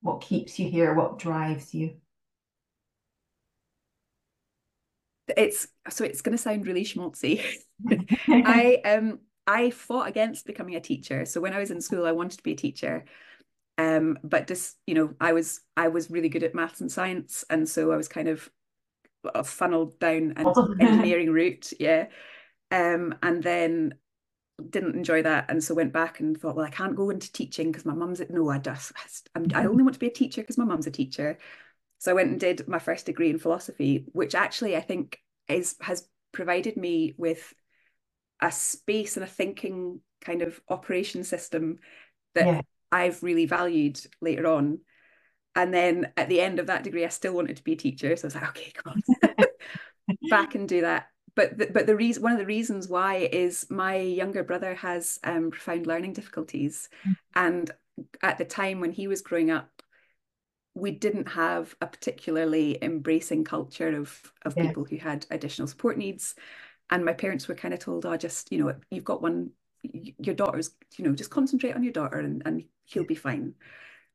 what 0.01 0.23
keeps 0.23 0.59
you 0.59 0.71
here 0.71 0.95
what 0.95 1.19
drives 1.19 1.75
you 1.75 1.95
it's 5.37 5.69
so 5.91 6.03
it's 6.05 6.23
going 6.23 6.37
to 6.37 6.43
sound 6.43 6.67
really 6.67 6.85
schmaltzy. 6.85 7.45
I 8.29 8.81
um 8.85 9.19
I 9.47 9.71
fought 9.71 10.09
against 10.09 10.47
becoming 10.47 10.77
a 10.77 10.81
teacher. 10.81 11.25
So 11.25 11.41
when 11.41 11.53
I 11.53 11.59
was 11.59 11.71
in 11.71 11.81
school, 11.81 12.07
I 12.07 12.13
wanted 12.13 12.39
to 12.39 12.43
be 12.43 12.53
a 12.53 12.57
teacher. 12.57 13.05
Um, 13.79 14.19
but 14.25 14.47
just 14.47 14.77
you 14.87 14.95
know, 14.95 15.15
I 15.21 15.33
was 15.33 15.61
I 15.77 15.89
was 15.89 16.11
really 16.11 16.29
good 16.29 16.43
at 16.43 16.55
maths 16.55 16.81
and 16.81 16.91
science, 16.91 17.45
and 17.51 17.69
so 17.69 17.93
I 17.93 17.97
was 17.97 18.09
kind 18.09 18.29
of 18.29 18.49
funneled 19.45 19.99
down 19.99 20.35
an 20.37 20.47
engineering 20.81 21.31
route. 21.31 21.73
Yeah. 21.79 22.07
Um, 22.71 23.15
and 23.23 23.43
then 23.43 23.95
didn't 24.71 24.97
enjoy 24.97 25.23
that, 25.23 25.51
and 25.51 25.63
so 25.63 25.75
went 25.75 25.93
back 25.93 26.21
and 26.21 26.39
thought, 26.39 26.57
well, 26.57 26.65
I 26.65 26.71
can't 26.71 26.97
go 26.97 27.11
into 27.11 27.31
teaching 27.33 27.71
because 27.71 27.85
my 27.85 27.95
mum's 27.95 28.23
no, 28.31 28.49
I 28.49 28.59
just 28.59 28.93
I'm, 29.35 29.47
I 29.55 29.67
only 29.67 29.83
want 29.83 29.95
to 29.95 30.01
be 30.01 30.07
a 30.07 30.13
teacher 30.13 30.41
because 30.41 30.59
my 30.59 30.65
mum's 30.65 30.87
a 30.87 30.91
teacher. 30.91 31.39
So 31.99 32.11
I 32.11 32.15
went 32.15 32.31
and 32.31 32.41
did 32.41 32.67
my 32.69 32.79
first 32.79 33.07
degree 33.07 33.31
in 33.31 33.39
philosophy, 33.39 34.07
which 34.13 34.35
actually 34.35 34.77
I 34.77 34.81
think 34.81 35.19
is 35.49 35.77
has 35.81 36.09
provided 36.33 36.77
me 36.77 37.15
with 37.17 37.55
a 38.41 38.51
space 38.51 39.17
and 39.17 39.25
a 39.25 39.29
thinking 39.29 40.01
kind 40.21 40.43
of 40.43 40.61
operation 40.69 41.25
system 41.25 41.79
that 42.35 42.47
yeah. 42.47 42.61
I've 42.93 43.23
really 43.23 43.47
valued 43.47 44.01
later 44.21 44.47
on. 44.47 44.81
And 45.55 45.73
then 45.73 46.13
at 46.17 46.29
the 46.29 46.41
end 46.41 46.59
of 46.59 46.67
that 46.67 46.85
degree, 46.85 47.05
I 47.05 47.09
still 47.09 47.33
wanted 47.33 47.57
to 47.57 47.65
be 47.65 47.73
a 47.73 47.77
teacher. 47.77 48.15
So 48.17 48.25
I 48.25 48.29
was 48.29 48.35
like, 48.35 48.49
okay, 48.51 48.73
come 48.73 48.95
on, 49.23 49.47
back 50.31 50.55
and 50.55 50.69
do 50.69 50.83
that. 50.83 51.07
But 51.37 51.59
the, 51.59 51.67
but 51.67 51.87
the 51.87 51.97
reason 51.97 52.23
one 52.23 52.33
of 52.33 52.39
the 52.39 52.47
reasons 52.47 52.89
why 52.89 53.29
is 53.31 53.67
my 53.71 53.97
younger 53.97 54.43
brother 54.43 54.75
has 54.75 55.21
um, 55.23 55.51
profound 55.51 55.87
learning 55.87 56.15
difficulties, 56.15 56.89
mm-hmm. 57.03 57.13
and 57.37 57.71
at 58.23 58.39
the 58.39 58.45
time 58.45 58.81
when 58.81 58.91
he 58.91 59.07
was 59.07 59.21
growing 59.21 59.51
up, 59.51 59.83
we 60.75 60.91
didn't 60.91 61.29
have 61.29 61.75
a 61.81 61.87
particularly 61.87 62.79
embracing 62.83 63.45
culture 63.45 63.97
of 63.97 64.33
of 64.45 64.57
yeah. 64.57 64.67
people 64.67 64.85
who 64.85 64.97
had 64.97 65.27
additional 65.31 65.69
support 65.69 65.97
needs 65.97 66.35
and 66.91 67.05
my 67.05 67.13
parents 67.13 67.49
were 67.49 67.55
kind 67.55 67.75
of 67.75 67.81
told 67.81 68.07
oh 68.07 68.17
just 68.17 68.53
you 68.53 68.63
know 68.63 68.75
you've 68.91 69.05
got 69.05 69.23
one 69.23 69.51
your 69.83 70.35
daughter's 70.35 70.71
you 70.97 71.05
know 71.05 71.15
just 71.15 71.31
concentrate 71.31 71.75
on 71.75 71.83
your 71.83 71.93
daughter 71.93 72.19
and, 72.19 72.43
and 72.45 72.65
he'll 72.85 73.05
be 73.05 73.15
fine 73.15 73.55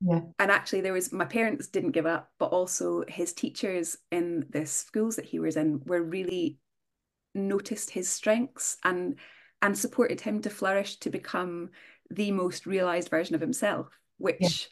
yeah. 0.04 0.22
And 0.40 0.50
actually, 0.50 0.82
there 0.82 0.94
was 0.94 1.12
my 1.12 1.26
parents 1.26 1.68
didn't 1.68 1.92
give 1.92 2.08
up, 2.08 2.32
but 2.40 2.48
also 2.48 3.04
his 3.08 3.34
teachers 3.34 3.98
in 4.12 4.48
the 4.50 4.66
schools 4.66 5.16
that 5.16 5.26
he 5.26 5.40
was 5.40 5.56
in 5.56 5.82
were 5.86 6.02
really 6.02 6.58
noticed 7.34 7.90
his 7.92 8.10
strengths 8.10 8.78
and 8.84 9.18
and 9.62 9.78
supported 9.78 10.22
him 10.22 10.42
to 10.42 10.50
flourish 10.50 10.98
to 10.98 11.10
become 11.10 11.70
the 12.10 12.32
most 12.32 12.66
realized 12.66 13.10
version 13.10 13.36
of 13.36 13.42
himself, 13.42 13.88
which 14.18 14.70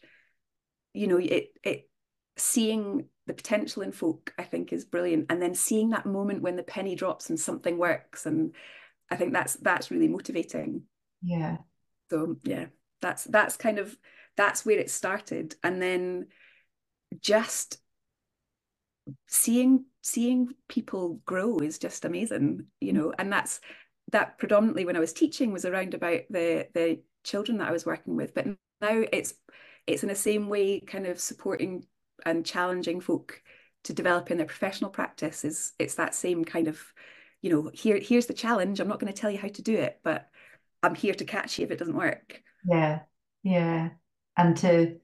you 0.94 1.08
know 1.08 1.18
it 1.18 1.54
it 1.64 1.90
seeing 2.38 3.06
the 3.28 3.34
potential 3.34 3.84
in 3.84 3.92
folk 3.92 4.34
i 4.40 4.44
think 4.44 4.74
is 4.74 4.86
brilliant. 4.86 5.28
And 5.30 5.42
then 5.42 5.54
seeing 5.54 5.90
that 5.92 6.06
moment 6.06 6.42
when 6.42 6.56
the 6.56 6.64
penny 6.64 6.96
drops 6.96 7.30
and 7.30 7.40
something 7.40 7.78
works 7.78 8.26
and 8.26 8.54
i 9.12 9.16
think 9.16 9.34
that's 9.34 9.54
that's 9.56 9.92
really 9.92 10.08
motivating. 10.08 10.84
Yeah. 11.22 11.58
So 12.10 12.38
yeah 12.44 12.68
that's 13.02 13.24
that's 13.26 13.58
kind 13.58 13.80
of 13.80 13.96
that's 14.36 14.66
where 14.66 14.80
it 14.80 14.90
started. 14.90 15.56
And 15.64 15.82
then 15.82 16.28
just 17.20 17.78
seeing 19.28 19.86
seeing 20.02 20.50
people 20.68 21.20
grow 21.26 21.58
is 21.60 21.78
just 21.78 22.06
amazing 22.06 22.66
you 22.80 22.94
mm. 22.94 22.96
know 22.96 23.14
and 23.20 23.32
that's 23.32 23.60
that 24.12 24.38
predominantly 24.38 24.86
when 24.86 24.96
i 24.96 25.00
was 25.00 25.14
teaching 25.14 25.52
was 25.52 25.66
around 25.66 25.94
about 25.94 26.22
the 26.30 26.68
the 26.74 27.00
children 27.24 27.58
that 27.58 27.68
i 27.68 27.72
was 27.72 27.86
working 27.86 28.16
with 28.16 28.34
but 28.34 28.48
now 28.48 29.04
it's 29.12 29.34
it's 29.88 30.04
in 30.04 30.10
the 30.10 30.16
same 30.16 30.50
way 30.50 30.80
kind 30.80 31.06
of 31.06 31.20
supporting 31.20 31.86
and 32.26 32.46
challenging 32.46 33.02
folk 33.02 33.42
to 33.84 33.94
develop 33.94 34.30
in 34.30 34.38
their 34.38 34.46
professional 34.46 34.90
practice 34.90 35.44
is 35.44 35.74
it's 35.80 35.96
that 35.96 36.16
same 36.16 36.44
kind 36.44 36.68
of 36.68 36.82
you 37.42 37.50
know 37.50 37.72
here 37.74 37.98
here's 37.98 38.26
the 38.26 38.34
challenge 38.34 38.80
i'm 38.80 38.88
not 38.88 39.00
going 39.00 39.12
to 39.12 39.20
tell 39.20 39.32
you 39.32 39.38
how 39.38 39.48
to 39.48 39.62
do 39.62 39.76
it 39.76 40.00
but 40.04 40.30
i'm 40.84 40.96
here 40.96 41.14
to 41.14 41.26
catch 41.26 41.60
you 41.60 41.66
if 41.66 41.72
it 41.72 41.80
doesn't 41.80 41.96
work. 41.96 42.42
Yeah 42.66 43.00
yeah. 43.44 43.90
And 44.38 44.58
to 44.58 45.00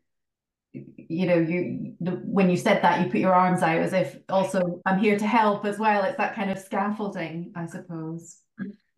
you 0.97 1.25
know 1.25 1.35
you 1.35 1.95
when 1.99 2.49
you 2.49 2.57
said 2.57 2.81
that 2.81 3.01
you 3.01 3.11
put 3.11 3.21
your 3.21 3.33
arms 3.33 3.61
out 3.61 3.77
as 3.77 3.93
if 3.93 4.17
also 4.29 4.81
i'm 4.85 4.99
here 4.99 5.17
to 5.17 5.27
help 5.27 5.65
as 5.65 5.77
well. 5.77 6.03
It's 6.03 6.17
that 6.17 6.35
kind 6.35 6.51
of 6.51 6.59
scaffolding 6.59 7.53
i 7.55 7.65
suppose. 7.65 8.37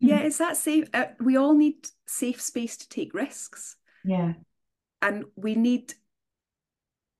Yeah 0.00 0.20
it's 0.20 0.38
that 0.38 0.56
safe 0.56 0.88
uh, 0.94 1.06
we 1.20 1.36
all 1.36 1.54
need 1.54 1.88
safe 2.06 2.40
space 2.40 2.76
to 2.78 2.88
take 2.88 3.14
risks. 3.14 3.76
Yeah. 4.04 4.34
And 5.02 5.24
we 5.36 5.54
need 5.54 5.94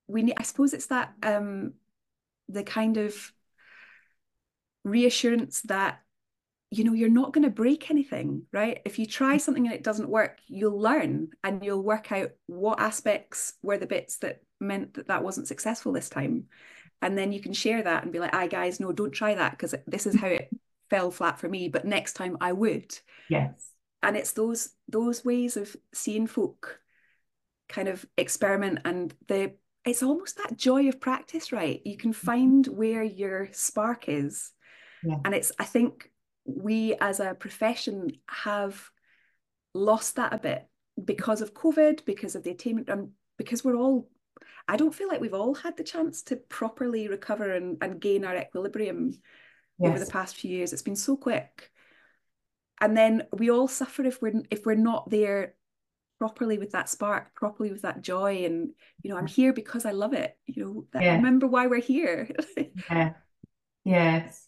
we 0.08 0.22
need 0.22 0.34
i 0.38 0.42
suppose 0.42 0.72
it's 0.72 0.86
that 0.86 1.12
um 1.22 1.74
the 2.48 2.62
kind 2.62 2.96
of 2.96 3.32
reassurance 4.84 5.60
that 5.62 6.00
you 6.70 6.84
know 6.84 6.92
you're 6.92 7.08
not 7.08 7.32
going 7.32 7.44
to 7.44 7.50
break 7.50 7.90
anything 7.90 8.42
right? 8.52 8.80
If 8.84 8.98
you 8.98 9.06
try 9.06 9.36
something 9.36 9.66
and 9.66 9.74
it 9.74 9.84
doesn't 9.84 10.08
work 10.08 10.38
you'll 10.46 10.80
learn 10.80 11.28
and 11.44 11.64
you'll 11.64 11.82
work 11.82 12.10
out 12.12 12.30
what 12.46 12.80
aspects 12.80 13.54
were 13.62 13.78
the 13.78 13.86
bits 13.86 14.18
that 14.18 14.40
meant 14.60 14.94
that 14.94 15.08
that 15.08 15.24
wasn't 15.24 15.48
successful 15.48 15.92
this 15.92 16.08
time. 16.08 16.46
And 17.00 17.16
then 17.16 17.32
you 17.32 17.40
can 17.40 17.52
share 17.52 17.82
that 17.82 18.02
and 18.02 18.12
be 18.12 18.18
like 18.18 18.34
"I 18.34 18.46
guys 18.46 18.80
no 18.80 18.92
don't 18.92 19.12
try 19.12 19.34
that 19.34 19.52
because 19.52 19.74
this 19.86 20.06
is 20.06 20.16
how 20.16 20.28
it 20.28 20.50
fell 20.90 21.10
flat 21.10 21.38
for 21.38 21.48
me 21.48 21.68
but 21.68 21.84
next 21.84 22.14
time 22.14 22.36
i 22.40 22.52
would. 22.52 22.98
Yes. 23.28 23.70
And 24.02 24.16
it's 24.16 24.32
those 24.32 24.70
those 24.88 25.24
ways 25.24 25.56
of 25.56 25.76
seeing 25.92 26.26
folk 26.26 26.80
kind 27.68 27.88
of 27.88 28.06
experiment 28.16 28.80
and 28.84 29.14
the 29.28 29.52
it's 29.84 30.02
almost 30.02 30.36
that 30.38 30.56
joy 30.56 30.88
of 30.88 31.00
practice 31.00 31.52
right? 31.52 31.80
You 31.84 31.96
can 31.96 32.12
mm-hmm. 32.12 32.26
find 32.26 32.66
where 32.66 33.02
your 33.02 33.48
spark 33.52 34.08
is. 34.08 34.52
Yeah. 35.04 35.18
and 35.24 35.32
it's 35.32 35.52
i 35.60 35.64
think 35.64 36.10
we 36.44 36.96
as 37.00 37.20
a 37.20 37.34
profession 37.34 38.10
have 38.28 38.90
lost 39.74 40.16
that 40.16 40.32
a 40.32 40.38
bit 40.38 40.66
because 41.02 41.40
of 41.40 41.54
covid 41.54 42.04
because 42.04 42.34
of 42.34 42.42
the 42.42 42.50
attainment 42.50 42.88
and 42.88 43.10
because 43.36 43.62
we're 43.62 43.76
all 43.76 44.08
i 44.68 44.76
don't 44.76 44.94
feel 44.94 45.08
like 45.08 45.20
we've 45.20 45.34
all 45.34 45.54
had 45.54 45.76
the 45.76 45.84
chance 45.84 46.22
to 46.22 46.36
properly 46.36 47.08
recover 47.08 47.54
and, 47.54 47.78
and 47.80 48.00
gain 48.00 48.24
our 48.24 48.36
equilibrium 48.36 49.12
yes. 49.78 49.90
over 49.90 49.98
the 49.98 50.10
past 50.10 50.36
few 50.36 50.50
years 50.50 50.72
it's 50.72 50.82
been 50.82 50.96
so 50.96 51.16
quick 51.16 51.70
and 52.80 52.96
then 52.96 53.24
we 53.32 53.50
all 53.50 53.66
suffer 53.66 54.04
if 54.04 54.22
we're 54.22 54.42
if 54.50 54.64
we're 54.64 54.76
not 54.76 55.10
there 55.10 55.54
properly 56.18 56.58
with 56.58 56.72
that 56.72 56.88
spark, 56.88 57.34
properly 57.34 57.70
with 57.70 57.82
that 57.82 58.02
joy. 58.02 58.44
And, 58.44 58.70
you 59.02 59.10
know, 59.10 59.16
I'm 59.16 59.26
here 59.26 59.52
because 59.52 59.86
I 59.86 59.92
love 59.92 60.12
it. 60.12 60.36
You 60.46 60.64
know, 60.64 60.86
that, 60.92 61.02
Yeah. 61.02 61.16
remember 61.16 61.46
why 61.46 61.66
we're 61.66 61.80
here. 61.80 62.28
Yeah. 62.90 63.14
Yes. 63.84 64.46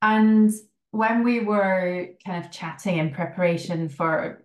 And 0.00 0.52
when 0.90 1.24
we 1.24 1.40
were 1.40 2.08
kind 2.24 2.44
of 2.44 2.52
chatting 2.52 2.98
in 2.98 3.10
preparation 3.10 3.88
for 3.88 4.43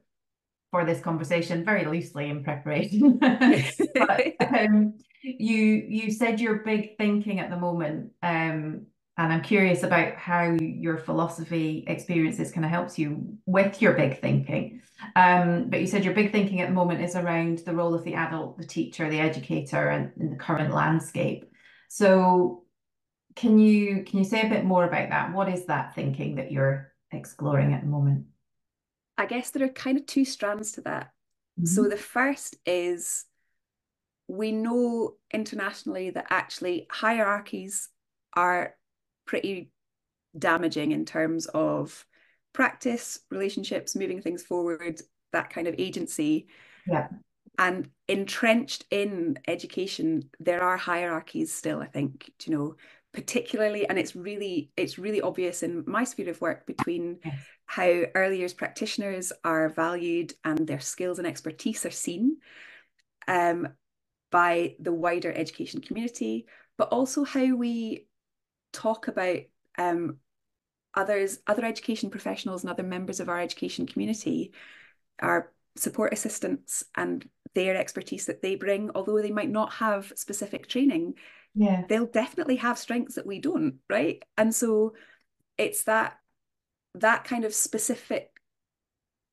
for 0.72 0.86
this 0.86 1.02
conversation, 1.02 1.66
very 1.66 1.86
loosely 1.86 2.30
in 2.30 2.44
preparation, 2.44 3.18
but 3.20 4.34
um, 4.60 4.94
you 5.22 5.86
you 5.88 6.12
said 6.12 6.40
you're 6.40 6.64
big 6.64 6.98
thinking 6.98 7.40
at 7.40 7.50
the 7.50 7.58
moment, 7.58 8.12
um, 8.22 8.86
and 9.18 9.34
I'm 9.34 9.42
curious 9.42 9.84
about 9.84 10.16
how 10.16 10.58
your 10.62 10.98
philosophy 10.98 11.84
experiences 11.88 12.52
kind 12.52 12.66
of 12.66 12.72
helps 12.72 12.98
you 12.98 13.38
with 13.46 13.82
your 13.82 13.94
big 13.94 14.22
thinking. 14.22 14.82
Um, 15.16 15.70
but 15.70 15.82
you 15.82 15.88
said 15.88 16.06
your 16.06 16.14
big 16.14 16.32
thinking 16.32 16.62
at 16.62 16.68
the 16.68 16.74
moment 16.74 17.02
is 17.02 17.16
around 17.16 17.60
the 17.60 17.74
role 17.74 17.94
of 17.94 18.04
the 18.04 18.16
adult, 18.16 18.58
the 18.58 18.66
teacher, 18.66 19.10
the 19.10 19.20
educator, 19.20 19.90
and 19.90 20.12
in 20.20 20.30
the 20.30 20.36
current 20.36 20.74
landscape. 20.74 21.46
So 21.90 22.64
can 23.36 23.60
you 23.60 24.04
can 24.04 24.20
you 24.20 24.26
say 24.26 24.42
a 24.42 24.50
bit 24.50 24.66
more 24.66 24.86
about 24.86 25.10
that? 25.10 25.34
What 25.34 25.50
is 25.50 25.66
that 25.66 25.96
thinking 25.96 26.36
that 26.36 26.52
you're 26.52 26.92
exploring 27.12 27.74
at 27.74 27.82
the 27.82 27.88
moment? 27.88 28.26
I 29.20 29.26
guess 29.26 29.52
there 29.52 29.66
are 29.66 29.70
kind 29.70 29.98
of 29.98 30.06
two 30.06 30.24
strands 30.26 30.72
to 30.74 30.82
that. 30.82 31.12
So 31.66 31.84
Mhm. 31.84 31.90
the 31.90 31.98
first 31.98 32.56
is 32.66 33.26
we 34.30 34.52
know 34.52 35.18
internationally 35.34 36.12
that 36.12 36.28
actually 36.30 36.88
hierarchies 36.90 37.90
are 38.34 38.78
pretty 39.26 39.72
damaging 40.38 40.92
in 40.94 41.04
terms 41.04 41.48
of 41.48 42.06
practice, 42.54 43.20
relationships, 43.30 43.96
moving 43.96 44.22
things 44.22 44.42
forward, 44.42 45.02
that 45.34 45.50
kind 45.50 45.68
of 45.68 45.76
agency. 45.78 46.48
Yeah. 46.88 47.10
And 47.58 47.92
entrenched 48.08 48.86
in 48.90 49.38
education, 49.48 50.30
there 50.40 50.64
are 50.64 50.78
hierarchies 50.78 51.54
still, 51.54 51.82
I 51.82 51.88
think, 51.88 52.32
you 52.46 52.56
know, 52.56 52.76
particularly, 53.12 53.86
and 53.90 54.00
it's 54.00 54.16
really, 54.16 54.72
it's 54.78 54.98
really 54.98 55.20
obvious 55.20 55.62
in 55.62 55.84
my 55.86 56.06
sphere 56.06 56.30
of 56.30 56.40
work 56.40 56.66
between 56.66 57.20
Yes. 57.26 57.40
How 57.70 58.02
early 58.16 58.40
years 58.40 58.56
practitioners 58.56 59.32
are 59.44 59.70
valued 59.70 60.34
and 60.44 60.66
their 60.66 60.80
skills 60.80 61.20
and 61.20 61.28
expertise 61.28 61.86
are 61.86 61.92
seen 61.92 62.38
um, 63.28 63.68
by 64.32 64.76
the 64.80 64.92
wider 64.92 65.32
education 65.32 65.80
community, 65.80 66.48
but 66.80 66.90
also 66.90 67.24
how 67.24 67.56
we 67.56 68.08
talk 68.74 69.08
about 69.08 69.38
um, 69.78 70.18
others, 70.96 71.38
other 71.46 71.64
education 71.64 72.10
professionals 72.10 72.64
and 72.64 72.72
other 72.72 72.82
members 72.82 73.20
of 73.20 73.30
our 73.30 73.40
education 73.40 73.86
community, 73.86 74.52
our 75.20 75.52
support 75.76 76.12
assistants 76.12 76.84
and 76.98 77.30
their 77.54 77.76
expertise 77.76 78.26
that 78.26 78.42
they 78.42 78.56
bring, 78.56 78.90
although 78.96 79.22
they 79.22 79.30
might 79.30 79.52
not 79.52 79.74
have 79.74 80.12
specific 80.16 80.68
training, 80.68 81.14
Yeah. 81.54 81.84
they'll 81.88 82.08
definitely 82.08 82.56
have 82.56 82.80
strengths 82.80 83.14
that 83.14 83.28
we 83.28 83.38
don't, 83.38 83.76
right? 83.88 84.24
And 84.38 84.56
so 84.56 84.96
it's 85.56 85.84
that 85.84 86.18
that 86.96 87.24
kind 87.24 87.46
of 87.46 87.54
specific 87.54 88.32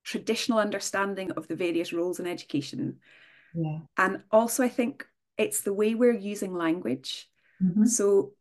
traditional 0.03 0.59
understanding 0.59 1.31
of 1.31 1.47
the 1.47 1.55
various 1.55 1.91
roles 1.91 2.19
in 2.19 2.27
education. 2.27 2.99
Yeah. 3.53 3.79
And 3.97 4.23
also 4.31 4.63
I 4.63 4.69
think 4.69 5.05
it's 5.37 5.61
the 5.61 5.73
way 5.73 5.95
we're 5.95 6.11
using 6.17 6.53
language. 6.53 7.29
Mhm. 7.61 7.87
So 7.87 8.33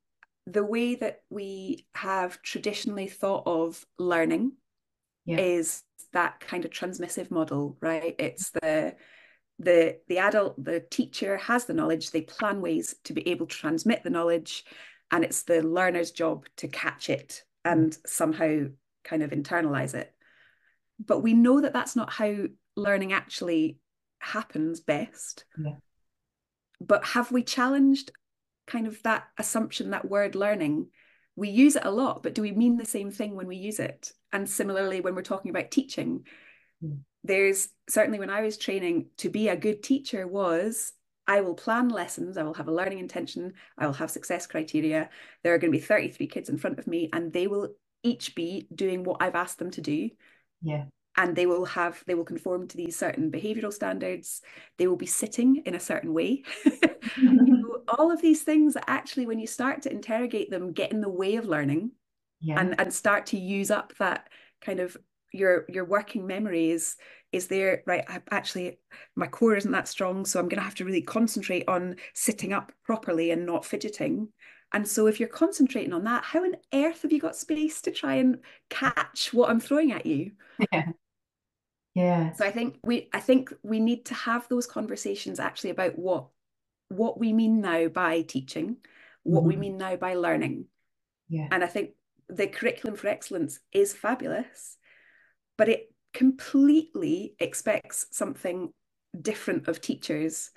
the 0.46 0.64
way 0.64 0.94
that 0.94 1.22
we 1.28 1.86
have 1.94 2.40
traditionally 2.42 3.08
thought 3.08 3.42
of 3.46 3.84
learning 3.98 4.52
Yeah. 5.24 5.40
is 5.40 5.82
that 6.12 6.38
kind 6.40 6.64
of 6.64 6.70
transmissive 6.70 7.30
model, 7.30 7.76
right? 7.80 8.14
It's 8.18 8.50
the 8.50 8.96
the 9.58 9.98
the 10.08 10.18
adult, 10.18 10.62
the 10.62 10.80
teacher 10.80 11.38
has 11.38 11.64
the 11.64 11.72
knowledge, 11.72 12.10
they 12.10 12.20
plan 12.20 12.60
ways 12.60 12.94
to 13.04 13.14
be 13.14 13.26
able 13.28 13.46
to 13.46 13.56
transmit 13.56 14.02
the 14.02 14.10
knowledge, 14.10 14.64
and 15.10 15.24
it's 15.24 15.44
the 15.44 15.62
learner's 15.62 16.10
job 16.12 16.46
to 16.56 16.68
catch 16.68 17.08
it 17.08 17.42
and 17.64 17.96
somehow 18.06 18.66
kind 19.06 19.22
of 19.22 19.30
internalize 19.30 19.94
it. 19.94 20.12
But 21.04 21.20
we 21.20 21.32
know 21.32 21.60
that 21.60 21.72
that's 21.72 21.96
not 21.96 22.12
how 22.12 22.34
learning 22.76 23.12
actually 23.12 23.78
happens 24.18 24.80
best. 24.80 25.44
Yeah. 25.62 25.76
But 26.80 27.04
have 27.04 27.32
we 27.32 27.42
challenged 27.42 28.10
kind 28.66 28.86
of 28.86 29.02
that 29.04 29.24
assumption, 29.38 29.90
that 29.90 30.10
word 30.10 30.34
learning? 30.34 30.88
We 31.36 31.48
use 31.50 31.76
it 31.76 31.84
a 31.84 31.90
lot, 31.90 32.22
but 32.22 32.34
do 32.34 32.42
we 32.42 32.52
mean 32.52 32.76
the 32.76 32.84
same 32.84 33.10
thing 33.10 33.34
when 33.34 33.46
we 33.46 33.56
use 33.56 33.78
it? 33.78 34.12
And 34.32 34.48
similarly, 34.48 35.00
when 35.00 35.14
we're 35.14 35.22
talking 35.22 35.50
about 35.50 35.70
teaching, 35.70 36.24
Mm. 36.84 36.98
there's 37.24 37.68
certainly 37.88 38.18
when 38.18 38.28
I 38.28 38.42
was 38.42 38.58
training 38.58 39.06
to 39.16 39.30
be 39.30 39.48
a 39.48 39.56
good 39.56 39.82
teacher 39.82 40.26
was 40.26 40.92
I 41.26 41.40
will 41.40 41.54
plan 41.54 41.88
lessons, 41.88 42.36
I 42.36 42.42
will 42.42 42.52
have 42.54 42.68
a 42.68 42.74
learning 42.74 42.98
intention, 42.98 43.54
I 43.78 43.86
will 43.86 43.94
have 43.94 44.10
success 44.10 44.46
criteria. 44.46 45.08
There 45.42 45.54
are 45.54 45.58
going 45.58 45.72
to 45.72 45.78
be 45.78 45.82
33 45.82 46.26
kids 46.26 46.50
in 46.50 46.58
front 46.58 46.78
of 46.78 46.86
me, 46.86 47.08
and 47.12 47.32
they 47.32 47.46
will 47.46 47.74
each 48.02 48.34
be 48.34 48.66
doing 48.74 49.04
what 49.04 49.22
I've 49.22 49.34
asked 49.34 49.58
them 49.58 49.70
to 49.72 49.80
do. 49.80 50.10
Yeah. 50.62 50.84
and 51.16 51.36
they 51.36 51.46
will 51.46 51.64
have 51.66 52.02
they 52.06 52.14
will 52.14 52.24
conform 52.24 52.68
to 52.68 52.76
these 52.76 52.96
certain 52.96 53.30
behavioral 53.30 53.72
standards. 53.72 54.42
They 54.78 54.86
will 54.86 54.96
be 54.96 55.06
sitting 55.06 55.56
in 55.66 55.74
a 55.74 55.80
certain 55.80 56.12
way. 56.14 56.44
You 57.16 57.30
know, 57.32 57.82
all 57.88 58.10
of 58.12 58.20
these 58.20 58.42
things 58.42 58.74
that 58.74 58.84
actually 58.88 59.26
when 59.26 59.38
you 59.38 59.46
start 59.46 59.82
to 59.82 59.90
interrogate 59.92 60.50
them 60.50 60.72
get 60.72 60.92
in 60.92 61.00
the 61.00 61.08
way 61.08 61.36
of 61.36 61.46
learning 61.46 61.92
Yeah. 62.40 62.60
and 62.60 62.78
and 62.80 62.92
start 62.92 63.26
to 63.26 63.38
use 63.38 63.70
up 63.70 63.94
that 63.98 64.28
kind 64.60 64.80
of 64.80 64.96
your 65.32 65.64
your 65.68 65.84
working 65.84 66.26
memory 66.26 66.70
is 66.70 66.96
is 67.32 67.48
there 67.48 67.82
right? 67.86 68.04
I, 68.08 68.20
actually 68.30 68.78
my 69.14 69.26
core 69.26 69.56
isn't 69.56 69.72
that 69.72 69.88
strong 69.88 70.24
so 70.24 70.38
i'm 70.40 70.48
going 70.48 70.58
to 70.60 70.64
have 70.64 70.74
to 70.76 70.84
really 70.84 71.02
concentrate 71.02 71.64
on 71.68 71.96
sitting 72.14 72.52
up 72.52 72.72
properly 72.84 73.30
and 73.30 73.44
not 73.46 73.64
fidgeting 73.64 74.28
and 74.72 74.86
so 74.86 75.06
if 75.06 75.18
you're 75.20 75.28
concentrating 75.28 75.92
on 75.92 76.04
that 76.04 76.24
how 76.24 76.42
on 76.44 76.56
earth 76.74 77.02
have 77.02 77.12
you 77.12 77.20
got 77.20 77.36
space 77.36 77.80
to 77.82 77.90
try 77.90 78.14
and 78.14 78.40
catch 78.70 79.32
what 79.32 79.48
i'm 79.50 79.60
throwing 79.60 79.92
at 79.92 80.06
you 80.06 80.32
Yeah. 80.72 80.92
Yeah. 81.94 82.32
so 82.34 82.44
I 82.44 82.50
think 82.50 82.78
we 82.84 83.08
I 83.12 83.20
think 83.20 83.52
we 83.62 83.80
need 83.80 84.04
to 84.06 84.14
have 84.14 84.46
those 84.48 84.66
conversations 84.66 85.40
actually 85.40 85.70
about 85.70 85.98
what 85.98 86.28
what 86.88 87.18
we 87.18 87.32
mean 87.32 87.60
now 87.60 87.88
by 87.88 88.22
teaching, 88.22 88.76
what 89.22 89.44
we 89.44 89.56
Mhm. 89.56 89.58
mean 89.58 89.76
now 89.78 89.96
by 89.96 90.14
learning. 90.14 90.66
Yeah. 91.28 91.48
And 91.50 91.64
I 91.64 91.66
think 91.66 91.94
the 92.28 92.46
curriculum 92.46 92.96
for 92.96 93.08
excellence 93.08 93.58
is 93.72 93.92
fabulous, 93.94 94.76
but 95.56 95.68
it 95.68 95.92
completely 96.12 97.34
expects 97.40 98.06
something 98.10 98.72
different 99.20 99.66
of 99.66 99.80
teachers 99.80 100.50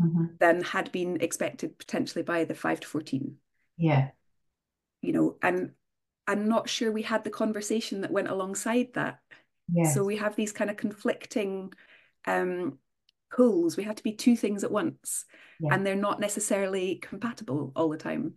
Mhm. 0.00 0.38
than 0.38 0.62
had 0.62 0.90
been 0.92 1.20
expected 1.20 1.78
potentially 1.78 2.22
by 2.22 2.44
the 2.44 2.54
5 2.54 2.80
to 2.80 2.88
14 2.88 3.38
Yeah. 3.76 4.08
you 5.02 5.12
know 5.12 5.36
and 5.42 5.72
i'm 6.26 6.48
not 6.48 6.68
sure 6.68 6.90
we 6.90 7.02
had 7.02 7.24
the 7.24 7.30
conversation 7.30 8.00
that 8.00 8.10
went 8.10 8.28
alongside 8.28 8.88
that 8.94 9.20
Yes. 9.72 9.94
so 9.94 10.04
we 10.04 10.16
have 10.16 10.36
these 10.36 10.52
kind 10.52 10.70
of 10.70 10.76
conflicting 10.76 11.72
um 12.26 12.78
pulls 13.30 13.76
we 13.76 13.82
have 13.84 13.96
to 13.96 14.02
be 14.02 14.12
two 14.12 14.36
things 14.36 14.64
at 14.64 14.70
once 14.70 15.24
Yeah. 15.60 15.74
and 15.74 15.84
they're 15.84 15.96
not 15.96 16.20
necessarily 16.20 16.96
compatible 16.96 17.72
all 17.76 17.88
the 17.88 17.98
time 17.98 18.34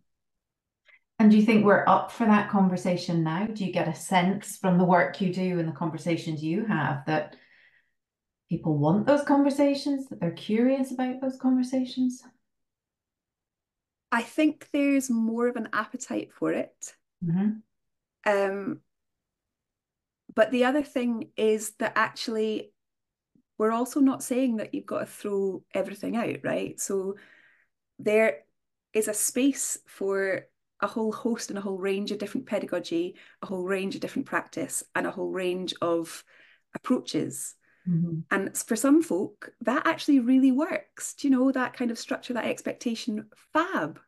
And 1.20 1.30
do 1.30 1.38
you 1.38 1.46
think 1.46 1.66
we're 1.66 1.86
up 1.88 2.12
for 2.12 2.26
that 2.26 2.50
conversation 2.50 3.24
now? 3.24 3.46
Do 3.46 3.66
you 3.66 3.74
get 3.74 3.90
a 3.90 3.94
sense 3.94 4.58
from 4.58 4.78
the 4.78 4.86
work 4.86 5.20
you 5.22 5.34
do 5.34 5.60
and 5.60 5.68
the 5.68 5.74
conversations 5.74 6.42
you 6.42 6.66
have 6.66 7.06
that 7.08 7.36
people 8.50 8.78
want 8.78 9.06
those 9.06 9.24
conversations, 9.24 10.08
that 10.08 10.20
they're 10.22 10.32
curious 10.32 10.92
about 10.94 11.20
those 11.22 11.38
conversations? 11.38 12.24
I 14.12 14.22
think 14.22 14.68
there's 14.72 15.10
more 15.10 15.48
of 15.48 15.56
an 15.56 15.70
appetite 15.74 16.32
for 16.34 16.52
it 16.52 16.96
Mhm. 17.24 17.62
um 18.26 18.82
but 20.34 20.52
the 20.52 20.66
other 20.66 20.84
thing 20.84 21.32
is 21.36 21.72
that 21.80 21.94
actually 21.96 22.72
we're 23.58 23.72
also 23.72 24.00
not 24.00 24.24
saying 24.24 24.58
that 24.58 24.74
you've 24.74 24.86
got 24.86 25.00
to 25.00 25.06
throw 25.06 25.64
everything 25.74 26.16
out 26.16 26.38
right 26.44 26.80
so 26.80 27.16
there 27.98 28.46
is 28.94 29.08
a 29.08 29.14
space 29.14 29.78
for 29.86 30.46
a 30.82 30.88
whole 30.88 31.12
host 31.12 31.50
and 31.50 31.58
a 31.60 31.62
whole 31.62 31.78
range 31.78 32.12
of 32.12 32.18
different 32.20 32.48
pedagogy, 32.48 33.16
a 33.42 33.46
whole 33.46 33.64
range 33.64 33.96
of 33.96 34.02
different 34.02 34.26
practice, 34.26 34.82
and 34.96 35.06
a 35.06 35.12
whole 35.12 35.30
range 35.30 35.74
of 35.82 36.24
approaches. 36.74 37.56
Mhm. 37.90 38.24
And 38.30 38.56
for 38.58 38.76
some 38.76 39.02
folk, 39.02 39.52
that 39.62 39.88
actually 39.88 40.20
really 40.20 40.52
works. 40.52 41.14
Do 41.16 41.28
you 41.28 41.32
know 41.32 41.52
that 41.52 41.74
kind 41.74 41.90
of 41.92 41.98
structure, 41.98 42.34
that 42.34 42.46
expectation? 42.46 43.30
Fab, 43.54 44.00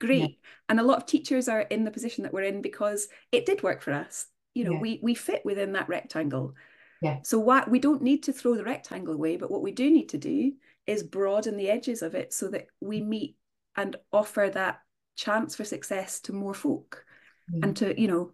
great. 0.00 0.38
And 0.68 0.78
a 0.78 0.82
lot 0.82 0.98
of 0.98 1.06
teachers 1.06 1.48
are 1.48 1.62
in 1.62 1.84
the 1.84 1.90
position 1.90 2.24
that 2.24 2.32
we're 2.32 2.42
in 2.42 2.60
because 2.62 3.08
it 3.30 3.46
did 3.46 3.62
work 3.62 3.80
for 3.80 3.92
us. 3.92 4.26
You 4.54 4.64
know, 4.64 4.72
Yeah. 4.72 4.80
we 4.80 5.00
we 5.02 5.14
fit 5.14 5.44
within 5.44 5.72
that 5.72 5.88
rectangle. 5.88 6.54
Yeah. 7.00 7.20
So 7.22 7.38
what 7.38 7.70
we 7.70 7.78
don't 7.78 8.02
need 8.02 8.24
to 8.24 8.32
throw 8.32 8.54
the 8.54 8.64
rectangle 8.64 9.14
away, 9.14 9.36
but 9.36 9.50
what 9.50 9.62
we 9.62 9.72
do 9.72 9.90
need 9.90 10.10
to 10.10 10.18
do 10.18 10.52
is 10.86 11.02
broaden 11.02 11.56
the 11.56 11.70
edges 11.70 12.02
of 12.02 12.14
it 12.14 12.32
so 12.32 12.48
that 12.48 12.66
we 12.80 13.00
meet 13.00 13.36
and 13.76 13.96
offer 14.12 14.50
that 14.52 14.80
chance 15.16 15.56
for 15.56 15.64
success 15.64 16.20
to 16.20 16.32
more 16.32 16.54
folk 16.54 17.04
Yeah. 17.52 17.60
and 17.66 17.76
to, 17.78 18.00
you 18.00 18.08
know, 18.08 18.32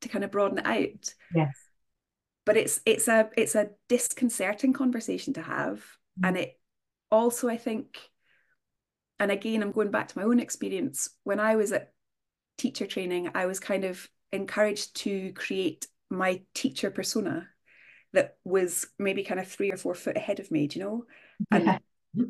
to 0.00 0.08
kind 0.08 0.24
of 0.24 0.30
broaden 0.30 0.58
it 0.58 0.66
out. 0.66 1.14
Yes. 1.34 1.61
But 2.44 2.56
it's 2.56 2.80
it's 2.86 3.08
a 3.08 3.30
it's 3.36 3.54
a 3.54 3.70
disconcerting 3.88 4.72
conversation 4.72 5.32
to 5.34 5.42
have 5.42 5.78
mm. 6.20 6.28
and 6.28 6.36
it 6.36 6.58
also 7.10 7.48
i 7.48 7.56
think 7.56 7.98
and 9.18 9.30
again 9.30 9.62
i'm 9.62 9.72
going 9.72 9.90
back 9.90 10.08
to 10.08 10.18
my 10.18 10.24
own 10.24 10.40
experience 10.40 11.10
when 11.24 11.40
i 11.40 11.56
was 11.56 11.72
at 11.72 11.92
teacher 12.58 12.86
training 12.86 13.30
i 13.34 13.46
was 13.46 13.60
kind 13.60 13.84
of 13.84 14.08
encouraged 14.32 14.96
to 14.96 15.32
create 15.34 15.86
my 16.10 16.40
teacher 16.54 16.90
persona 16.90 17.48
that 18.12 18.36
was 18.44 18.86
maybe 18.98 19.24
kind 19.24 19.40
of 19.40 19.48
three 19.48 19.72
or 19.72 19.76
four 19.76 19.94
foot 19.94 20.16
ahead 20.16 20.40
of 20.40 20.50
me 20.50 20.66
do 20.66 20.78
you 20.78 20.84
know 20.84 21.04
and 21.50 21.64
yeah. 21.64 21.78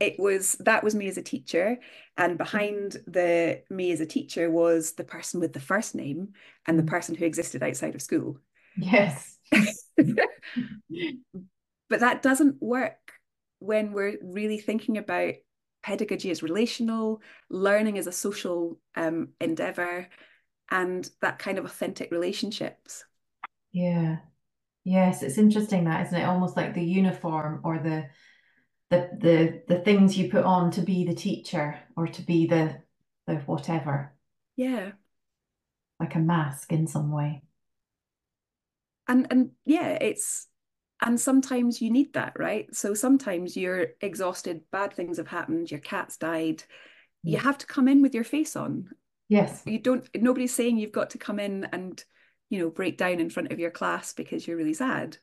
it 0.00 0.14
was 0.18 0.54
that 0.60 0.84
was 0.84 0.94
me 0.94 1.08
as 1.08 1.16
a 1.16 1.22
teacher 1.22 1.78
and 2.16 2.38
behind 2.38 2.96
the 3.06 3.62
me 3.68 3.90
as 3.90 4.00
a 4.00 4.06
teacher 4.06 4.50
was 4.50 4.92
the 4.92 5.04
person 5.04 5.40
with 5.40 5.52
the 5.52 5.60
first 5.60 5.94
name 5.94 6.28
and 6.66 6.78
the 6.78 6.84
mm. 6.84 6.88
person 6.88 7.14
who 7.14 7.24
existed 7.24 7.62
outside 7.62 7.94
of 7.94 8.02
school 8.02 8.38
yes 8.76 9.38
but 11.88 12.00
that 12.00 12.22
doesn't 12.22 12.62
work 12.62 13.12
when 13.58 13.92
we're 13.92 14.16
really 14.22 14.58
thinking 14.58 14.98
about 14.98 15.34
pedagogy 15.82 16.30
as 16.30 16.42
relational, 16.42 17.20
learning 17.50 17.98
as 17.98 18.06
a 18.06 18.12
social 18.12 18.78
um, 18.96 19.28
endeavor, 19.40 20.08
and 20.70 21.08
that 21.20 21.38
kind 21.38 21.58
of 21.58 21.64
authentic 21.64 22.10
relationships. 22.10 23.04
Yeah. 23.72 24.18
Yes, 24.84 25.22
it's 25.22 25.38
interesting 25.38 25.84
that, 25.84 26.06
isn't 26.06 26.18
it? 26.18 26.24
Almost 26.24 26.56
like 26.56 26.74
the 26.74 26.84
uniform 26.84 27.60
or 27.62 27.78
the 27.78 28.06
the 28.90 29.08
the 29.20 29.62
the 29.68 29.80
things 29.80 30.18
you 30.18 30.30
put 30.30 30.44
on 30.44 30.70
to 30.72 30.82
be 30.82 31.04
the 31.04 31.14
teacher 31.14 31.78
or 31.96 32.06
to 32.08 32.22
be 32.22 32.46
the 32.46 32.82
the 33.26 33.36
whatever. 33.36 34.12
Yeah. 34.56 34.92
Like 36.00 36.14
a 36.16 36.18
mask 36.18 36.72
in 36.72 36.86
some 36.86 37.12
way 37.12 37.42
and 39.12 39.26
and 39.30 39.50
yeah 39.64 39.90
it's 40.00 40.48
and 41.04 41.20
sometimes 41.20 41.82
you 41.82 41.90
need 41.90 42.12
that 42.14 42.32
right? 42.38 42.74
So 42.74 42.94
sometimes 42.94 43.56
you're 43.56 43.88
exhausted 44.00 44.62
bad 44.70 44.94
things 44.94 45.18
have 45.18 45.28
happened 45.28 45.70
your 45.70 45.80
cat's 45.80 46.16
died. 46.16 46.62
You 47.24 47.38
have 47.38 47.58
to 47.58 47.66
come 47.66 47.86
in 47.86 48.02
with 48.02 48.14
your 48.14 48.24
face 48.24 48.56
on. 48.56 48.88
Yes. 49.28 49.62
You 49.64 49.78
don't 49.78 50.08
nobody's 50.16 50.54
saying 50.54 50.78
you've 50.78 50.92
got 50.92 51.10
to 51.10 51.18
come 51.18 51.38
in 51.38 51.68
and 51.72 52.02
you 52.50 52.58
know 52.58 52.70
break 52.70 52.98
down 52.98 53.20
in 53.20 53.30
front 53.30 53.52
of 53.52 53.60
your 53.60 53.70
class 53.70 54.12
because 54.12 54.46
you're 54.46 54.56
really 54.56 54.74
sad. 54.74 55.18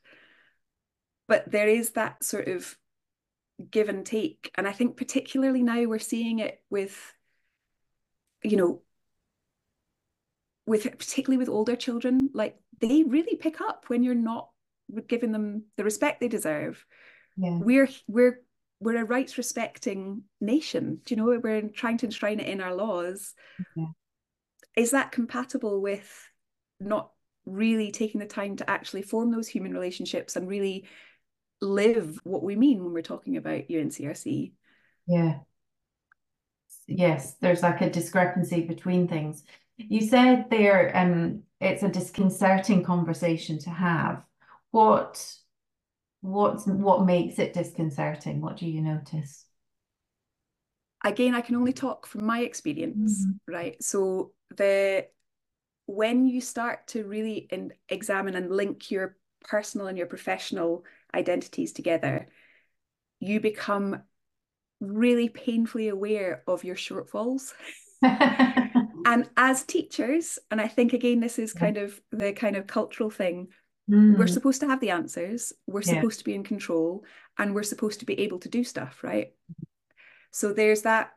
But 1.28 1.50
there 1.50 1.68
is 1.68 1.90
that 1.90 2.24
sort 2.24 2.48
of 2.48 2.76
give 3.70 3.88
and 3.88 4.06
take 4.06 4.50
and 4.54 4.66
i 4.66 4.72
think 4.72 4.96
particularly 4.96 5.62
now 5.62 5.84
we're 5.84 5.98
seeing 5.98 6.38
it 6.38 6.62
with 6.70 7.14
you 8.42 8.56
know 8.56 8.80
with 10.66 10.84
particularly 10.84 11.36
with 11.36 11.48
older 11.48 11.76
children 11.76 12.30
like 12.32 12.56
they 12.80 13.04
really 13.04 13.36
pick 13.36 13.60
up 13.60 13.84
when 13.88 14.02
you're 14.02 14.14
not 14.14 14.50
giving 15.08 15.32
them 15.32 15.64
the 15.76 15.84
respect 15.84 16.20
they 16.20 16.28
deserve. 16.28 16.84
Yeah. 17.36 17.58
We're 17.58 17.88
we're 18.06 18.40
we're 18.80 19.02
a 19.02 19.04
rights 19.04 19.36
respecting 19.38 20.22
nation. 20.40 21.00
Do 21.04 21.14
you 21.14 21.16
know 21.16 21.40
we're 21.42 21.68
trying 21.68 21.98
to 21.98 22.06
enshrine 22.06 22.40
it 22.40 22.48
in 22.48 22.60
our 22.60 22.74
laws? 22.74 23.34
Yeah. 23.76 23.86
Is 24.76 24.92
that 24.92 25.12
compatible 25.12 25.80
with 25.80 26.28
not 26.80 27.10
really 27.44 27.90
taking 27.90 28.20
the 28.20 28.26
time 28.26 28.56
to 28.56 28.68
actually 28.68 29.02
form 29.02 29.30
those 29.30 29.48
human 29.48 29.72
relationships 29.72 30.36
and 30.36 30.48
really 30.48 30.86
live 31.60 32.18
what 32.24 32.42
we 32.42 32.56
mean 32.56 32.82
when 32.82 32.92
we're 32.92 33.02
talking 33.02 33.36
about 33.36 33.68
UNCRC? 33.68 34.52
Yeah. 35.06 35.40
Yes, 36.86 37.34
there's 37.40 37.62
like 37.62 37.82
a 37.82 37.90
discrepancy 37.90 38.62
between 38.62 39.08
things. 39.08 39.44
You 39.76 40.00
said 40.00 40.46
there 40.50 40.96
um 40.96 41.42
it's 41.60 41.82
a 41.82 41.88
disconcerting 41.88 42.82
conversation 42.82 43.58
to 43.60 43.70
have. 43.70 44.22
What 44.70 45.34
what 46.22 46.66
what 46.66 47.04
makes 47.04 47.38
it 47.38 47.52
disconcerting? 47.52 48.40
What 48.40 48.56
do 48.56 48.66
you 48.66 48.80
notice? 48.80 49.46
Again, 51.04 51.34
I 51.34 51.40
can 51.40 51.56
only 51.56 51.72
talk 51.72 52.06
from 52.06 52.26
my 52.26 52.40
experience, 52.40 53.24
mm-hmm. 53.24 53.52
right? 53.52 53.82
So 53.82 54.32
the 54.56 55.06
when 55.86 56.26
you 56.26 56.40
start 56.40 56.86
to 56.88 57.04
really 57.04 57.48
in, 57.50 57.72
examine 57.88 58.36
and 58.36 58.50
link 58.50 58.90
your 58.90 59.16
personal 59.42 59.86
and 59.88 59.98
your 59.98 60.06
professional 60.06 60.84
identities 61.14 61.72
together, 61.72 62.28
you 63.18 63.40
become 63.40 64.02
really 64.80 65.28
painfully 65.28 65.88
aware 65.88 66.42
of 66.46 66.64
your 66.64 66.76
shortfalls. 66.76 67.52
and 69.10 69.28
as 69.36 69.64
teachers 69.64 70.38
and 70.50 70.60
i 70.60 70.68
think 70.68 70.92
again 70.92 71.20
this 71.20 71.38
is 71.38 71.52
kind 71.52 71.76
of 71.76 72.00
the 72.12 72.32
kind 72.32 72.56
of 72.56 72.66
cultural 72.66 73.10
thing 73.10 73.48
mm. 73.90 74.16
we're 74.16 74.26
supposed 74.26 74.60
to 74.60 74.66
have 74.66 74.80
the 74.80 74.90
answers 74.90 75.52
we're 75.66 75.82
yeah. 75.82 75.94
supposed 75.94 76.18
to 76.18 76.24
be 76.24 76.34
in 76.34 76.44
control 76.44 77.04
and 77.38 77.54
we're 77.54 77.62
supposed 77.62 78.00
to 78.00 78.06
be 78.06 78.18
able 78.20 78.38
to 78.38 78.48
do 78.48 78.62
stuff 78.62 79.02
right 79.02 79.32
so 80.30 80.52
there's 80.52 80.82
that 80.82 81.10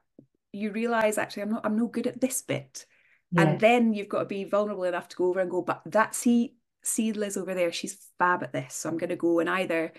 you 0.52 0.72
realize 0.72 1.18
actually 1.18 1.44
i'm 1.44 1.52
not 1.52 1.66
i'm 1.66 1.78
no 1.78 1.88
good 1.88 2.08
at 2.08 2.20
this 2.20 2.42
bit 2.42 2.86
yeah. 3.32 3.42
and 3.44 3.60
then 3.60 3.94
you've 3.94 4.10
got 4.10 4.20
to 4.20 4.26
be 4.26 4.44
vulnerable 4.44 4.84
enough 4.84 5.08
to 5.08 5.16
go 5.16 5.28
over 5.28 5.40
and 5.40 5.52
go 5.52 5.62
but 5.62 5.82
that 5.86 6.16
see 6.16 6.56
see 6.84 7.14
liz 7.14 7.38
over 7.38 7.54
there 7.54 7.72
she's 7.72 7.98
fab 8.18 8.44
at 8.44 8.54
this 8.54 8.76
so 8.76 8.90
i'm 8.90 8.98
going 8.98 9.10
to 9.10 9.16
go 9.16 9.40
and 9.40 9.50
either 9.50 9.94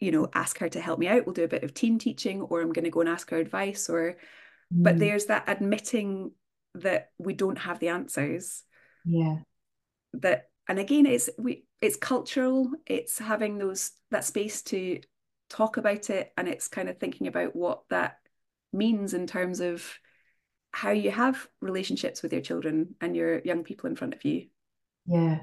you 0.00 0.12
know 0.12 0.28
ask 0.34 0.58
her 0.58 0.68
to 0.68 0.80
help 0.80 0.98
me 0.98 1.08
out 1.08 1.26
we'll 1.26 1.32
do 1.32 1.44
a 1.44 1.48
bit 1.48 1.64
of 1.64 1.74
team 1.74 1.98
teaching 1.98 2.42
or 2.42 2.60
i'm 2.60 2.72
going 2.72 2.84
to 2.84 2.90
go 2.90 3.00
and 3.00 3.08
ask 3.08 3.30
her 3.30 3.38
advice 3.38 3.88
or 3.88 4.16
mm. 4.72 4.82
but 4.82 4.98
there's 4.98 5.26
that 5.26 5.44
admitting 5.48 6.30
that 6.82 7.10
we 7.18 7.34
don't 7.34 7.58
have 7.58 7.78
the 7.78 7.88
answers. 7.88 8.62
Yeah. 9.04 9.36
That 10.14 10.48
and 10.68 10.78
again 10.78 11.06
it's 11.06 11.30
we 11.38 11.64
it's 11.80 11.96
cultural 11.96 12.70
it's 12.86 13.18
having 13.18 13.58
those 13.58 13.92
that 14.10 14.24
space 14.24 14.62
to 14.62 15.00
talk 15.48 15.76
about 15.76 16.10
it 16.10 16.32
and 16.36 16.46
it's 16.46 16.68
kind 16.68 16.88
of 16.88 16.98
thinking 16.98 17.26
about 17.26 17.56
what 17.56 17.82
that 17.90 18.18
means 18.72 19.14
in 19.14 19.26
terms 19.26 19.60
of 19.60 19.98
how 20.72 20.90
you 20.90 21.10
have 21.10 21.48
relationships 21.60 22.22
with 22.22 22.32
your 22.32 22.42
children 22.42 22.94
and 23.00 23.16
your 23.16 23.40
young 23.40 23.64
people 23.64 23.88
in 23.88 23.96
front 23.96 24.14
of 24.14 24.24
you. 24.24 24.46
Yeah. 25.06 25.40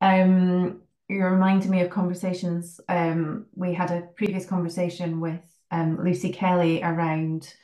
Um 0.00 0.82
you're 1.08 1.32
reminding 1.32 1.70
me 1.70 1.80
of 1.80 1.90
conversations 1.90 2.80
um 2.88 3.46
we 3.54 3.74
had 3.74 3.90
a 3.90 4.02
previous 4.14 4.46
conversation 4.46 5.20
with 5.20 5.40
um 5.70 6.02
lucy 6.02 6.32
kelly 6.32 6.82
around 6.82 7.54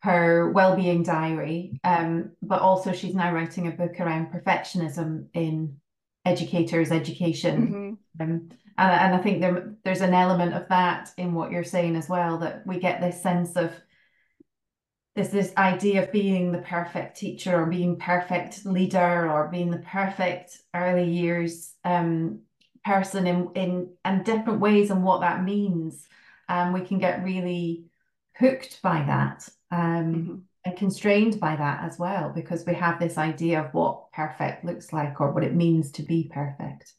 her 0.00 0.50
well-being 0.52 1.02
diary 1.02 1.78
um, 1.84 2.30
but 2.42 2.60
also 2.60 2.92
she's 2.92 3.14
now 3.14 3.32
writing 3.32 3.66
a 3.66 3.72
book 3.72 3.98
around 4.00 4.32
perfectionism 4.32 5.26
in 5.34 5.76
educators 6.24 6.92
education. 6.92 7.98
Mm-hmm. 8.18 8.22
um, 8.22 8.48
and, 8.78 8.92
and 8.92 9.14
i 9.14 9.18
think 9.18 9.40
there, 9.40 9.74
there's 9.84 10.02
an 10.02 10.14
element 10.14 10.54
of 10.54 10.68
that 10.68 11.10
in 11.16 11.34
what 11.34 11.50
you're 11.50 11.64
saying 11.64 11.96
as 11.96 12.08
well 12.08 12.38
that 12.38 12.66
we 12.66 12.78
get 12.78 13.00
this 13.00 13.22
sense 13.22 13.56
of 13.56 13.72
there's 15.18 15.30
this 15.30 15.52
idea 15.56 16.04
of 16.04 16.12
being 16.12 16.52
the 16.52 16.58
perfect 16.58 17.16
teacher 17.16 17.60
or 17.60 17.66
being 17.66 17.96
perfect 17.96 18.64
leader 18.64 19.28
or 19.28 19.48
being 19.48 19.68
the 19.68 19.78
perfect 19.78 20.56
early 20.72 21.10
years 21.10 21.74
um, 21.84 22.38
person 22.84 23.26
in 23.26 23.50
in 23.56 23.90
and 24.04 24.24
different 24.24 24.60
ways 24.60 24.90
and 24.90 25.02
what 25.02 25.22
that 25.22 25.42
means. 25.42 26.06
And 26.48 26.72
we 26.72 26.82
can 26.82 26.98
get 26.98 27.24
really 27.24 27.86
hooked 28.38 28.80
by 28.80 29.02
that 29.08 29.48
um, 29.70 30.14
mm-hmm. 30.14 30.34
and 30.64 30.76
constrained 30.76 31.40
by 31.40 31.56
that 31.56 31.84
as 31.84 31.98
well, 31.98 32.32
because 32.34 32.64
we 32.66 32.74
have 32.74 32.98
this 32.98 33.18
idea 33.18 33.62
of 33.62 33.74
what 33.74 34.12
perfect 34.12 34.64
looks 34.64 34.92
like 34.92 35.20
or 35.20 35.32
what 35.32 35.44
it 35.44 35.54
means 35.54 35.92
to 35.92 36.02
be 36.02 36.30
perfect. 36.32 36.92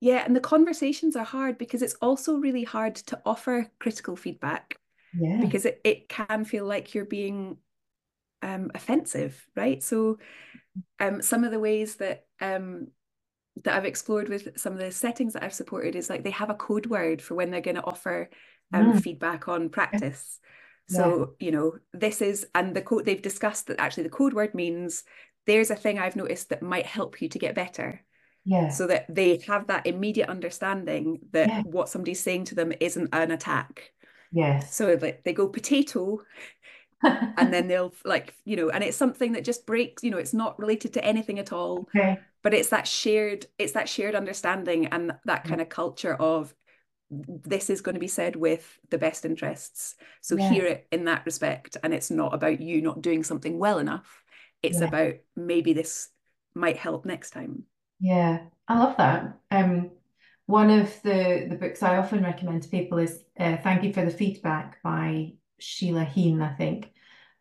Yeah, 0.00 0.24
and 0.24 0.34
the 0.34 0.40
conversations 0.40 1.14
are 1.14 1.24
hard 1.24 1.58
because 1.58 1.80
it's 1.80 1.94
also 2.02 2.34
really 2.34 2.64
hard 2.64 2.96
to 2.96 3.20
offer 3.24 3.70
critical 3.78 4.16
feedback. 4.16 4.76
Yeah. 5.16 5.38
Because 5.40 5.64
it, 5.64 5.80
it 5.84 6.08
can 6.08 6.44
feel 6.44 6.64
like 6.64 6.94
you're 6.94 7.04
being 7.04 7.58
um, 8.42 8.70
offensive, 8.74 9.46
right? 9.54 9.82
So 9.82 10.18
um, 10.98 11.22
some 11.22 11.44
of 11.44 11.50
the 11.50 11.60
ways 11.60 11.96
that 11.96 12.24
um, 12.40 12.88
that 13.62 13.76
I've 13.76 13.84
explored 13.84 14.28
with 14.28 14.58
some 14.58 14.72
of 14.72 14.78
the 14.78 14.90
settings 14.90 15.34
that 15.34 15.44
I've 15.44 15.54
supported 15.54 15.94
is 15.94 16.08
like 16.08 16.24
they 16.24 16.30
have 16.30 16.50
a 16.50 16.54
code 16.54 16.86
word 16.86 17.20
for 17.20 17.34
when 17.34 17.50
they're 17.50 17.60
going 17.60 17.76
to 17.76 17.84
offer 17.84 18.30
um, 18.72 18.94
mm. 18.94 19.02
feedback 19.02 19.48
on 19.48 19.68
practice. 19.68 20.40
So, 20.88 21.34
yeah. 21.38 21.46
you 21.46 21.52
know, 21.52 21.78
this 21.92 22.20
is, 22.20 22.46
and 22.54 22.74
the 22.74 22.82
code, 22.82 23.04
they've 23.04 23.22
discussed 23.22 23.68
that 23.68 23.80
actually 23.80 24.04
the 24.04 24.10
code 24.10 24.34
word 24.34 24.54
means 24.54 25.04
there's 25.46 25.70
a 25.70 25.76
thing 25.76 25.98
I've 25.98 26.16
noticed 26.16 26.50
that 26.50 26.62
might 26.62 26.86
help 26.86 27.22
you 27.22 27.28
to 27.30 27.38
get 27.38 27.54
better. 27.54 28.00
Yeah. 28.44 28.70
So 28.70 28.88
that 28.88 29.06
they 29.08 29.38
have 29.46 29.68
that 29.68 29.86
immediate 29.86 30.28
understanding 30.28 31.20
that 31.30 31.48
yeah. 31.48 31.62
what 31.62 31.88
somebody's 31.88 32.20
saying 32.20 32.46
to 32.46 32.54
them 32.56 32.72
isn't 32.80 33.10
an 33.12 33.30
attack. 33.30 33.92
Yes. 34.32 34.74
So 34.74 34.98
like 35.00 35.22
they 35.24 35.32
go 35.32 35.46
potato 35.46 36.20
and 37.02 37.52
then 37.52 37.68
they'll 37.68 37.94
like, 38.04 38.34
you 38.44 38.56
know, 38.56 38.70
and 38.70 38.82
it's 38.82 38.96
something 38.96 39.32
that 39.32 39.44
just 39.44 39.66
breaks, 39.66 40.02
you 40.02 40.10
know, 40.10 40.18
it's 40.18 40.34
not 40.34 40.58
related 40.58 40.94
to 40.94 41.04
anything 41.04 41.38
at 41.38 41.52
all. 41.52 41.88
Okay. 41.94 42.18
But 42.42 42.54
it's 42.54 42.70
that 42.70 42.88
shared, 42.88 43.46
it's 43.58 43.72
that 43.72 43.88
shared 43.88 44.16
understanding 44.16 44.86
and 44.86 45.12
that 45.24 45.44
kind 45.44 45.60
of 45.60 45.68
culture 45.68 46.14
of 46.14 46.52
this 47.12 47.68
is 47.68 47.80
going 47.80 47.94
to 47.94 48.00
be 48.00 48.08
said 48.08 48.36
with 48.36 48.78
the 48.90 48.98
best 48.98 49.24
interests. 49.24 49.94
So 50.22 50.36
yeah. 50.36 50.50
hear 50.50 50.66
it 50.66 50.86
in 50.90 51.04
that 51.04 51.26
respect. 51.26 51.76
And 51.82 51.92
it's 51.92 52.10
not 52.10 52.34
about 52.34 52.60
you 52.60 52.80
not 52.80 53.02
doing 53.02 53.22
something 53.22 53.58
well 53.58 53.78
enough. 53.78 54.22
It's 54.62 54.80
yeah. 54.80 54.86
about 54.88 55.14
maybe 55.36 55.72
this 55.72 56.08
might 56.54 56.78
help 56.78 57.04
next 57.04 57.30
time. 57.30 57.64
Yeah, 58.00 58.40
I 58.66 58.78
love 58.78 58.96
that. 58.96 59.38
Um, 59.50 59.90
one 60.46 60.70
of 60.70 60.90
the, 61.02 61.46
the 61.48 61.56
books 61.56 61.82
I 61.82 61.98
often 61.98 62.22
recommend 62.22 62.62
to 62.62 62.68
people 62.68 62.98
is 62.98 63.22
uh, 63.38 63.56
Thank 63.58 63.84
You 63.84 63.92
for 63.92 64.04
the 64.04 64.10
Feedback 64.10 64.82
by 64.82 65.34
Sheila 65.58 66.04
Heen, 66.04 66.42
I 66.42 66.54
think. 66.54 66.92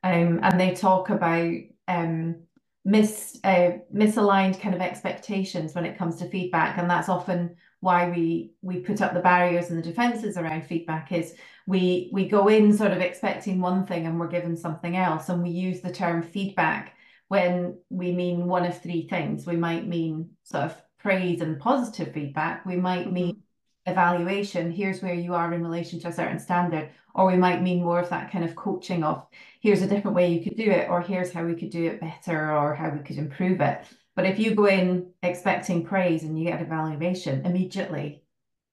Um, 0.03 0.39
and 0.43 0.59
they 0.59 0.73
talk 0.73 1.09
about 1.09 1.53
um, 1.87 2.43
mis, 2.85 3.39
uh, 3.43 3.71
misaligned 3.93 4.59
kind 4.59 4.75
of 4.75 4.81
expectations 4.81 5.73
when 5.73 5.85
it 5.85 5.97
comes 5.97 6.17
to 6.17 6.29
feedback. 6.29 6.77
And 6.77 6.89
that's 6.89 7.09
often 7.09 7.55
why 7.81 8.09
we 8.09 8.53
we 8.61 8.79
put 8.79 9.01
up 9.01 9.13
the 9.13 9.19
barriers 9.19 9.69
and 9.69 9.77
the 9.77 9.83
defenses 9.83 10.37
around 10.37 10.65
feedback 10.65 11.11
is 11.11 11.33
we 11.67 12.09
we 12.13 12.29
go 12.29 12.47
in 12.47 12.75
sort 12.75 12.91
of 12.91 12.99
expecting 12.99 13.59
one 13.59 13.85
thing 13.85 14.05
and 14.05 14.19
we're 14.19 14.27
given 14.27 14.55
something 14.55 14.95
else. 14.95 15.29
And 15.29 15.43
we 15.43 15.49
use 15.49 15.81
the 15.81 15.91
term 15.91 16.21
feedback 16.21 16.95
when 17.27 17.77
we 17.89 18.11
mean 18.11 18.45
one 18.45 18.65
of 18.65 18.81
three 18.81 19.07
things. 19.07 19.45
We 19.45 19.55
might 19.55 19.87
mean 19.87 20.29
sort 20.43 20.65
of 20.65 20.81
praise 20.99 21.41
and 21.41 21.59
positive 21.59 22.13
feedback. 22.13 22.65
We 22.65 22.77
might 22.77 23.05
mm-hmm. 23.05 23.13
mean 23.13 23.43
evaluation 23.87 24.71
here's 24.71 25.01
where 25.01 25.15
you 25.15 25.33
are 25.33 25.51
in 25.51 25.63
relation 25.63 25.99
to 26.01 26.09
a 26.09 26.13
certain 26.13 26.39
standard. 26.39 26.91
Or 27.15 27.25
we 27.25 27.35
might 27.35 27.63
mean 27.63 27.83
more 27.83 27.99
of 27.99 28.09
that 28.09 28.31
kind 28.31 28.45
of 28.45 28.55
coaching 28.55 29.03
of 29.03 29.25
here's 29.59 29.81
a 29.81 29.87
different 29.87 30.15
way 30.15 30.31
you 30.31 30.43
could 30.43 30.55
do 30.55 30.69
it 30.69 30.87
or 30.89 31.01
here's 31.01 31.33
how 31.33 31.43
we 31.43 31.55
could 31.55 31.71
do 31.71 31.85
it 31.87 31.99
better 31.99 32.55
or 32.55 32.75
how 32.75 32.89
we 32.89 32.99
could 32.99 33.17
improve 33.17 33.59
it 33.59 33.85
but 34.15 34.25
if 34.25 34.39
you 34.39 34.55
go 34.55 34.65
in 34.65 35.11
expecting 35.23 35.85
praise 35.85 36.23
and 36.23 36.37
you 36.37 36.45
get 36.45 36.61
evaluation 36.61 37.45
immediately 37.45 38.23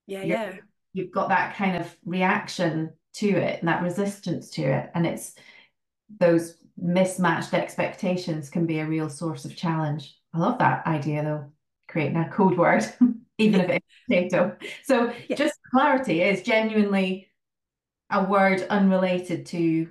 yeah 0.06 0.22
yeah. 0.22 0.52
you've 0.92 1.12
got 1.12 1.28
that 1.28 1.56
kind 1.56 1.76
of 1.76 1.96
reaction 2.04 2.92
to 3.18 3.28
it 3.28 3.60
and 3.60 3.68
that 3.68 3.82
resistance 3.82 4.50
to 4.50 4.62
it. 4.62 4.90
And 4.94 5.06
it's 5.06 5.34
those 6.20 6.54
mismatched 6.76 7.52
expectations 7.52 8.48
can 8.48 8.66
be 8.66 8.78
a 8.78 8.86
real 8.86 9.08
source 9.08 9.44
of 9.44 9.56
challenge. 9.56 10.16
I 10.32 10.38
love 10.38 10.58
that 10.58 10.86
idea 10.86 11.24
though 11.24 11.52
creating 11.88 12.16
a 12.16 12.30
code 12.30 12.56
word 12.56 12.84
even 13.38 13.60
if 13.60 13.70
it's 13.70 13.86
potato. 14.08 14.56
So 14.84 15.12
yes. 15.28 15.38
just 15.38 15.58
clarity 15.70 16.22
is 16.22 16.42
genuinely 16.42 17.30
a 18.10 18.24
word 18.24 18.62
unrelated 18.70 19.46
to 19.46 19.88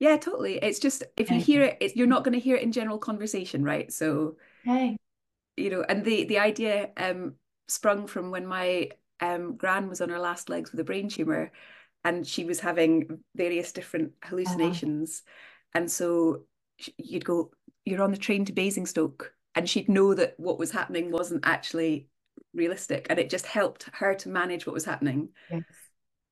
yeah 0.00 0.16
totally. 0.16 0.56
It's 0.56 0.78
just 0.78 1.04
if 1.16 1.30
you 1.30 1.40
hear 1.40 1.76
it 1.80 1.96
you're 1.96 2.06
not 2.06 2.24
going 2.24 2.34
to 2.34 2.40
hear 2.40 2.56
it 2.56 2.62
in 2.62 2.72
general 2.72 2.98
conversation 2.98 3.62
right? 3.62 3.92
So 3.92 4.36
okay 4.68 4.96
you 5.56 5.70
know 5.70 5.84
and 5.88 6.04
the 6.04 6.24
the 6.24 6.38
idea 6.38 6.90
um 6.96 7.34
sprung 7.68 8.06
from 8.06 8.30
when 8.30 8.46
my 8.46 8.90
um, 9.20 9.56
Gran 9.56 9.88
was 9.88 10.00
on 10.00 10.08
her 10.08 10.18
last 10.18 10.48
legs 10.48 10.70
with 10.70 10.80
a 10.80 10.84
brain 10.84 11.08
tumor 11.08 11.52
and 12.04 12.26
she 12.26 12.44
was 12.44 12.60
having 12.60 13.20
various 13.34 13.72
different 13.72 14.12
hallucinations. 14.24 15.22
Uh-huh. 15.24 15.80
And 15.80 15.90
so 15.90 16.42
you'd 16.96 17.24
go, 17.24 17.50
You're 17.84 18.02
on 18.02 18.12
the 18.12 18.16
train 18.16 18.44
to 18.46 18.52
Basingstoke. 18.52 19.34
And 19.54 19.68
she'd 19.68 19.88
know 19.88 20.14
that 20.14 20.34
what 20.38 20.58
was 20.58 20.70
happening 20.70 21.10
wasn't 21.10 21.44
actually 21.44 22.08
realistic. 22.54 23.06
And 23.10 23.18
it 23.18 23.30
just 23.30 23.46
helped 23.46 23.88
her 23.94 24.14
to 24.14 24.28
manage 24.28 24.66
what 24.66 24.74
was 24.74 24.84
happening 24.84 25.30
yes. 25.50 25.62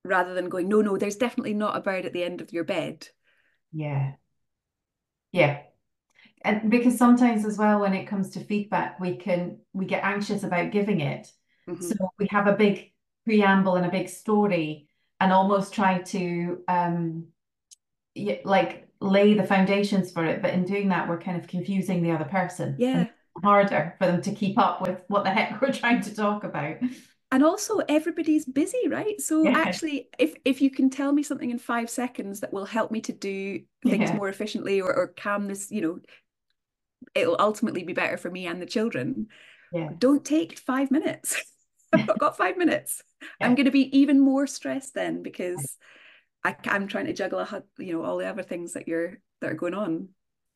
rather 0.03 0.33
than 0.33 0.49
going, 0.49 0.69
No, 0.69 0.81
no, 0.81 0.97
there's 0.97 1.17
definitely 1.17 1.53
not 1.53 1.75
a 1.75 1.81
bird 1.81 2.05
at 2.05 2.13
the 2.13 2.23
end 2.23 2.41
of 2.41 2.53
your 2.53 2.63
bed. 2.63 3.07
Yeah. 3.73 4.13
Yeah. 5.33 5.61
And 6.43 6.69
because 6.69 6.97
sometimes 6.97 7.45
as 7.45 7.57
well, 7.57 7.79
when 7.79 7.93
it 7.93 8.05
comes 8.05 8.29
to 8.31 8.39
feedback, 8.39 8.99
we 8.99 9.15
can 9.15 9.59
we 9.73 9.85
get 9.85 10.03
anxious 10.03 10.43
about 10.43 10.71
giving 10.71 11.01
it 11.01 11.31
Mm-hmm. 11.69 11.83
So 11.83 12.11
we 12.17 12.27
have 12.31 12.47
a 12.47 12.53
big 12.53 12.91
preamble 13.25 13.75
and 13.75 13.85
a 13.85 13.91
big 13.91 14.09
story 14.09 14.87
and 15.19 15.33
almost 15.33 15.73
try 15.73 15.99
to 15.99 16.59
um, 16.67 17.27
like 18.43 18.87
lay 19.01 19.33
the 19.33 19.43
foundations 19.43 20.11
for 20.11 20.25
it. 20.25 20.41
But 20.41 20.53
in 20.53 20.63
doing 20.63 20.89
that, 20.89 21.09
we're 21.09 21.19
kind 21.19 21.37
of 21.37 21.47
confusing 21.47 22.01
the 22.01 22.11
other 22.11 22.25
person. 22.25 22.75
Yeah. 22.77 23.07
Harder 23.43 23.95
for 23.99 24.07
them 24.07 24.21
to 24.23 24.31
keep 24.31 24.57
up 24.57 24.81
with 24.81 25.03
what 25.09 25.23
the 25.23 25.29
heck 25.29 25.61
we're 25.61 25.71
trying 25.71 26.01
to 26.01 26.15
talk 26.15 26.43
about. 26.43 26.77
And 27.29 27.43
also 27.43 27.79
everybody's 27.89 28.45
busy, 28.45 28.87
right? 28.87 29.19
So 29.19 29.43
yeah. 29.43 29.51
actually 29.57 30.07
if 30.17 30.33
if 30.45 30.61
you 30.61 30.71
can 30.71 30.89
tell 30.89 31.11
me 31.11 31.21
something 31.21 31.51
in 31.51 31.59
five 31.59 31.89
seconds 31.89 32.39
that 32.39 32.53
will 32.53 32.65
help 32.65 32.89
me 32.89 33.01
to 33.01 33.11
do 33.11 33.61
things 33.85 34.09
yeah. 34.09 34.15
more 34.15 34.29
efficiently 34.29 34.79
or, 34.81 34.91
or 34.93 35.07
calm 35.09 35.47
this, 35.47 35.69
you 35.69 35.81
know, 35.81 35.99
it'll 37.15 37.37
ultimately 37.39 37.83
be 37.83 37.93
better 37.93 38.17
for 38.17 38.29
me 38.29 38.47
and 38.47 38.61
the 38.61 38.65
children. 38.65 39.27
Yeah. 39.71 39.89
Don't 39.97 40.23
take 40.23 40.57
five 40.57 40.91
minutes. 40.91 41.41
I've 41.93 42.19
got 42.19 42.37
five 42.37 42.57
minutes. 42.57 43.01
Yeah. 43.21 43.47
I'm 43.47 43.55
going 43.55 43.65
to 43.65 43.71
be 43.71 43.97
even 43.97 44.19
more 44.19 44.47
stressed 44.47 44.93
then 44.93 45.23
because 45.23 45.77
I, 46.43 46.55
am 46.65 46.87
trying 46.87 47.05
to 47.05 47.13
juggle, 47.13 47.39
a, 47.39 47.63
you 47.77 47.93
know, 47.93 48.03
all 48.03 48.17
the 48.17 48.27
other 48.27 48.43
things 48.43 48.73
that 48.73 48.87
you're 48.87 49.19
that 49.41 49.51
are 49.51 49.55
going 49.55 49.73
on. 49.73 50.09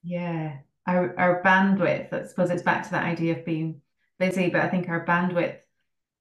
Yeah, 0.03 0.57
our 0.87 1.17
our 1.17 1.43
bandwidth. 1.43 2.13
I 2.13 2.25
suppose 2.25 2.49
it's 2.49 2.63
back 2.63 2.83
to 2.83 2.91
that 2.91 3.05
idea 3.05 3.37
of 3.37 3.45
being 3.45 3.81
busy, 4.19 4.49
but 4.49 4.61
I 4.61 4.69
think 4.69 4.89
our 4.89 5.05
bandwidth 5.05 5.57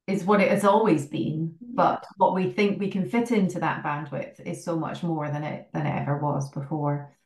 is 0.06 0.24
what 0.24 0.40
it 0.40 0.50
has 0.50 0.64
always 0.64 1.06
been. 1.06 1.56
Mm. 1.64 1.74
But 1.74 2.04
what 2.16 2.34
we 2.34 2.50
think 2.50 2.78
we 2.78 2.90
can 2.90 3.08
fit 3.08 3.30
into 3.30 3.60
that 3.60 3.82
bandwidth 3.82 4.40
is 4.40 4.64
so 4.64 4.76
much 4.76 5.02
more 5.02 5.30
than 5.30 5.44
it 5.44 5.70
than 5.72 5.86
it 5.86 6.02
ever 6.02 6.18
was 6.18 6.50
before. 6.50 7.16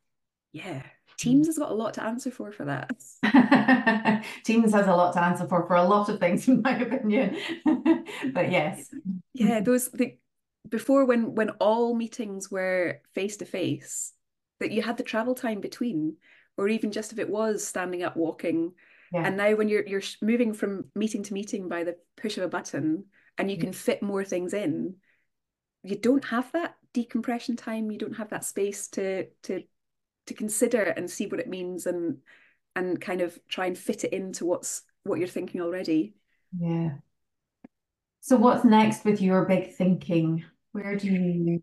Yeah, 0.52 0.82
Hmm. 1.20 1.28
Teams 1.28 1.46
has 1.46 1.58
got 1.58 1.70
a 1.70 1.74
lot 1.74 1.94
to 1.94 2.04
answer 2.04 2.30
for 2.30 2.52
for 2.52 2.64
that. 2.64 4.24
Teams 4.44 4.72
has 4.72 4.86
a 4.86 4.94
lot 4.94 5.12
to 5.14 5.22
answer 5.22 5.46
for 5.46 5.66
for 5.66 5.76
a 5.76 5.84
lot 5.84 6.08
of 6.08 6.18
things, 6.18 6.48
in 6.48 6.62
my 6.62 6.78
opinion. 6.78 7.36
but 8.32 8.50
yes, 8.50 8.92
yeah, 9.32 9.60
those 9.60 9.88
the 9.90 10.16
before 10.68 11.04
when 11.04 11.34
when 11.34 11.50
all 11.60 11.94
meetings 11.94 12.50
were 12.50 13.00
face 13.14 13.36
to 13.38 13.44
face, 13.44 14.12
that 14.60 14.72
you 14.72 14.82
had 14.82 14.96
the 14.96 15.02
travel 15.02 15.34
time 15.34 15.60
between, 15.60 16.16
or 16.56 16.68
even 16.68 16.90
just 16.92 17.12
if 17.12 17.18
it 17.18 17.28
was 17.28 17.66
standing 17.66 18.02
up, 18.02 18.16
walking. 18.16 18.72
Yeah. 19.12 19.26
And 19.26 19.36
now 19.36 19.54
when 19.54 19.68
you're 19.68 19.86
you're 19.86 20.02
moving 20.20 20.52
from 20.52 20.86
meeting 20.94 21.22
to 21.24 21.34
meeting 21.34 21.68
by 21.68 21.84
the 21.84 21.96
push 22.16 22.38
of 22.38 22.44
a 22.44 22.48
button, 22.48 23.04
and 23.38 23.50
you 23.50 23.56
can 23.56 23.70
mm-hmm. 23.70 23.78
fit 23.78 24.02
more 24.02 24.24
things 24.24 24.52
in, 24.52 24.96
you 25.82 25.96
don't 25.96 26.24
have 26.24 26.50
that 26.52 26.74
decompression 26.92 27.56
time. 27.56 27.90
You 27.90 27.98
don't 27.98 28.16
have 28.16 28.30
that 28.30 28.44
space 28.44 28.88
to 28.88 29.26
to 29.44 29.62
to 30.26 30.34
consider 30.34 30.82
and 30.82 31.10
see 31.10 31.26
what 31.26 31.40
it 31.40 31.48
means 31.48 31.86
and 31.86 32.18
and 32.76 33.00
kind 33.00 33.20
of 33.20 33.38
try 33.48 33.66
and 33.66 33.78
fit 33.78 34.04
it 34.04 34.12
into 34.12 34.44
what's 34.44 34.82
what 35.04 35.18
you're 35.18 35.28
thinking 35.28 35.60
already. 35.60 36.14
Yeah. 36.58 36.94
So 38.20 38.36
what's 38.36 38.64
next 38.64 39.04
with 39.04 39.20
your 39.20 39.44
big 39.44 39.74
thinking? 39.74 40.44
Where 40.72 40.96
do 40.96 41.60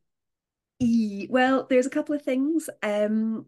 you 0.80 1.28
well 1.30 1.68
there's 1.70 1.86
a 1.86 1.92
couple 1.92 2.16
of 2.16 2.22
things. 2.22 2.70
Um 2.82 3.46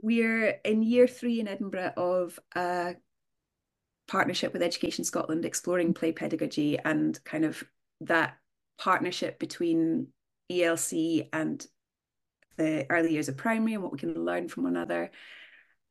we're 0.00 0.60
in 0.64 0.82
year 0.82 1.06
three 1.06 1.40
in 1.40 1.48
edinburgh 1.48 1.92
of 1.96 2.38
a 2.54 2.94
partnership 4.06 4.52
with 4.52 4.62
education 4.62 5.04
scotland 5.04 5.44
exploring 5.44 5.94
play 5.94 6.12
pedagogy 6.12 6.78
and 6.78 7.22
kind 7.24 7.44
of 7.44 7.64
that 8.02 8.36
partnership 8.78 9.38
between 9.38 10.08
elc 10.50 11.28
and 11.32 11.66
the 12.56 12.86
early 12.90 13.12
years 13.12 13.28
of 13.28 13.36
primary 13.36 13.74
and 13.74 13.82
what 13.82 13.92
we 13.92 13.98
can 13.98 14.24
learn 14.24 14.48
from 14.48 14.64
one 14.64 14.76
another 14.76 15.10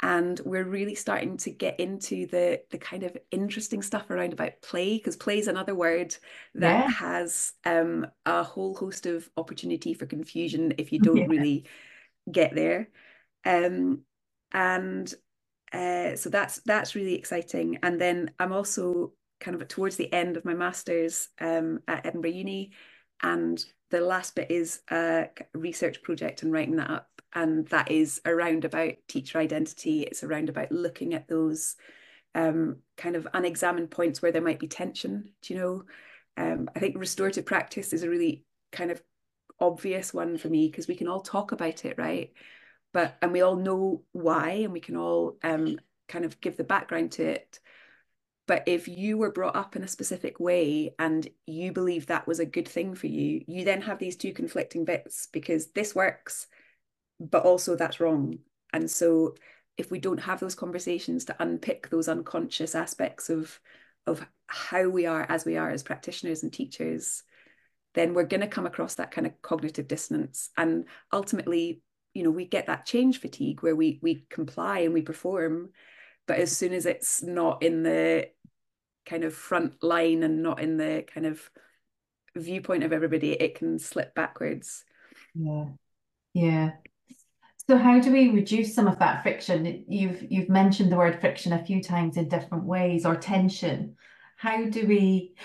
and 0.01 0.41
we're 0.43 0.65
really 0.65 0.95
starting 0.95 1.37
to 1.37 1.49
get 1.49 1.79
into 1.79 2.27
the 2.27 2.61
the 2.69 2.77
kind 2.77 3.03
of 3.03 3.17
interesting 3.31 3.81
stuff 3.81 4.09
around 4.09 4.33
about 4.33 4.61
play 4.61 4.97
because 4.97 5.15
play 5.15 5.39
is 5.39 5.47
another 5.47 5.73
word 5.73 6.15
that 6.53 6.85
yeah. 6.85 6.89
has 6.89 7.53
um, 7.65 8.05
a 8.25 8.43
whole 8.43 8.75
host 8.75 9.05
of 9.05 9.29
opportunity 9.37 9.93
for 9.93 10.05
confusion 10.05 10.73
if 10.77 10.91
you 10.91 10.99
don't 10.99 11.17
yeah. 11.17 11.27
really 11.27 11.65
get 12.29 12.53
there 12.53 12.89
um, 13.45 14.01
and 14.51 15.13
uh, 15.71 16.15
so 16.15 16.29
that's 16.29 16.59
that's 16.65 16.95
really 16.95 17.15
exciting 17.15 17.79
and 17.81 17.99
then 17.99 18.31
i'm 18.39 18.51
also 18.51 19.13
kind 19.39 19.59
of 19.59 19.67
towards 19.67 19.95
the 19.95 20.11
end 20.13 20.37
of 20.37 20.45
my 20.45 20.53
masters 20.53 21.29
um, 21.39 21.79
at 21.87 22.05
edinburgh 22.05 22.31
uni 22.31 22.71
and 23.23 23.63
the 23.95 24.05
last 24.05 24.35
bit 24.35 24.51
is 24.51 24.81
a 24.91 25.29
research 25.53 26.03
project 26.03 26.43
and 26.43 26.51
writing 26.51 26.75
that 26.75 26.89
up 26.89 27.21
and 27.33 27.65
that 27.67 27.91
is 27.91 28.19
around 28.25 28.65
about 28.65 28.93
teacher 29.07 29.37
identity. 29.37 30.01
It's 30.01 30.23
around 30.23 30.49
about 30.49 30.71
looking 30.71 31.13
at 31.13 31.27
those 31.27 31.75
um, 32.33 32.77
kind 32.97 33.15
of 33.15 33.27
unexamined 33.33 33.91
points 33.91 34.21
where 34.21 34.33
there 34.33 34.41
might 34.41 34.59
be 34.59 34.67
tension 34.67 35.31
do 35.41 35.53
you 35.53 35.59
know? 35.59 35.83
Um, 36.37 36.69
i 36.75 36.79
think 36.79 36.97
restorative 36.97 37.45
practice 37.45 37.93
is 37.93 38.03
a 38.03 38.09
really 38.09 38.43
kind 38.73 38.91
of 38.91 39.01
obvious 39.61 40.13
one 40.13 40.37
for 40.37 40.49
me 40.49 40.67
because 40.67 40.85
we 40.85 40.95
can 40.95 41.07
all 41.07 41.21
talk 41.21 41.53
about 41.53 41.85
it 41.85 41.97
right? 41.97 42.33
But 42.91 43.15
and 43.21 43.31
we 43.31 43.41
all 43.41 43.55
know 43.55 44.03
why 44.11 44.49
and 44.63 44.73
we 44.73 44.81
can 44.81 44.97
all 44.97 45.37
um, 45.43 45.79
kind 46.09 46.25
of 46.25 46.41
give 46.41 46.57
the 46.57 46.65
background 46.65 47.13
to 47.13 47.23
it 47.23 47.59
but 48.47 48.63
if 48.67 48.87
you 48.87 49.17
were 49.17 49.31
brought 49.31 49.55
up 49.55 49.75
in 49.75 49.83
a 49.83 49.87
specific 49.87 50.39
way 50.39 50.93
and 50.99 51.27
you 51.47 51.71
believe 51.71 52.05
that 52.05 52.27
was 52.27 52.39
a 52.39 52.45
good 52.45 52.67
thing 52.67 52.93
for 52.93 53.07
you, 53.07 53.43
you 53.47 53.65
then 53.65 53.81
have 53.81 53.97
these 53.97 54.15
two 54.15 54.33
conflicting 54.33 54.85
bits 54.85 55.27
because 55.31 55.71
this 55.71 55.95
works, 55.95 56.47
but 57.19 57.43
also 57.43 57.75
that's 57.75 57.99
wrong. 57.99 58.39
And 58.71 58.89
so 58.89 59.35
if 59.77 59.89
we 59.89 59.99
don't 59.99 60.19
have 60.19 60.39
those 60.39 60.55
conversations 60.55 61.25
to 61.25 61.35
unpick 61.39 61.89
those 61.89 62.07
unconscious 62.07 62.75
aspects 62.75 63.29
of 63.29 63.59
of 64.07 64.23
how 64.47 64.87
we 64.87 65.07
are 65.07 65.25
as 65.27 65.45
we 65.45 65.57
are 65.57 65.71
as 65.71 65.81
practitioners 65.81 66.43
and 66.43 66.53
teachers, 66.53 67.23
then 67.95 68.13
we're 68.13 68.23
going 68.23 68.41
to 68.41 68.47
come 68.47 68.67
across 68.67 68.95
that 68.95 69.09
kind 69.09 69.25
of 69.25 69.41
cognitive 69.41 69.87
dissonance. 69.87 70.51
And 70.57 70.85
ultimately, 71.11 71.81
you 72.13 72.21
know, 72.23 72.29
we 72.29 72.45
get 72.45 72.67
that 72.67 72.85
change 72.85 73.19
fatigue 73.19 73.63
where 73.63 73.75
we 73.75 73.99
we 74.03 74.27
comply 74.29 74.79
and 74.79 74.93
we 74.93 75.01
perform, 75.01 75.71
but 76.27 76.39
as 76.39 76.55
soon 76.55 76.73
as 76.73 76.85
it's 76.85 77.21
not 77.23 77.63
in 77.63 77.83
the 77.83 78.29
kind 79.05 79.23
of 79.23 79.33
front 79.33 79.83
line 79.83 80.23
and 80.23 80.41
not 80.41 80.59
in 80.59 80.77
the 80.77 81.05
kind 81.13 81.25
of 81.25 81.49
viewpoint 82.35 82.83
of 82.83 82.91
everybody, 82.91 83.33
it 83.33 83.55
can 83.55 83.79
slip 83.79 84.13
backwards. 84.15 84.83
Yeah. 85.33 85.65
Yeah. 86.33 86.71
So 87.67 87.77
how 87.77 87.99
do 87.99 88.11
we 88.11 88.29
reduce 88.29 88.75
some 88.75 88.87
of 88.87 88.99
that 88.99 89.23
friction? 89.23 89.85
You've 89.87 90.23
you've 90.29 90.49
mentioned 90.49 90.91
the 90.91 90.97
word 90.97 91.19
friction 91.19 91.53
a 91.53 91.65
few 91.65 91.81
times 91.81 92.17
in 92.17 92.29
different 92.29 92.65
ways 92.65 93.05
or 93.05 93.15
tension. 93.15 93.95
How 94.37 94.65
do 94.65 94.85
we 94.85 95.35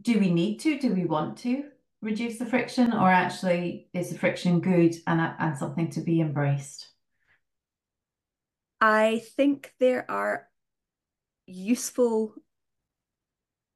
do 0.00 0.20
we 0.20 0.30
need 0.30 0.58
to? 0.58 0.78
Do 0.78 0.94
we 0.94 1.04
want 1.04 1.38
to 1.38 1.64
reduce 2.00 2.38
the 2.38 2.46
friction 2.46 2.92
or 2.92 3.10
actually 3.10 3.88
is 3.92 4.10
the 4.10 4.18
friction 4.18 4.60
good 4.60 4.94
and, 5.06 5.20
and 5.38 5.58
something 5.58 5.90
to 5.90 6.00
be 6.00 6.20
embraced? 6.20 6.88
I 8.80 9.22
think 9.36 9.72
there 9.80 10.08
are 10.10 10.48
useful 11.46 12.34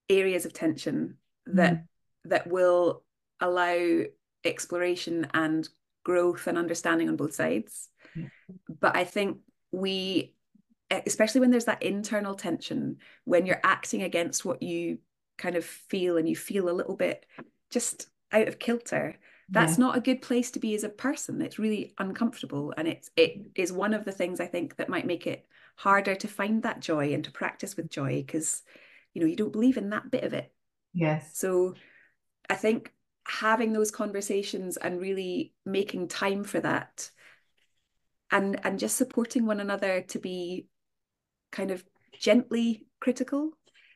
areas 0.09 0.45
of 0.45 0.53
tension 0.53 1.17
that 1.47 1.75
mm. 1.75 1.85
that 2.25 2.47
will 2.47 3.03
allow 3.41 4.03
exploration 4.45 5.27
and 5.35 5.69
growth 6.05 6.47
and 6.47 6.59
understanding 6.59 7.09
on 7.09 7.17
both 7.17 7.35
sides. 7.35 7.89
Mm. 8.17 8.31
But 8.81 8.97
I 8.97 9.05
think 9.05 9.39
we, 9.73 10.35
especially 10.91 11.41
when 11.41 11.51
there's 11.51 11.65
that 11.65 11.83
internal 11.83 12.35
tension, 12.35 12.99
when 13.25 13.47
you're 13.47 13.61
acting 13.65 14.03
against 14.03 14.45
what 14.45 14.63
you 14.63 14.99
kind 15.39 15.57
of 15.57 15.65
feel 15.65 16.17
and 16.17 16.29
you 16.29 16.37
feel 16.37 16.69
a 16.69 16.73
little 16.73 16.97
bit 16.97 17.27
just 17.71 18.09
out 18.31 18.49
of 18.49 18.59
kilter, 18.59 19.17
that's 19.53 19.79
yeah. 19.79 19.85
not 19.85 19.97
a 19.97 20.01
good 20.01 20.23
place 20.23 20.51
to 20.53 20.59
be 20.59 20.75
as 20.75 20.83
a 20.83 20.89
person. 20.89 21.43
It's 21.43 21.59
really 21.59 21.95
uncomfortable. 21.99 22.73
And 22.77 22.89
it's 22.89 23.11
it 23.17 23.39
is 23.55 23.71
one 23.73 23.93
of 23.93 24.05
the 24.05 24.13
things 24.13 24.41
I 24.41 24.47
think 24.47 24.77
that 24.77 24.89
might 24.89 25.07
make 25.07 25.27
it 25.27 25.47
harder 25.77 26.15
to 26.15 26.29
find 26.29 26.63
that 26.63 26.81
joy 26.81 27.13
and 27.13 27.23
to 27.25 27.31
practice 27.31 27.77
with 27.77 27.91
joy 27.91 28.23
because 28.27 28.63
you 29.13 29.21
know 29.21 29.27
you 29.27 29.37
don't 29.37 29.53
believe 29.53 29.77
in 29.77 29.91
that 29.91 30.11
bit 30.11 30.25
of 30.25 30.33
it. 30.33 30.51
Yes. 30.95 31.39
So 31.39 31.75
I 32.49 32.55
think 32.55 32.93
having 33.27 33.73
those 33.73 33.91
conversations 33.91 34.79
and 34.79 35.01
really 35.01 35.53
making 35.65 36.09
time 36.09 36.45
for 36.45 36.61
that 36.61 37.11
and 38.31 38.59
and 38.65 38.79
just 38.79 38.97
supporting 38.97 39.47
one 39.47 39.61
another 39.61 40.01
to 40.01 40.19
be 40.19 40.67
kind 41.53 41.71
of 41.71 41.85
gently 42.19 42.87
critical 42.99 43.53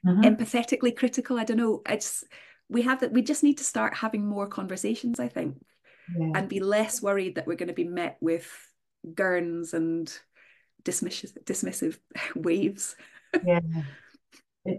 mm-hmm. 0.07 0.23
empathetically 0.23 0.95
critical 0.97 1.39
i 1.39 1.45
don't 1.45 1.57
know 1.57 1.83
it's 1.89 2.23
we 2.69 2.83
have 2.83 3.01
that 3.01 3.13
we 3.13 3.23
just 3.23 3.43
need 3.43 3.59
to 3.59 3.65
start 3.65 3.95
having 3.95 4.27
more 4.27 4.47
conversations 4.47 5.21
i 5.21 5.29
think 5.29 5.57
yeah. 6.17 6.33
and 6.35 6.49
be 6.49 6.61
less 6.61 7.03
worried 7.03 7.35
that 7.35 7.47
we're 7.47 7.57
going 7.57 7.69
to 7.69 7.75
be 7.75 7.85
met 7.85 8.17
with 8.21 8.49
gurns 9.15 9.73
and 9.73 10.13
dismissive 10.85 11.33
dismissive 11.45 11.99
waves 12.37 12.97
yeah 13.45 13.61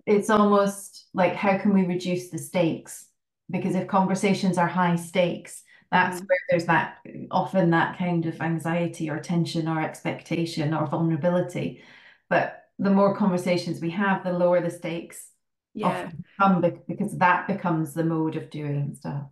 it's 0.05 0.29
almost 0.29 1.07
like 1.13 1.33
how 1.33 1.57
can 1.57 1.73
we 1.73 1.85
reduce 1.85 2.29
the 2.29 2.37
stakes 2.37 3.05
because 3.49 3.75
if 3.75 3.87
conversations 3.87 4.57
are 4.57 4.67
high 4.67 4.95
stakes 4.95 5.63
that's 5.91 6.19
mm. 6.19 6.25
where 6.27 6.39
there's 6.49 6.65
that 6.65 6.97
often 7.31 7.69
that 7.69 7.97
kind 7.97 8.25
of 8.25 8.41
anxiety 8.41 9.09
or 9.09 9.19
tension 9.19 9.67
or 9.67 9.81
expectation 9.81 10.73
or 10.73 10.87
vulnerability 10.87 11.81
but 12.29 12.63
the 12.79 12.89
more 12.89 13.15
conversations 13.15 13.81
we 13.81 13.89
have 13.89 14.23
the 14.23 14.31
lower 14.31 14.61
the 14.61 14.69
stakes 14.69 15.29
yeah. 15.77 16.11
come 16.39 16.63
because 16.87 17.17
that 17.17 17.47
becomes 17.47 17.93
the 17.93 18.03
mode 18.03 18.35
of 18.35 18.49
doing 18.49 18.95
stuff. 18.95 19.23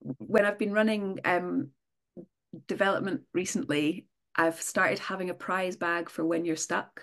When 0.00 0.44
i've 0.44 0.58
been 0.58 0.72
running 0.72 1.20
um 1.24 1.70
development 2.66 3.22
recently 3.34 4.06
i've 4.34 4.60
started 4.60 4.98
having 4.98 5.28
a 5.28 5.34
prize 5.34 5.76
bag 5.76 6.08
for 6.08 6.24
when 6.24 6.44
you're 6.44 6.56
stuck. 6.56 7.02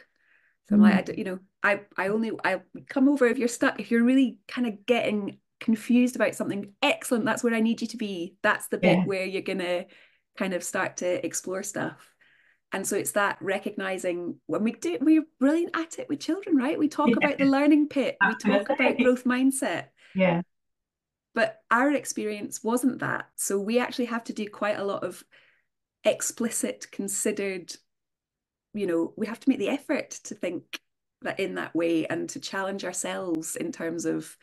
So 0.67 0.76
i'm 0.76 0.82
mm. 0.82 0.84
like 0.84 1.09
I, 1.09 1.13
you 1.13 1.23
know 1.23 1.39
i 1.63 1.82
i 1.97 2.07
only 2.07 2.32
i 2.43 2.61
come 2.89 3.09
over 3.09 3.26
if 3.28 3.38
you're 3.38 3.47
stuck. 3.47 3.80
If 3.80 3.91
you're 3.91 4.03
really 4.03 4.39
kind 4.47 4.67
of 4.67 4.86
getting 4.86 5.39
confused 5.61 6.17
about 6.17 6.36
something 6.36 6.73
excellent 6.82 7.23
that's 7.23 7.41
where 7.41 7.53
i 7.53 7.59
need 7.59 7.82
you 7.82 7.88
to 7.88 7.97
be. 7.97 8.36
That's 8.43 8.67
the 8.67 8.78
bit 8.78 8.97
yeah. 8.97 9.05
where 9.05 9.26
you're 9.26 9.41
gonna 9.41 9.86
kind 10.38 10.53
of 10.53 10.63
start 10.63 10.97
to 10.97 11.26
explore 11.26 11.63
stuff 11.63 12.14
and 12.72 12.86
so 12.86 12.95
it's 12.95 13.11
that 13.11 13.38
recognizing 13.41 14.36
when 14.47 14.63
we 14.63 14.74
do 14.74 14.97
we're 15.01 15.24
brilliant 15.39 15.76
at 15.76 15.99
it 15.99 16.09
with 16.09 16.20
children 16.20 16.57
right? 16.57 16.78
We 16.78 16.88
talk 16.88 17.09
yeah. 17.09 17.16
about 17.18 17.38
the 17.38 17.45
learning 17.45 17.89
pit. 17.89 18.18
We 18.22 18.36
talk 18.36 18.70
about 18.70 18.97
growth 18.97 19.24
mindset. 19.24 19.88
Yeah. 20.13 20.41
But 21.34 21.59
our 21.70 21.91
experience 21.91 22.63
wasn't 22.63 22.99
that. 22.99 23.30
So 23.36 23.59
we 23.59 23.80
actually 23.80 24.05
have 24.05 24.24
to 24.26 24.34
do 24.34 24.49
quite 24.49 24.80
a 24.80 24.84
lot 24.84 25.03
of 25.03 25.24
explicit 26.03 26.88
considered 26.91 27.74
you 28.74 28.86
know 28.86 29.13
we 29.18 29.26
have 29.26 29.39
to 29.39 29.49
make 29.49 29.57
the 29.57 29.70
effort 29.70 30.11
to 30.11 30.36
think 30.36 30.80
that 31.22 31.39
in 31.39 31.55
that 31.55 31.74
way 31.74 32.05
and 32.05 32.30
to 32.30 32.39
challenge 32.39 32.86
ourselves 32.86 33.55
in 33.55 33.72
terms 33.72 34.05
of 34.05 34.38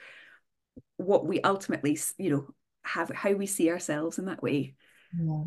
what 0.97 1.25
we 1.27 1.41
ultimately 1.43 1.99
you 2.19 2.31
know 2.31 2.47
have 2.83 3.11
how 3.11 3.33
we 3.33 3.47
see 3.47 3.71
ourselves 3.71 4.19
in 4.19 4.25
that 4.25 4.43
way. 4.43 4.75
Yeah. 5.21 5.45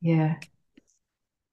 Yeah 0.00 0.34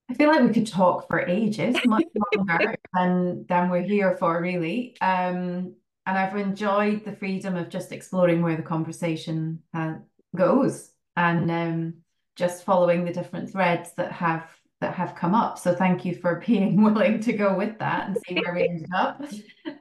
I 0.09 0.13
feel 0.15 0.29
like 0.29 0.43
we 0.43 0.53
could 0.53 0.67
talk 0.67 1.07
for 1.07 1.21
ages, 1.21 1.75
much 1.85 2.03
longer 2.35 2.75
than 2.93 3.45
than 3.47 3.69
we're 3.69 3.81
here 3.83 4.17
for, 4.17 4.41
really. 4.41 4.95
Um, 5.01 5.75
and 6.05 6.17
I've 6.17 6.35
enjoyed 6.35 7.05
the 7.05 7.15
freedom 7.15 7.55
of 7.55 7.69
just 7.69 7.91
exploring 7.91 8.41
where 8.41 8.57
the 8.57 8.63
conversation 8.63 9.59
uh, 9.73 9.95
goes 10.35 10.91
and 11.15 11.49
um, 11.49 11.93
just 12.35 12.65
following 12.65 13.05
the 13.05 13.13
different 13.13 13.51
threads 13.51 13.93
that 13.93 14.11
have 14.11 14.49
that 14.81 14.93
have 14.95 15.15
come 15.15 15.33
up. 15.33 15.57
So 15.57 15.73
thank 15.73 16.03
you 16.03 16.15
for 16.15 16.43
being 16.45 16.81
willing 16.83 17.21
to 17.21 17.33
go 17.33 17.55
with 17.55 17.79
that 17.79 18.07
and 18.07 18.17
see 18.27 18.35
where 18.35 18.53
we 18.53 18.63
ended 18.69 18.89
up. 18.93 19.23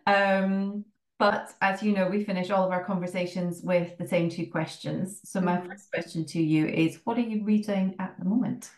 Um, 0.06 0.84
but 1.18 1.52
as 1.60 1.82
you 1.82 1.92
know, 1.92 2.08
we 2.08 2.24
finish 2.24 2.50
all 2.50 2.64
of 2.64 2.72
our 2.72 2.84
conversations 2.84 3.60
with 3.62 3.96
the 3.98 4.06
same 4.06 4.28
two 4.28 4.46
questions. 4.46 5.20
So 5.24 5.40
my 5.40 5.56
mm. 5.56 5.68
first 5.68 5.90
question 5.90 6.24
to 6.26 6.42
you 6.42 6.66
is, 6.66 7.00
what 7.04 7.18
are 7.18 7.22
you 7.22 7.44
reading 7.44 7.96
at 7.98 8.16
the 8.18 8.24
moment? 8.24 8.70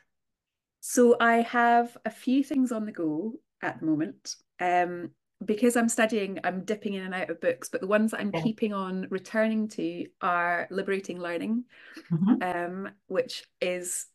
So 0.86 1.16
I 1.18 1.36
have 1.36 1.96
a 2.04 2.10
few 2.10 2.44
things 2.44 2.70
on 2.70 2.84
the 2.84 2.92
go 2.92 3.32
at 3.62 3.80
the 3.80 3.86
moment. 3.86 4.36
Um, 4.60 5.12
because 5.42 5.76
I'm 5.76 5.88
studying, 5.88 6.38
I'm 6.44 6.62
dipping 6.62 6.92
in 6.92 7.04
and 7.04 7.14
out 7.14 7.30
of 7.30 7.40
books, 7.40 7.70
but 7.70 7.80
the 7.80 7.86
ones 7.86 8.10
that 8.10 8.20
I'm 8.20 8.30
yeah. 8.34 8.42
keeping 8.42 8.74
on 8.74 9.06
returning 9.08 9.68
to 9.68 10.04
are 10.20 10.68
Liberating 10.70 11.18
Learning, 11.18 11.64
mm-hmm. 12.12 12.42
um, 12.42 12.90
which 13.06 13.44
is 13.62 14.08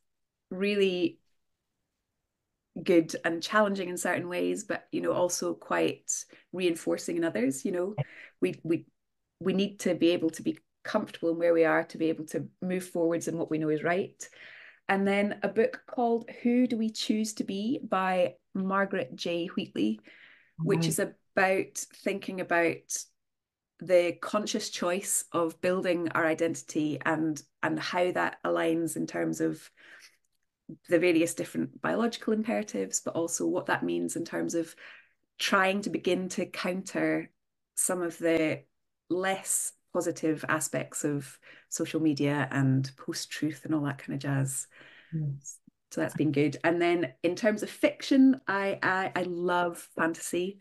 really 0.52 1.18
good 2.84 3.16
and 3.26 3.42
challenging 3.42 3.90
in 3.90 3.98
certain 3.98 4.30
ways, 4.30 4.64
but 4.64 4.88
you 4.92 5.02
know, 5.02 5.12
also 5.12 5.56
quite 5.56 6.24
reinforcing 6.54 7.18
in 7.18 7.24
others. 7.24 7.66
You 7.66 7.72
know, 7.72 7.96
we 8.42 8.60
we 8.64 8.86
we 9.40 9.54
need 9.54 9.80
to 9.80 9.96
be 9.96 10.10
able 10.10 10.30
to 10.30 10.44
be 10.44 10.60
comfortable 10.84 11.32
in 11.32 11.40
where 11.40 11.54
we 11.54 11.66
are 11.66 11.84
to 11.86 11.98
be 11.98 12.10
able 12.10 12.26
to 12.28 12.48
move 12.62 12.84
forwards 12.84 13.28
in 13.28 13.40
what 13.40 13.50
we 13.50 13.58
know 13.58 13.70
is 13.70 13.82
right 13.82 14.30
and 14.90 15.08
then 15.08 15.40
a 15.44 15.48
book 15.48 15.84
called 15.88 16.30
Who 16.42 16.66
Do 16.66 16.76
We 16.76 16.90
Choose 16.90 17.34
to 17.36 17.44
Be 17.44 17.80
by 17.88 18.36
Margaret 18.56 19.16
J. 19.16 19.46
Wheatley, 19.46 20.02
which 20.58 20.88
is 20.88 21.00
about 21.00 21.78
thinking 21.78 22.42
about 22.42 22.98
the 23.80 24.18
conscious 24.20 24.70
choice 24.70 25.24
of 25.32 25.62
building 25.62 26.10
our 26.10 26.26
identity 26.26 27.00
and 27.06 27.42
and 27.64 27.80
how 27.80 28.12
that 28.12 28.38
aligns 28.44 28.98
in 28.98 29.08
terms 29.08 29.40
of 29.40 29.70
the 30.90 31.00
various 31.00 31.36
different 31.36 31.82
biological 31.82 32.34
imperatives, 32.34 33.00
but 33.00 33.16
also 33.16 33.46
what 33.46 33.68
that 33.68 33.84
means 33.84 34.16
in 34.16 34.26
terms 34.26 34.56
of 34.56 34.76
trying 35.38 35.82
to 35.82 35.90
begin 35.90 36.30
to 36.30 36.46
counter 36.46 37.32
some 37.76 38.02
of 38.02 38.18
the 38.18 38.62
less 39.10 39.72
positive 39.94 40.46
aspects 40.48 41.04
of 41.04 41.38
social 41.70 42.00
media 42.00 42.48
and 42.52 42.90
post 42.98 43.32
truth 43.32 43.62
and 43.66 43.74
all 43.74 43.84
that 43.84 43.98
kind 43.98 44.14
of 44.14 44.20
jazz. 44.20 44.68
Yes. 45.14 45.58
So 45.92 46.02
that's 46.02 46.16
been 46.16 46.32
good. 46.32 46.58
And 46.64 46.82
then 46.82 47.14
in 47.24 47.36
terms 47.36 47.64
of 47.64 47.70
fiction, 47.70 48.40
I 48.48 48.78
I, 48.84 49.12
I 49.16 49.24
love 49.24 49.88
fantasy, 49.98 50.60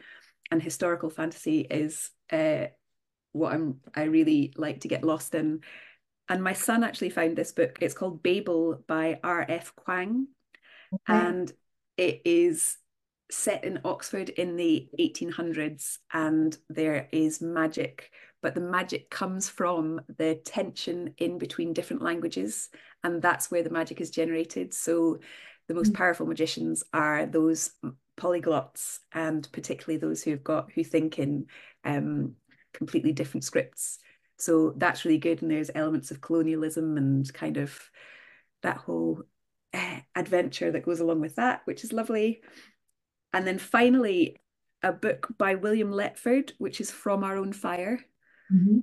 and 0.50 0.62
historical 0.62 1.10
fantasy 1.10 1.60
is 1.60 2.10
uh, 2.32 2.66
what 3.32 3.52
I'm 3.52 3.80
I 3.94 4.04
really 4.04 4.52
like 4.56 4.80
to 4.80 4.88
get 4.88 5.04
lost 5.04 5.34
in. 5.34 5.60
And 6.30 6.42
my 6.42 6.52
son 6.52 6.84
actually 6.84 7.10
found 7.10 7.36
this 7.36 7.52
book. 7.52 7.78
It's 7.80 7.94
called 7.94 8.22
Babel 8.22 8.82
by 8.86 9.18
R. 9.22 9.44
F. 9.48 9.72
Kuang, 9.76 10.26
okay. 10.94 11.02
and 11.06 11.52
it 11.96 12.22
is 12.24 12.76
set 13.30 13.64
in 13.64 13.80
Oxford 13.84 14.30
in 14.30 14.56
the 14.56 14.88
1800s, 14.98 15.98
and 16.12 16.56
there 16.68 17.08
is 17.12 17.40
magic 17.40 18.10
but 18.42 18.54
the 18.54 18.60
magic 18.60 19.10
comes 19.10 19.48
from 19.48 20.00
the 20.16 20.36
tension 20.44 21.14
in 21.18 21.38
between 21.38 21.72
different 21.72 22.02
languages 22.02 22.68
and 23.02 23.20
that's 23.20 23.50
where 23.50 23.62
the 23.62 23.70
magic 23.70 24.00
is 24.00 24.10
generated. 24.10 24.72
So 24.72 25.18
the 25.66 25.74
most 25.74 25.92
mm. 25.92 25.96
powerful 25.96 26.26
magicians 26.26 26.84
are 26.92 27.26
those 27.26 27.72
polyglots 28.16 28.98
and 29.12 29.48
particularly 29.52 29.98
those 29.98 30.22
who've 30.22 30.42
got 30.42 30.70
who 30.72 30.84
think 30.84 31.18
in 31.18 31.46
um, 31.84 32.34
completely 32.72 33.12
different 33.12 33.44
scripts. 33.44 33.98
So 34.36 34.72
that's 34.76 35.04
really 35.04 35.18
good 35.18 35.42
and 35.42 35.50
there's 35.50 35.70
elements 35.74 36.10
of 36.10 36.20
colonialism 36.20 36.96
and 36.96 37.32
kind 37.32 37.56
of 37.56 37.76
that 38.62 38.76
whole 38.76 39.22
uh, 39.74 39.98
adventure 40.14 40.70
that 40.70 40.84
goes 40.84 41.00
along 41.00 41.20
with 41.20 41.36
that 41.36 41.62
which 41.64 41.84
is 41.84 41.92
lovely 41.92 42.40
and 43.32 43.46
then 43.46 43.58
finally 43.58 44.36
a 44.82 44.92
book 44.92 45.28
by 45.38 45.54
William 45.54 45.92
Letford, 45.92 46.52
which 46.58 46.80
is 46.80 46.90
From 46.90 47.24
Our 47.24 47.36
Own 47.36 47.52
Fire. 47.52 48.00
Mm-hmm. 48.52 48.78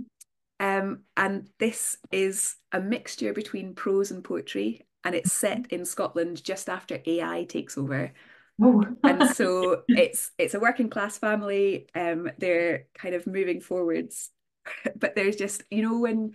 Um, 0.59 1.01
and 1.17 1.49
this 1.59 1.97
is 2.11 2.55
a 2.71 2.79
mixture 2.79 3.33
between 3.33 3.75
prose 3.75 4.11
and 4.11 4.23
poetry, 4.23 4.85
and 5.03 5.15
it's 5.15 5.33
set 5.33 5.67
in 5.71 5.85
Scotland 5.85 6.43
just 6.43 6.69
after 6.69 6.99
AI 7.05 7.45
takes 7.45 7.77
over. 7.77 8.13
Oh. 8.61 8.85
and 9.03 9.29
so 9.31 9.81
it's 9.89 10.31
it's 10.37 10.53
a 10.53 10.59
working 10.59 10.89
class 10.89 11.17
family. 11.17 11.87
Um, 11.93 12.29
they're 12.37 12.85
kind 12.97 13.15
of 13.15 13.27
moving 13.27 13.59
forwards, 13.59 14.31
but 14.95 15.15
there's 15.15 15.35
just 15.35 15.63
you 15.69 15.81
know 15.81 15.99
when 15.99 16.33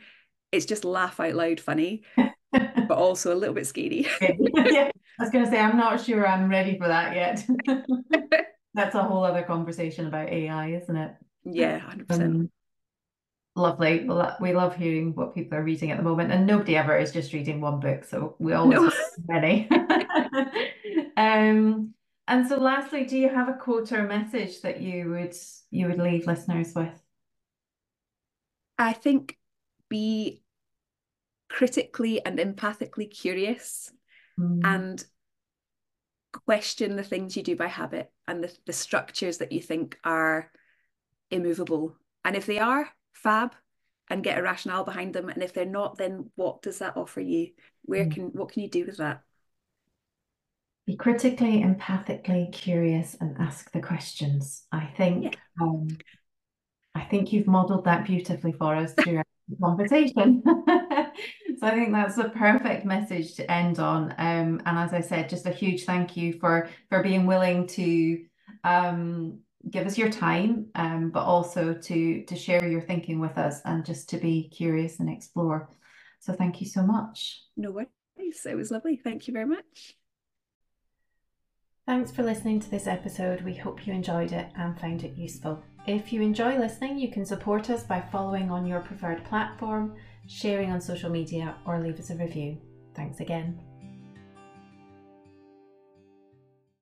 it's 0.53 0.67
just 0.67 0.85
laugh 0.85 1.21
out 1.21 1.35
loud 1.35 1.61
funny, 1.61 2.03
but 2.53 2.91
also 2.91 3.35
a 3.35 3.37
little 3.37 3.55
bit 3.55 3.67
scary. 3.67 4.07
yeah, 4.21 4.91
I 5.19 5.23
was 5.23 5.31
going 5.31 5.45
to 5.45 5.51
say 5.51 5.61
I'm 5.61 5.77
not 5.77 6.01
sure 6.01 6.27
I'm 6.27 6.49
ready 6.49 6.79
for 6.79 6.89
that 6.89 7.15
yet. 7.15 7.47
That's 8.75 8.95
a 8.95 9.03
whole 9.03 9.25
other 9.25 9.43
conversation 9.43 10.07
about 10.07 10.29
AI, 10.29 10.73
isn't 10.73 10.97
it? 10.97 11.15
Yeah, 11.45 11.79
hundred 11.79 12.03
um, 12.03 12.07
percent. 12.07 12.51
Lovely. 13.57 14.05
Well, 14.05 14.37
we 14.41 14.55
love 14.55 14.77
hearing 14.77 15.15
what 15.15 15.35
people 15.35 15.59
are 15.59 15.65
reading 15.65 15.91
at 15.91 15.97
the 15.97 16.05
moment, 16.05 16.31
and 16.31 16.47
nobody 16.47 16.77
ever 16.77 16.97
is 16.97 17.13
just 17.13 17.33
reading 17.33 17.61
one 17.61 17.81
book, 17.81 18.05
so 18.05 18.37
we 18.39 18.53
always 18.53 18.81
no. 18.81 18.85
have 18.85 18.93
many. 19.27 19.69
um, 21.17 21.95
and 22.29 22.47
so, 22.47 22.59
lastly, 22.59 23.05
do 23.05 23.19
you 23.19 23.29
have 23.29 23.49
a 23.49 23.55
quote 23.55 23.91
or 23.91 24.07
a 24.07 24.09
message 24.09 24.61
that 24.63 24.81
you 24.81 25.11
would 25.11 25.35
you 25.71 25.89
would 25.89 25.99
leave 25.99 26.27
listeners 26.27 26.73
with? 26.75 27.03
I 28.79 28.93
think 28.93 29.37
be 29.89 30.43
critically 31.51 32.25
and 32.25 32.39
empathically 32.39 33.11
curious 33.11 33.93
mm. 34.39 34.61
and 34.65 35.05
question 36.47 36.97
the 36.97 37.03
things 37.03 37.37
you 37.37 37.43
do 37.43 37.57
by 37.57 37.67
habit 37.67 38.11
and 38.27 38.43
the, 38.43 38.57
the 38.67 38.73
structures 38.73 39.39
that 39.39 39.53
you 39.53 39.61
think 39.61 39.99
are 40.05 40.51
immovable. 41.31 41.97
And 42.25 42.37
if 42.37 42.47
they 42.47 42.59
are, 42.59 42.89
fab 43.13 43.55
and 44.09 44.25
get 44.25 44.39
a 44.39 44.43
rationale 44.43 44.85
behind 44.85 45.13
them. 45.13 45.29
And 45.29 45.43
if 45.43 45.53
they're 45.53 45.65
not, 45.65 45.99
then 45.99 46.31
what 46.37 46.63
does 46.63 46.79
that 46.79 46.97
offer 46.97 47.21
you? 47.21 47.49
Where 47.83 48.07
mm. 48.07 48.15
can 48.15 48.25
what 48.33 48.53
can 48.53 48.63
you 48.63 48.71
do 48.71 48.87
with 48.87 48.99
that? 48.99 49.23
Be 50.87 50.97
critically, 50.97 51.63
empathically 51.63 52.53
curious 52.53 53.17
and 53.21 53.37
ask 53.39 53.71
the 53.73 53.81
questions. 53.81 54.65
I 54.73 54.87
think 54.97 55.25
yeah. 55.25 55.31
um, 55.61 55.89
I 56.95 57.03
think 57.03 57.33
you've 57.33 57.47
modeled 57.47 57.85
that 57.85 58.05
beautifully 58.05 58.53
for 58.53 58.75
us 58.75 58.93
throughout 58.95 59.27
the 59.49 59.57
conversation. 59.57 60.43
so 61.61 61.67
I 61.67 61.73
think 61.73 61.93
that's 61.93 62.17
a 62.17 62.31
perfect 62.31 62.87
message 62.87 63.35
to 63.35 63.51
end 63.51 63.79
on. 63.79 64.15
Um, 64.17 64.63
and 64.65 64.79
as 64.79 64.95
I 64.95 65.03
said, 65.03 65.29
just 65.29 65.45
a 65.45 65.51
huge 65.51 65.85
thank 65.85 66.17
you 66.17 66.39
for 66.41 66.71
for 66.89 67.03
being 67.03 67.27
willing 67.27 67.67
to 67.69 68.25
um, 68.65 69.41
give 69.69 69.87
us 69.87 69.99
your 69.99 70.09
time, 70.09 70.69
um, 70.75 71.11
but 71.11 71.25
also 71.25 71.75
to 71.75 72.25
to 72.25 72.35
share 72.35 72.67
your 72.67 72.81
thinking 72.81 73.21
with 73.21 73.37
us 73.37 73.61
and 73.67 73.85
just 73.85 74.09
to 74.09 74.17
be 74.17 74.49
curious 74.49 75.01
and 75.01 75.11
explore. 75.11 75.69
So 76.21 76.33
thank 76.33 76.63
you 76.63 76.67
so 76.67 76.83
much. 76.83 77.43
No 77.59 77.73
worries. 77.73 78.47
It 78.47 78.57
was 78.57 78.71
lovely. 78.71 78.97
Thank 78.97 79.29
you 79.29 79.35
very 79.35 79.47
much. 79.47 79.97
Thanks 81.87 82.11
for 82.11 82.23
listening 82.23 82.61
to 82.61 82.71
this 82.71 82.87
episode. 82.87 83.43
We 83.43 83.55
hope 83.55 83.87
you 83.87 83.93
enjoyed 83.93 84.33
it 84.33 84.49
and 84.57 84.81
found 84.81 85.05
it 85.05 85.17
useful. 85.17 85.63
If 85.87 86.11
you 86.11 86.23
enjoy 86.23 86.57
listening, 86.57 86.99
you 86.99 87.11
can 87.11 87.27
support 87.27 87.69
us 87.69 87.83
by 87.83 88.01
following 88.01 88.51
on 88.51 88.67
your 88.67 88.81
preferred 88.81 89.25
platform, 89.25 89.97
sharing 90.27 90.71
on 90.71 90.81
social 90.81 91.11
media, 91.11 91.57
or 91.67 91.81
leave 91.81 91.99
us 91.99 92.11
a 92.11 92.17
review. 92.17 92.59
Thanks 92.95 93.21
again. 93.21 93.61